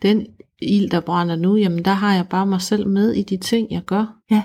Den 0.04 0.28
ild, 0.62 0.90
der 0.90 1.00
brænder 1.00 1.36
nu, 1.36 1.56
jamen 1.56 1.86
der 1.86 1.92
har 1.94 2.16
jeg 2.16 2.30
bare 2.30 2.46
mig 2.46 2.62
selv 2.62 2.88
med 2.88 3.14
i 3.14 3.24
de 3.24 3.38
ting, 3.38 3.72
jeg 3.72 3.84
gør. 3.84 4.20
Ja. 4.32 4.44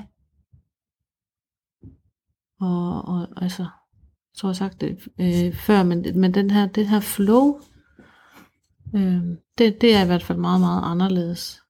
Og, 2.61 3.04
og 3.04 3.42
altså, 3.42 3.62
jeg 3.62 4.36
tror 4.36 4.48
jeg 4.48 4.56
sagt 4.56 4.80
det 4.80 5.09
øh, 5.20 5.54
før, 5.54 5.82
men, 5.82 6.20
men 6.20 6.34
den 6.34 6.50
her, 6.50 6.66
det 6.66 6.88
her 6.88 7.00
flow, 7.00 7.61
øh, 8.94 9.22
det, 9.59 9.80
det 9.80 9.94
er 9.94 10.02
i 10.02 10.06
hvert 10.06 10.22
fald 10.22 10.38
meget, 10.38 10.61
meget 10.61 10.82
anderledes. 10.84 11.62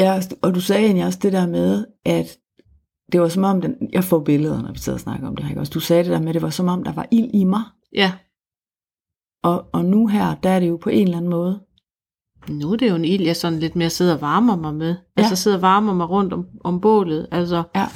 Ja, 0.00 0.20
og 0.42 0.54
du 0.54 0.60
sagde 0.60 0.84
egentlig 0.84 1.06
også 1.06 1.18
det 1.22 1.32
der 1.32 1.46
med, 1.46 1.86
at 2.04 2.38
det 3.12 3.20
var 3.20 3.28
som 3.28 3.44
om, 3.44 3.60
den, 3.60 3.90
jeg 3.92 4.04
får 4.04 4.24
billeder, 4.24 4.62
når 4.62 4.72
vi 4.72 4.78
sidder 4.78 4.96
og 4.96 5.00
snakker 5.00 5.28
om 5.28 5.36
det 5.36 5.44
her, 5.44 5.50
ikke 5.50 5.60
også? 5.60 5.72
Du 5.74 5.80
sagde 5.80 6.04
det 6.04 6.12
der 6.12 6.20
med, 6.20 6.28
at 6.28 6.34
det 6.34 6.42
var 6.42 6.50
som 6.50 6.68
om, 6.68 6.84
der 6.84 6.92
var 6.92 7.06
ild 7.10 7.30
i 7.34 7.44
mig. 7.44 7.62
Ja, 7.94 8.12
Og, 9.42 9.68
og 9.72 9.84
nu 9.84 10.06
her, 10.06 10.34
der 10.34 10.50
er 10.50 10.60
det 10.60 10.68
jo 10.68 10.76
på 10.76 10.88
en 10.88 11.02
eller 11.02 11.16
anden 11.16 11.30
måde. 11.30 11.60
Nu 12.50 12.72
er 12.72 12.76
det 12.76 12.90
jo 12.90 12.94
en 12.94 13.04
ild, 13.04 13.22
jeg 13.22 13.36
sådan 13.36 13.58
lidt 13.58 13.76
mere 13.76 13.90
sidder 13.90 14.14
og 14.14 14.20
varmer 14.20 14.56
mig 14.56 14.74
med. 14.74 14.88
Ja. 14.88 15.22
Altså 15.22 15.36
sidder 15.36 15.56
og 15.56 15.62
varmer 15.62 15.94
mig 15.94 16.10
rundt 16.10 16.32
om, 16.32 16.46
om 16.64 16.80
bålet, 16.80 17.28
altså 17.30 17.62
Ja. 17.74 17.86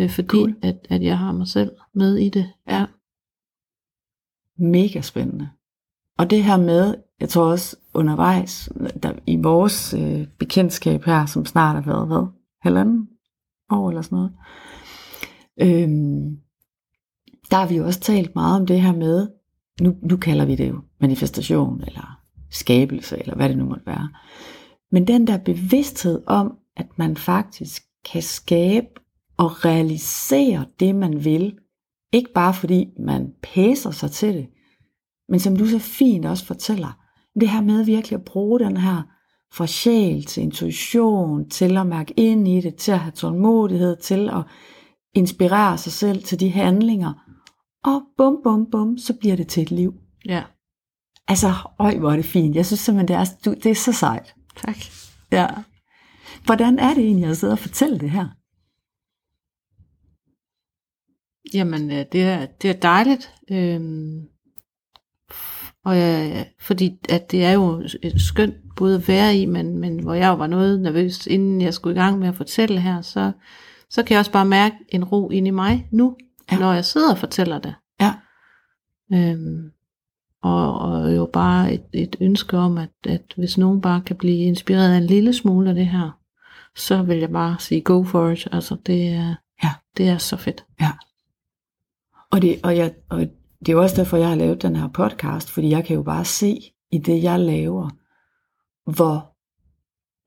øh, 0.00 0.10
fordi 0.10 0.28
Cool. 0.28 0.54
at, 0.62 0.86
at 0.90 1.02
jeg 1.02 1.18
har 1.18 1.32
mig 1.32 1.48
selv 1.48 1.70
med 1.94 2.16
i 2.16 2.28
det. 2.28 2.52
Ja. 2.68 2.86
Mega 4.58 5.00
spændende. 5.00 5.48
Og 6.18 6.30
det 6.30 6.44
her 6.44 6.56
med, 6.56 6.94
jeg 7.20 7.28
tror 7.28 7.44
også 7.44 7.76
undervejs, 7.94 8.68
der, 9.02 9.12
i 9.26 9.36
vores 9.36 9.94
øh, 9.94 10.26
bekendtskab 10.38 11.04
her, 11.04 11.26
som 11.26 11.46
snart 11.46 11.84
har 11.84 11.92
været, 11.92 12.06
hvad? 12.06 12.26
Halvanden 12.62 13.08
år 13.70 13.88
eller 13.88 14.02
sådan 14.02 14.16
noget. 14.16 14.32
Øhm, 15.60 16.36
der 17.50 17.56
har 17.56 17.68
vi 17.68 17.76
jo 17.76 17.84
også 17.86 18.00
talt 18.00 18.34
meget 18.34 18.60
om 18.60 18.66
det 18.66 18.80
her 18.80 18.92
med, 18.92 19.28
nu, 19.80 19.96
nu 20.02 20.16
kalder 20.16 20.44
vi 20.44 20.56
det 20.56 20.68
jo 20.68 20.80
manifestation, 21.00 21.80
eller 21.86 22.11
skabelse, 22.52 23.18
eller 23.18 23.34
hvad 23.34 23.48
det 23.48 23.58
nu 23.58 23.64
måtte 23.64 23.86
være. 23.86 24.08
Men 24.92 25.06
den 25.06 25.26
der 25.26 25.38
bevidsthed 25.38 26.22
om, 26.26 26.56
at 26.76 26.86
man 26.96 27.16
faktisk 27.16 27.82
kan 28.12 28.22
skabe 28.22 28.88
og 29.36 29.64
realisere 29.64 30.64
det, 30.80 30.94
man 30.94 31.24
vil, 31.24 31.58
ikke 32.12 32.32
bare 32.32 32.54
fordi 32.54 32.88
man 32.98 33.32
pæser 33.42 33.90
sig 33.90 34.10
til 34.10 34.34
det, 34.34 34.46
men 35.28 35.40
som 35.40 35.56
du 35.56 35.66
så 35.66 35.78
fint 35.78 36.26
også 36.26 36.46
fortæller, 36.46 36.98
det 37.40 37.48
her 37.48 37.60
med 37.60 37.84
virkelig 37.84 38.16
at 38.16 38.24
bruge 38.24 38.60
den 38.60 38.76
her 38.76 39.02
fra 39.52 39.66
sjæl 39.66 40.24
til 40.24 40.42
intuition, 40.42 41.48
til 41.50 41.76
at 41.76 41.86
mærke 41.86 42.14
ind 42.16 42.48
i 42.48 42.60
det, 42.60 42.74
til 42.74 42.92
at 42.92 42.98
have 42.98 43.12
tålmodighed, 43.12 43.96
til 43.96 44.28
at 44.28 44.42
inspirere 45.14 45.78
sig 45.78 45.92
selv 45.92 46.22
til 46.22 46.40
de 46.40 46.50
handlinger. 46.50 47.12
Og 47.84 48.02
bum, 48.16 48.36
bum, 48.42 48.70
bum, 48.70 48.98
så 48.98 49.14
bliver 49.20 49.36
det 49.36 49.48
til 49.48 49.62
et 49.62 49.70
liv. 49.70 49.94
ja. 50.26 50.42
Altså, 51.28 51.54
øj, 51.78 51.98
hvor 51.98 52.12
er 52.12 52.16
det 52.16 52.24
fint. 52.24 52.56
Jeg 52.56 52.66
synes 52.66 52.80
simpelthen, 52.80 53.08
det 53.08 53.16
er, 53.16 53.24
du, 53.44 53.54
det 53.54 53.70
er 53.70 53.74
så 53.74 53.92
sejt. 53.92 54.34
Tak. 54.56 54.76
Ja. 55.32 55.48
Hvordan 56.44 56.78
er 56.78 56.94
det 56.94 57.04
egentlig 57.04 57.30
at 57.30 57.36
sidde 57.36 57.52
og 57.52 57.58
fortælle 57.58 57.98
det 57.98 58.10
her? 58.10 58.28
Jamen, 61.54 61.90
øh, 61.90 62.06
det 62.12 62.22
er, 62.22 62.46
det 62.46 62.70
er 62.70 62.80
dejligt. 62.80 63.34
Øhm, 63.50 64.28
og 65.84 65.96
jeg, 65.96 66.46
fordi 66.60 66.98
at 67.08 67.30
det 67.30 67.44
er 67.44 67.52
jo 67.52 67.82
et 68.02 68.20
skønt 68.20 68.54
både 68.76 68.96
at 68.96 69.08
være 69.08 69.36
i, 69.36 69.46
men, 69.46 69.78
men 69.78 70.02
hvor 70.02 70.14
jeg 70.14 70.28
jo 70.28 70.34
var 70.34 70.46
noget 70.46 70.80
nervøs, 70.80 71.26
inden 71.26 71.60
jeg 71.60 71.74
skulle 71.74 71.96
i 71.96 71.98
gang 71.98 72.18
med 72.18 72.28
at 72.28 72.34
fortælle 72.34 72.80
her, 72.80 73.00
så, 73.00 73.32
så 73.90 74.02
kan 74.02 74.12
jeg 74.14 74.18
også 74.18 74.32
bare 74.32 74.44
mærke 74.44 74.76
en 74.88 75.04
ro 75.04 75.30
ind 75.30 75.46
i 75.46 75.50
mig 75.50 75.88
nu, 75.92 76.16
ja. 76.52 76.58
når 76.58 76.72
jeg 76.72 76.84
sidder 76.84 77.10
og 77.10 77.18
fortæller 77.18 77.58
det. 77.58 77.74
Ja. 78.00 78.14
Øhm, 79.12 79.70
og, 80.42 80.78
og 80.78 81.16
jo 81.16 81.28
bare 81.32 81.72
et, 81.74 81.82
et 81.92 82.16
ønske 82.20 82.58
om, 82.58 82.78
at, 82.78 82.90
at 83.06 83.22
hvis 83.36 83.58
nogen 83.58 83.80
bare 83.80 84.00
kan 84.00 84.16
blive 84.16 84.38
inspireret 84.38 84.92
af 84.92 84.96
en 84.98 85.06
lille 85.06 85.32
smule 85.32 85.68
af 85.68 85.74
det 85.74 85.86
her, 85.86 86.18
så 86.76 87.02
vil 87.02 87.18
jeg 87.18 87.30
bare 87.30 87.56
sige 87.58 87.80
go 87.80 88.04
for 88.04 88.28
it. 88.30 88.48
Altså 88.52 88.76
det 88.86 89.08
er, 89.08 89.34
Ja. 89.62 89.70
det 89.96 90.08
er 90.08 90.18
så 90.18 90.36
fedt. 90.36 90.64
Og 92.32 92.42
det, 92.42 92.60
og, 92.62 92.76
jeg, 92.76 92.94
og 93.08 93.18
det 93.60 93.68
er 93.68 93.72
jo 93.72 93.82
også 93.82 93.96
derfor, 93.96 94.16
jeg 94.16 94.28
har 94.28 94.34
lavet 94.34 94.62
den 94.62 94.76
her 94.76 94.88
podcast, 94.88 95.50
fordi 95.50 95.70
jeg 95.70 95.84
kan 95.84 95.96
jo 95.96 96.02
bare 96.02 96.24
se 96.24 96.58
i 96.92 96.98
det, 96.98 97.22
jeg 97.22 97.40
laver, 97.40 97.90
hvor 98.90 99.28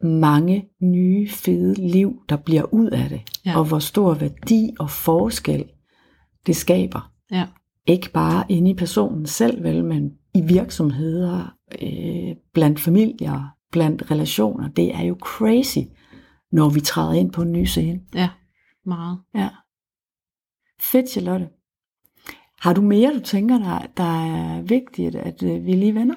mange 0.07 0.65
nye, 0.81 1.29
fede 1.29 1.73
liv, 1.91 2.21
der 2.29 2.35
bliver 2.37 2.73
ud 2.73 2.87
af 2.89 3.09
det, 3.09 3.21
Ja. 3.45 3.57
og 3.57 3.65
hvor 3.65 3.79
stor 3.79 4.13
værdi 4.13 4.69
og 4.79 4.89
forskel 4.89 5.65
det 6.45 6.55
skaber. 6.55 7.11
Ja. 7.31 7.45
Ikke 7.87 8.11
bare 8.11 8.45
inde 8.49 8.71
i 8.71 8.73
personen 8.73 9.25
selv, 9.25 9.63
vel, 9.63 9.85
men 9.85 10.13
i 10.33 10.41
virksomheder, 10.41 11.55
øh, 11.81 12.35
blandt 12.53 12.79
familier, 12.79 13.55
blandt 13.71 14.11
relationer. 14.11 14.69
Det 14.69 14.95
er 14.95 15.01
jo 15.01 15.17
crazy, 15.21 15.77
når 16.51 16.69
vi 16.69 16.79
træder 16.79 17.13
ind 17.13 17.31
på 17.31 17.41
en 17.41 17.51
ny 17.51 17.65
scene. 17.65 18.01
Ja, 18.15 18.29
meget. 18.85 19.19
Ja. 19.35 19.49
Fedt, 20.81 21.09
Charlotte. 21.09 21.47
Har 22.59 22.73
du 22.73 22.81
mere, 22.81 23.13
du 23.13 23.19
tænker, 23.19 23.57
der, 23.57 23.87
der 23.97 24.25
er 24.25 24.61
vigtigt, 24.61 25.15
at 25.15 25.43
øh, 25.43 25.65
vi 25.65 25.73
lige 25.73 25.95
vender? 25.95 26.15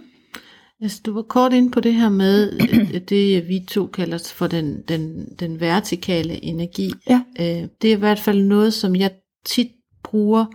Altså, 0.80 1.00
du 1.06 1.12
var 1.12 1.22
kort 1.22 1.52
ind 1.52 1.72
på 1.72 1.80
det 1.80 1.94
her 1.94 2.08
med 2.08 2.52
øh, 2.52 3.00
det, 3.08 3.48
vi 3.48 3.64
to 3.68 3.86
kalder 3.86 4.32
for 4.36 4.46
den, 4.46 4.82
den, 4.88 5.28
den 5.40 5.60
vertikale 5.60 6.44
energi. 6.44 6.92
Ja. 7.08 7.22
Øh, 7.40 7.68
Det 7.82 7.92
er 7.92 7.96
i 7.96 7.98
hvert 7.98 8.18
fald 8.18 8.42
noget, 8.42 8.74
som 8.74 8.96
jeg 8.96 9.10
tit 9.44 9.70
bruger 10.02 10.46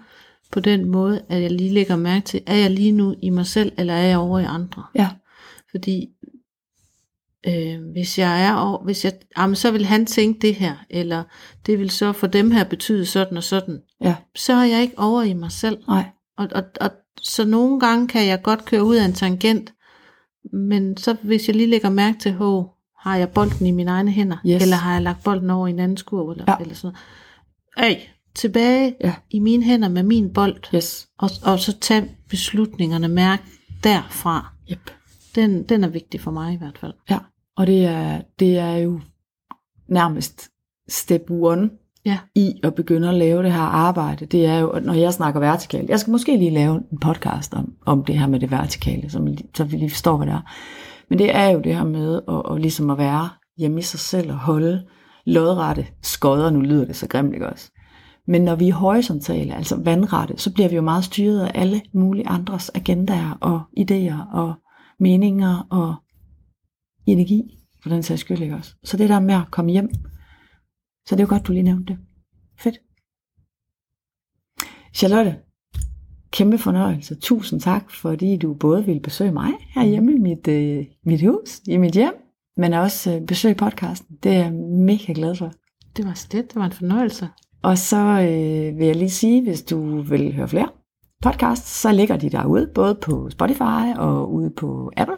på 0.53 0.59
den 0.59 0.85
måde, 0.85 1.21
at 1.29 1.41
jeg 1.41 1.51
lige 1.51 1.73
lægger 1.73 1.95
mærke 1.95 2.25
til, 2.25 2.41
er 2.45 2.55
jeg 2.55 2.71
lige 2.71 2.91
nu 2.91 3.15
i 3.21 3.29
mig 3.29 3.45
selv, 3.45 3.71
eller 3.77 3.93
er 3.93 4.07
jeg 4.07 4.17
over 4.17 4.39
i 4.39 4.43
andre? 4.43 4.83
Ja. 4.95 5.09
Fordi 5.71 6.09
øh, 7.47 7.91
hvis 7.91 8.19
jeg 8.19 8.45
er 8.47 8.55
over, 8.55 8.83
hvis 8.83 9.05
jeg, 9.05 9.13
jamen, 9.37 9.55
så 9.55 9.71
vil 9.71 9.85
han 9.85 10.05
tænke 10.05 10.39
det 10.47 10.55
her, 10.55 10.75
eller 10.89 11.23
det 11.65 11.79
vil 11.79 11.89
så 11.89 12.11
for 12.11 12.27
dem 12.27 12.51
her 12.51 12.63
betyde 12.63 13.05
sådan 13.05 13.37
og 13.37 13.43
sådan, 13.43 13.79
Ja. 14.01 14.15
så 14.35 14.53
er 14.53 14.63
jeg 14.65 14.81
ikke 14.81 14.99
over 14.99 15.21
i 15.21 15.33
mig 15.33 15.51
selv. 15.51 15.77
Nej. 15.87 16.05
Og, 16.37 16.47
og, 16.55 16.63
og 16.81 16.89
så 17.21 17.45
nogle 17.45 17.79
gange 17.79 18.07
kan 18.07 18.27
jeg 18.27 18.41
godt 18.41 18.65
køre 18.65 18.83
ud 18.83 18.95
af 18.95 19.05
en 19.05 19.13
tangent, 19.13 19.73
men 20.53 20.97
så 20.97 21.15
hvis 21.23 21.47
jeg 21.47 21.55
lige 21.55 21.69
lægger 21.69 21.89
mærke 21.89 22.19
til, 22.19 22.33
hov, 22.33 22.73
har 22.99 23.15
jeg 23.17 23.29
bolden 23.29 23.65
i 23.67 23.71
mine 23.71 23.91
egne 23.91 24.11
hænder, 24.11 24.37
Yes. 24.47 24.61
eller 24.63 24.75
har 24.75 24.93
jeg 24.93 25.01
lagt 25.01 25.23
bolden 25.23 25.49
over 25.49 25.67
i 25.67 25.69
en 25.69 25.79
anden 25.79 25.97
skurv, 25.97 26.29
eller, 26.29 26.45
Ja. 26.47 26.55
eller 26.61 26.75
sådan 26.75 26.95
noget. 27.77 27.91
Øj, 27.97 28.01
tilbage 28.35 28.95
Ja. 29.03 29.13
i 29.29 29.39
mine 29.39 29.63
hænder 29.63 29.89
med 29.89 30.03
min 30.03 30.33
bold, 30.33 30.75
Yes. 30.75 31.07
og, 31.19 31.29
og 31.43 31.59
så 31.59 31.79
tage 31.79 32.11
beslutningerne, 32.29 33.07
mærke 33.07 33.43
derfra. 33.83 34.53
Yep. 34.71 34.91
Den, 35.35 35.63
den 35.63 35.83
er 35.83 35.87
vigtig 35.87 36.21
for 36.21 36.31
mig 36.31 36.53
i 36.53 36.57
hvert 36.57 36.77
fald. 36.77 36.93
Ja. 37.09 37.17
Og 37.57 37.67
det 37.67 37.85
er, 37.85 38.21
det 38.39 38.57
er 38.57 38.75
jo 38.75 38.99
nærmest 39.89 40.49
step 40.89 41.21
one 41.29 41.69
Ja. 42.05 42.19
i 42.35 42.53
at 42.63 42.75
begynde 42.75 43.09
at 43.09 43.15
lave 43.15 43.43
det 43.43 43.53
her 43.53 43.61
arbejde. 43.61 44.25
Det 44.25 44.45
er 44.45 44.57
jo, 44.59 44.79
når 44.83 44.93
jeg 44.93 45.13
snakker 45.13 45.39
vertikalt. 45.39 45.89
Jeg 45.89 45.99
skal 45.99 46.11
måske 46.11 46.37
lige 46.37 46.51
lave 46.51 46.75
en 46.91 46.97
podcast 47.01 47.53
om, 47.53 47.73
om 47.85 48.05
det 48.05 48.19
her 48.19 48.27
med 48.27 48.39
det 48.39 48.51
vertikale, 48.51 49.09
så, 49.09 49.21
vi- 49.21 49.45
så 49.55 49.63
vi 49.63 49.77
lige 49.77 49.89
forstår, 49.89 50.17
hvad 50.17 50.27
det 50.27 50.33
er. 50.33 50.51
Men 51.09 51.19
det 51.19 51.35
er 51.35 51.49
jo 51.49 51.59
det 51.61 51.75
her 51.75 51.83
med 51.83 52.21
at, 52.27 52.55
at 52.55 52.61
ligesom 52.61 52.89
at 52.89 52.97
være 52.97 53.29
hjemme 53.57 53.79
i 53.79 53.83
sig 53.83 53.99
selv 53.99 54.31
og 54.31 54.37
holde 54.37 54.83
lodrette 55.25 55.87
skodder. 56.01 56.49
Nu 56.49 56.59
lyder 56.61 56.85
det 56.85 56.95
så 56.95 57.07
grimt, 57.07 57.33
ikke 57.33 57.49
også? 57.49 57.71
Men 58.27 58.41
når 58.41 58.55
vi 58.55 58.69
er 58.69 58.73
horisontale, 58.73 59.55
altså 59.55 59.75
vandrette, 59.83 60.37
så 60.37 60.53
bliver 60.53 60.69
vi 60.69 60.75
jo 60.75 60.81
meget 60.81 61.03
styret 61.03 61.41
af 61.45 61.51
alle 61.55 61.81
mulige 61.93 62.27
andres 62.27 62.71
agendaer 62.73 63.37
og 63.41 63.61
idéer 63.79 64.33
og 64.33 64.53
meninger 64.99 65.67
og 65.69 65.95
energi, 67.05 67.59
for 67.83 67.89
den 67.89 68.03
sags 68.03 68.21
skyld, 68.21 68.41
ikke 68.41 68.55
også? 68.55 68.75
Så 68.83 68.97
det 68.97 69.09
der 69.09 69.19
med 69.19 69.35
at 69.35 69.51
komme 69.51 69.71
hjem, 69.71 69.89
så 71.05 71.15
det 71.15 71.19
er 71.19 71.23
jo 71.23 71.29
godt, 71.29 71.47
du 71.47 71.51
lige 71.51 71.63
nævnte 71.63 71.93
det. 71.93 71.99
Fedt. 72.59 72.79
Charlotte, 74.93 75.35
kæmpe 76.31 76.57
fornøjelse. 76.57 77.15
Tusind 77.15 77.61
tak, 77.61 77.91
fordi 77.91 78.37
du 78.37 78.53
både 78.53 78.85
ville 78.85 79.01
besøge 79.01 79.31
mig 79.31 79.51
herhjemme 79.75 80.15
i 80.15 80.19
mit, 80.19 80.47
øh, 80.47 80.85
mit 81.05 81.21
hus, 81.21 81.61
i 81.67 81.77
mit 81.77 81.93
hjem, 81.93 82.13
men 82.57 82.73
også 82.73 83.15
øh, 83.15 83.25
besøge 83.25 83.55
podcasten. 83.55 84.15
Det 84.23 84.31
er 84.31 84.37
jeg 84.37 84.53
mega 84.53 85.13
glad 85.13 85.35
for. 85.35 85.51
Det 85.97 86.05
var 86.05 86.13
slet, 86.13 86.47
det 86.47 86.55
var 86.55 86.65
en 86.65 86.71
fornøjelse. 86.71 87.29
Og 87.63 87.77
så 87.77 87.97
øh, 87.97 88.79
vil 88.79 88.87
jeg 88.87 88.95
lige 88.95 89.09
sige, 89.09 89.43
hvis 89.43 89.61
du 89.61 90.01
vil 90.01 90.33
høre 90.33 90.47
flere 90.47 90.69
podcasts, 91.21 91.69
så 91.69 91.91
ligger 91.91 92.17
de 92.17 92.29
derude, 92.29 92.69
både 92.75 92.95
på 92.95 93.29
Spotify 93.29 93.97
og 93.97 94.33
ude 94.33 94.49
på 94.49 94.91
Apple. 94.97 95.17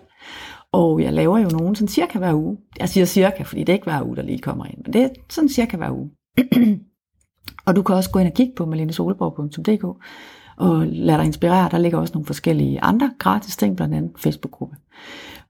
Og 0.72 1.02
jeg 1.02 1.14
laver 1.14 1.38
jo 1.38 1.50
nogen 1.50 1.76
sådan 1.76 1.88
cirka 1.88 2.20
hver 2.20 2.34
uge. 2.34 2.58
Jeg 2.80 2.90
siger 2.90 3.06
cirka, 3.06 3.44
fordi 3.44 3.62
det 3.62 3.70
er 3.70 3.74
ikke 3.74 3.84
hver 3.84 4.04
uge, 4.04 4.16
der 4.16 4.22
lige 4.22 4.40
kommer 4.40 4.66
ind, 4.66 4.78
men 4.86 4.94
det 4.94 5.02
er 5.02 5.10
sådan 5.30 5.50
cirka 5.50 5.78
hver 5.78 5.92
uge. 5.92 6.10
og 7.68 7.76
du 7.76 7.82
kan 7.82 7.96
også 7.96 8.12
gå 8.12 8.20
ind 8.20 8.28
og 8.28 8.34
kigge 8.34 8.54
på 8.56 8.66
malinesolborg.dk 8.66 9.84
og 10.58 10.88
lade 10.88 11.18
dig 11.18 11.26
inspirere. 11.26 11.70
Der 11.72 11.78
ligger 11.78 12.00
også 12.00 12.14
nogle 12.14 12.26
forskellige 12.26 12.82
andre 12.82 13.12
gratis 13.20 13.58
ting, 13.58 13.76
blandt 13.76 13.96
andet 13.96 14.12
Facebook-gruppe. 14.18 14.76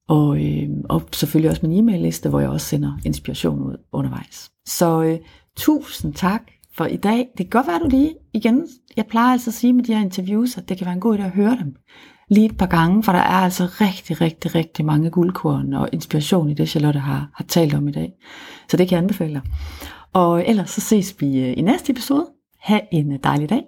Og, 0.07 0.45
øh, 0.45 0.69
og 0.89 1.01
selvfølgelig 1.11 1.51
også 1.51 1.67
min 1.67 1.79
e-mail-liste, 1.79 2.29
hvor 2.29 2.39
jeg 2.39 2.49
også 2.49 2.67
sender 2.67 2.99
inspiration 3.05 3.59
ud 3.59 3.77
undervejs. 3.91 4.51
Så 4.65 5.03
øh, 5.03 5.19
tusind 5.55 6.13
tak 6.13 6.41
for 6.77 6.85
i 6.85 6.95
dag. 6.95 7.17
Det 7.17 7.37
kan 7.37 7.49
godt 7.49 7.67
være, 7.67 7.79
du 7.79 7.87
lige 7.89 8.15
igen, 8.33 8.67
jeg 8.97 9.05
plejer 9.05 9.31
altså 9.31 9.49
at 9.49 9.53
sige 9.53 9.73
med 9.73 9.83
de 9.83 9.93
her 9.93 10.01
interviews, 10.01 10.57
at 10.57 10.69
det 10.69 10.77
kan 10.77 10.85
være 10.85 10.93
en 10.93 11.01
god 11.01 11.17
idé 11.17 11.21
at 11.21 11.31
høre 11.31 11.57
dem 11.63 11.75
lige 12.29 12.45
et 12.45 12.57
par 12.57 12.65
gange, 12.65 13.03
for 13.03 13.11
der 13.11 13.19
er 13.19 13.43
altså 13.43 13.63
rigtig, 13.63 14.21
rigtig, 14.21 14.55
rigtig 14.55 14.85
mange 14.85 15.09
guldkorn 15.09 15.73
og 15.73 15.89
inspiration 15.91 16.49
i 16.49 16.53
det, 16.53 16.69
Charlotte 16.69 16.99
har, 16.99 17.29
har 17.33 17.43
talt 17.43 17.73
om 17.73 17.87
i 17.87 17.91
dag. 17.91 18.13
Så 18.69 18.77
det 18.77 18.87
kan 18.87 18.95
jeg 18.95 19.03
anbefale 19.03 19.33
dig. 19.33 19.41
Og 20.13 20.47
ellers 20.47 20.69
så 20.69 20.81
ses 20.81 21.15
vi 21.19 21.39
øh, 21.39 21.53
i 21.57 21.61
næste 21.61 21.91
episode. 21.91 22.27
Ha' 22.59 22.79
en 22.91 23.19
dejlig 23.23 23.49
dag. 23.49 23.63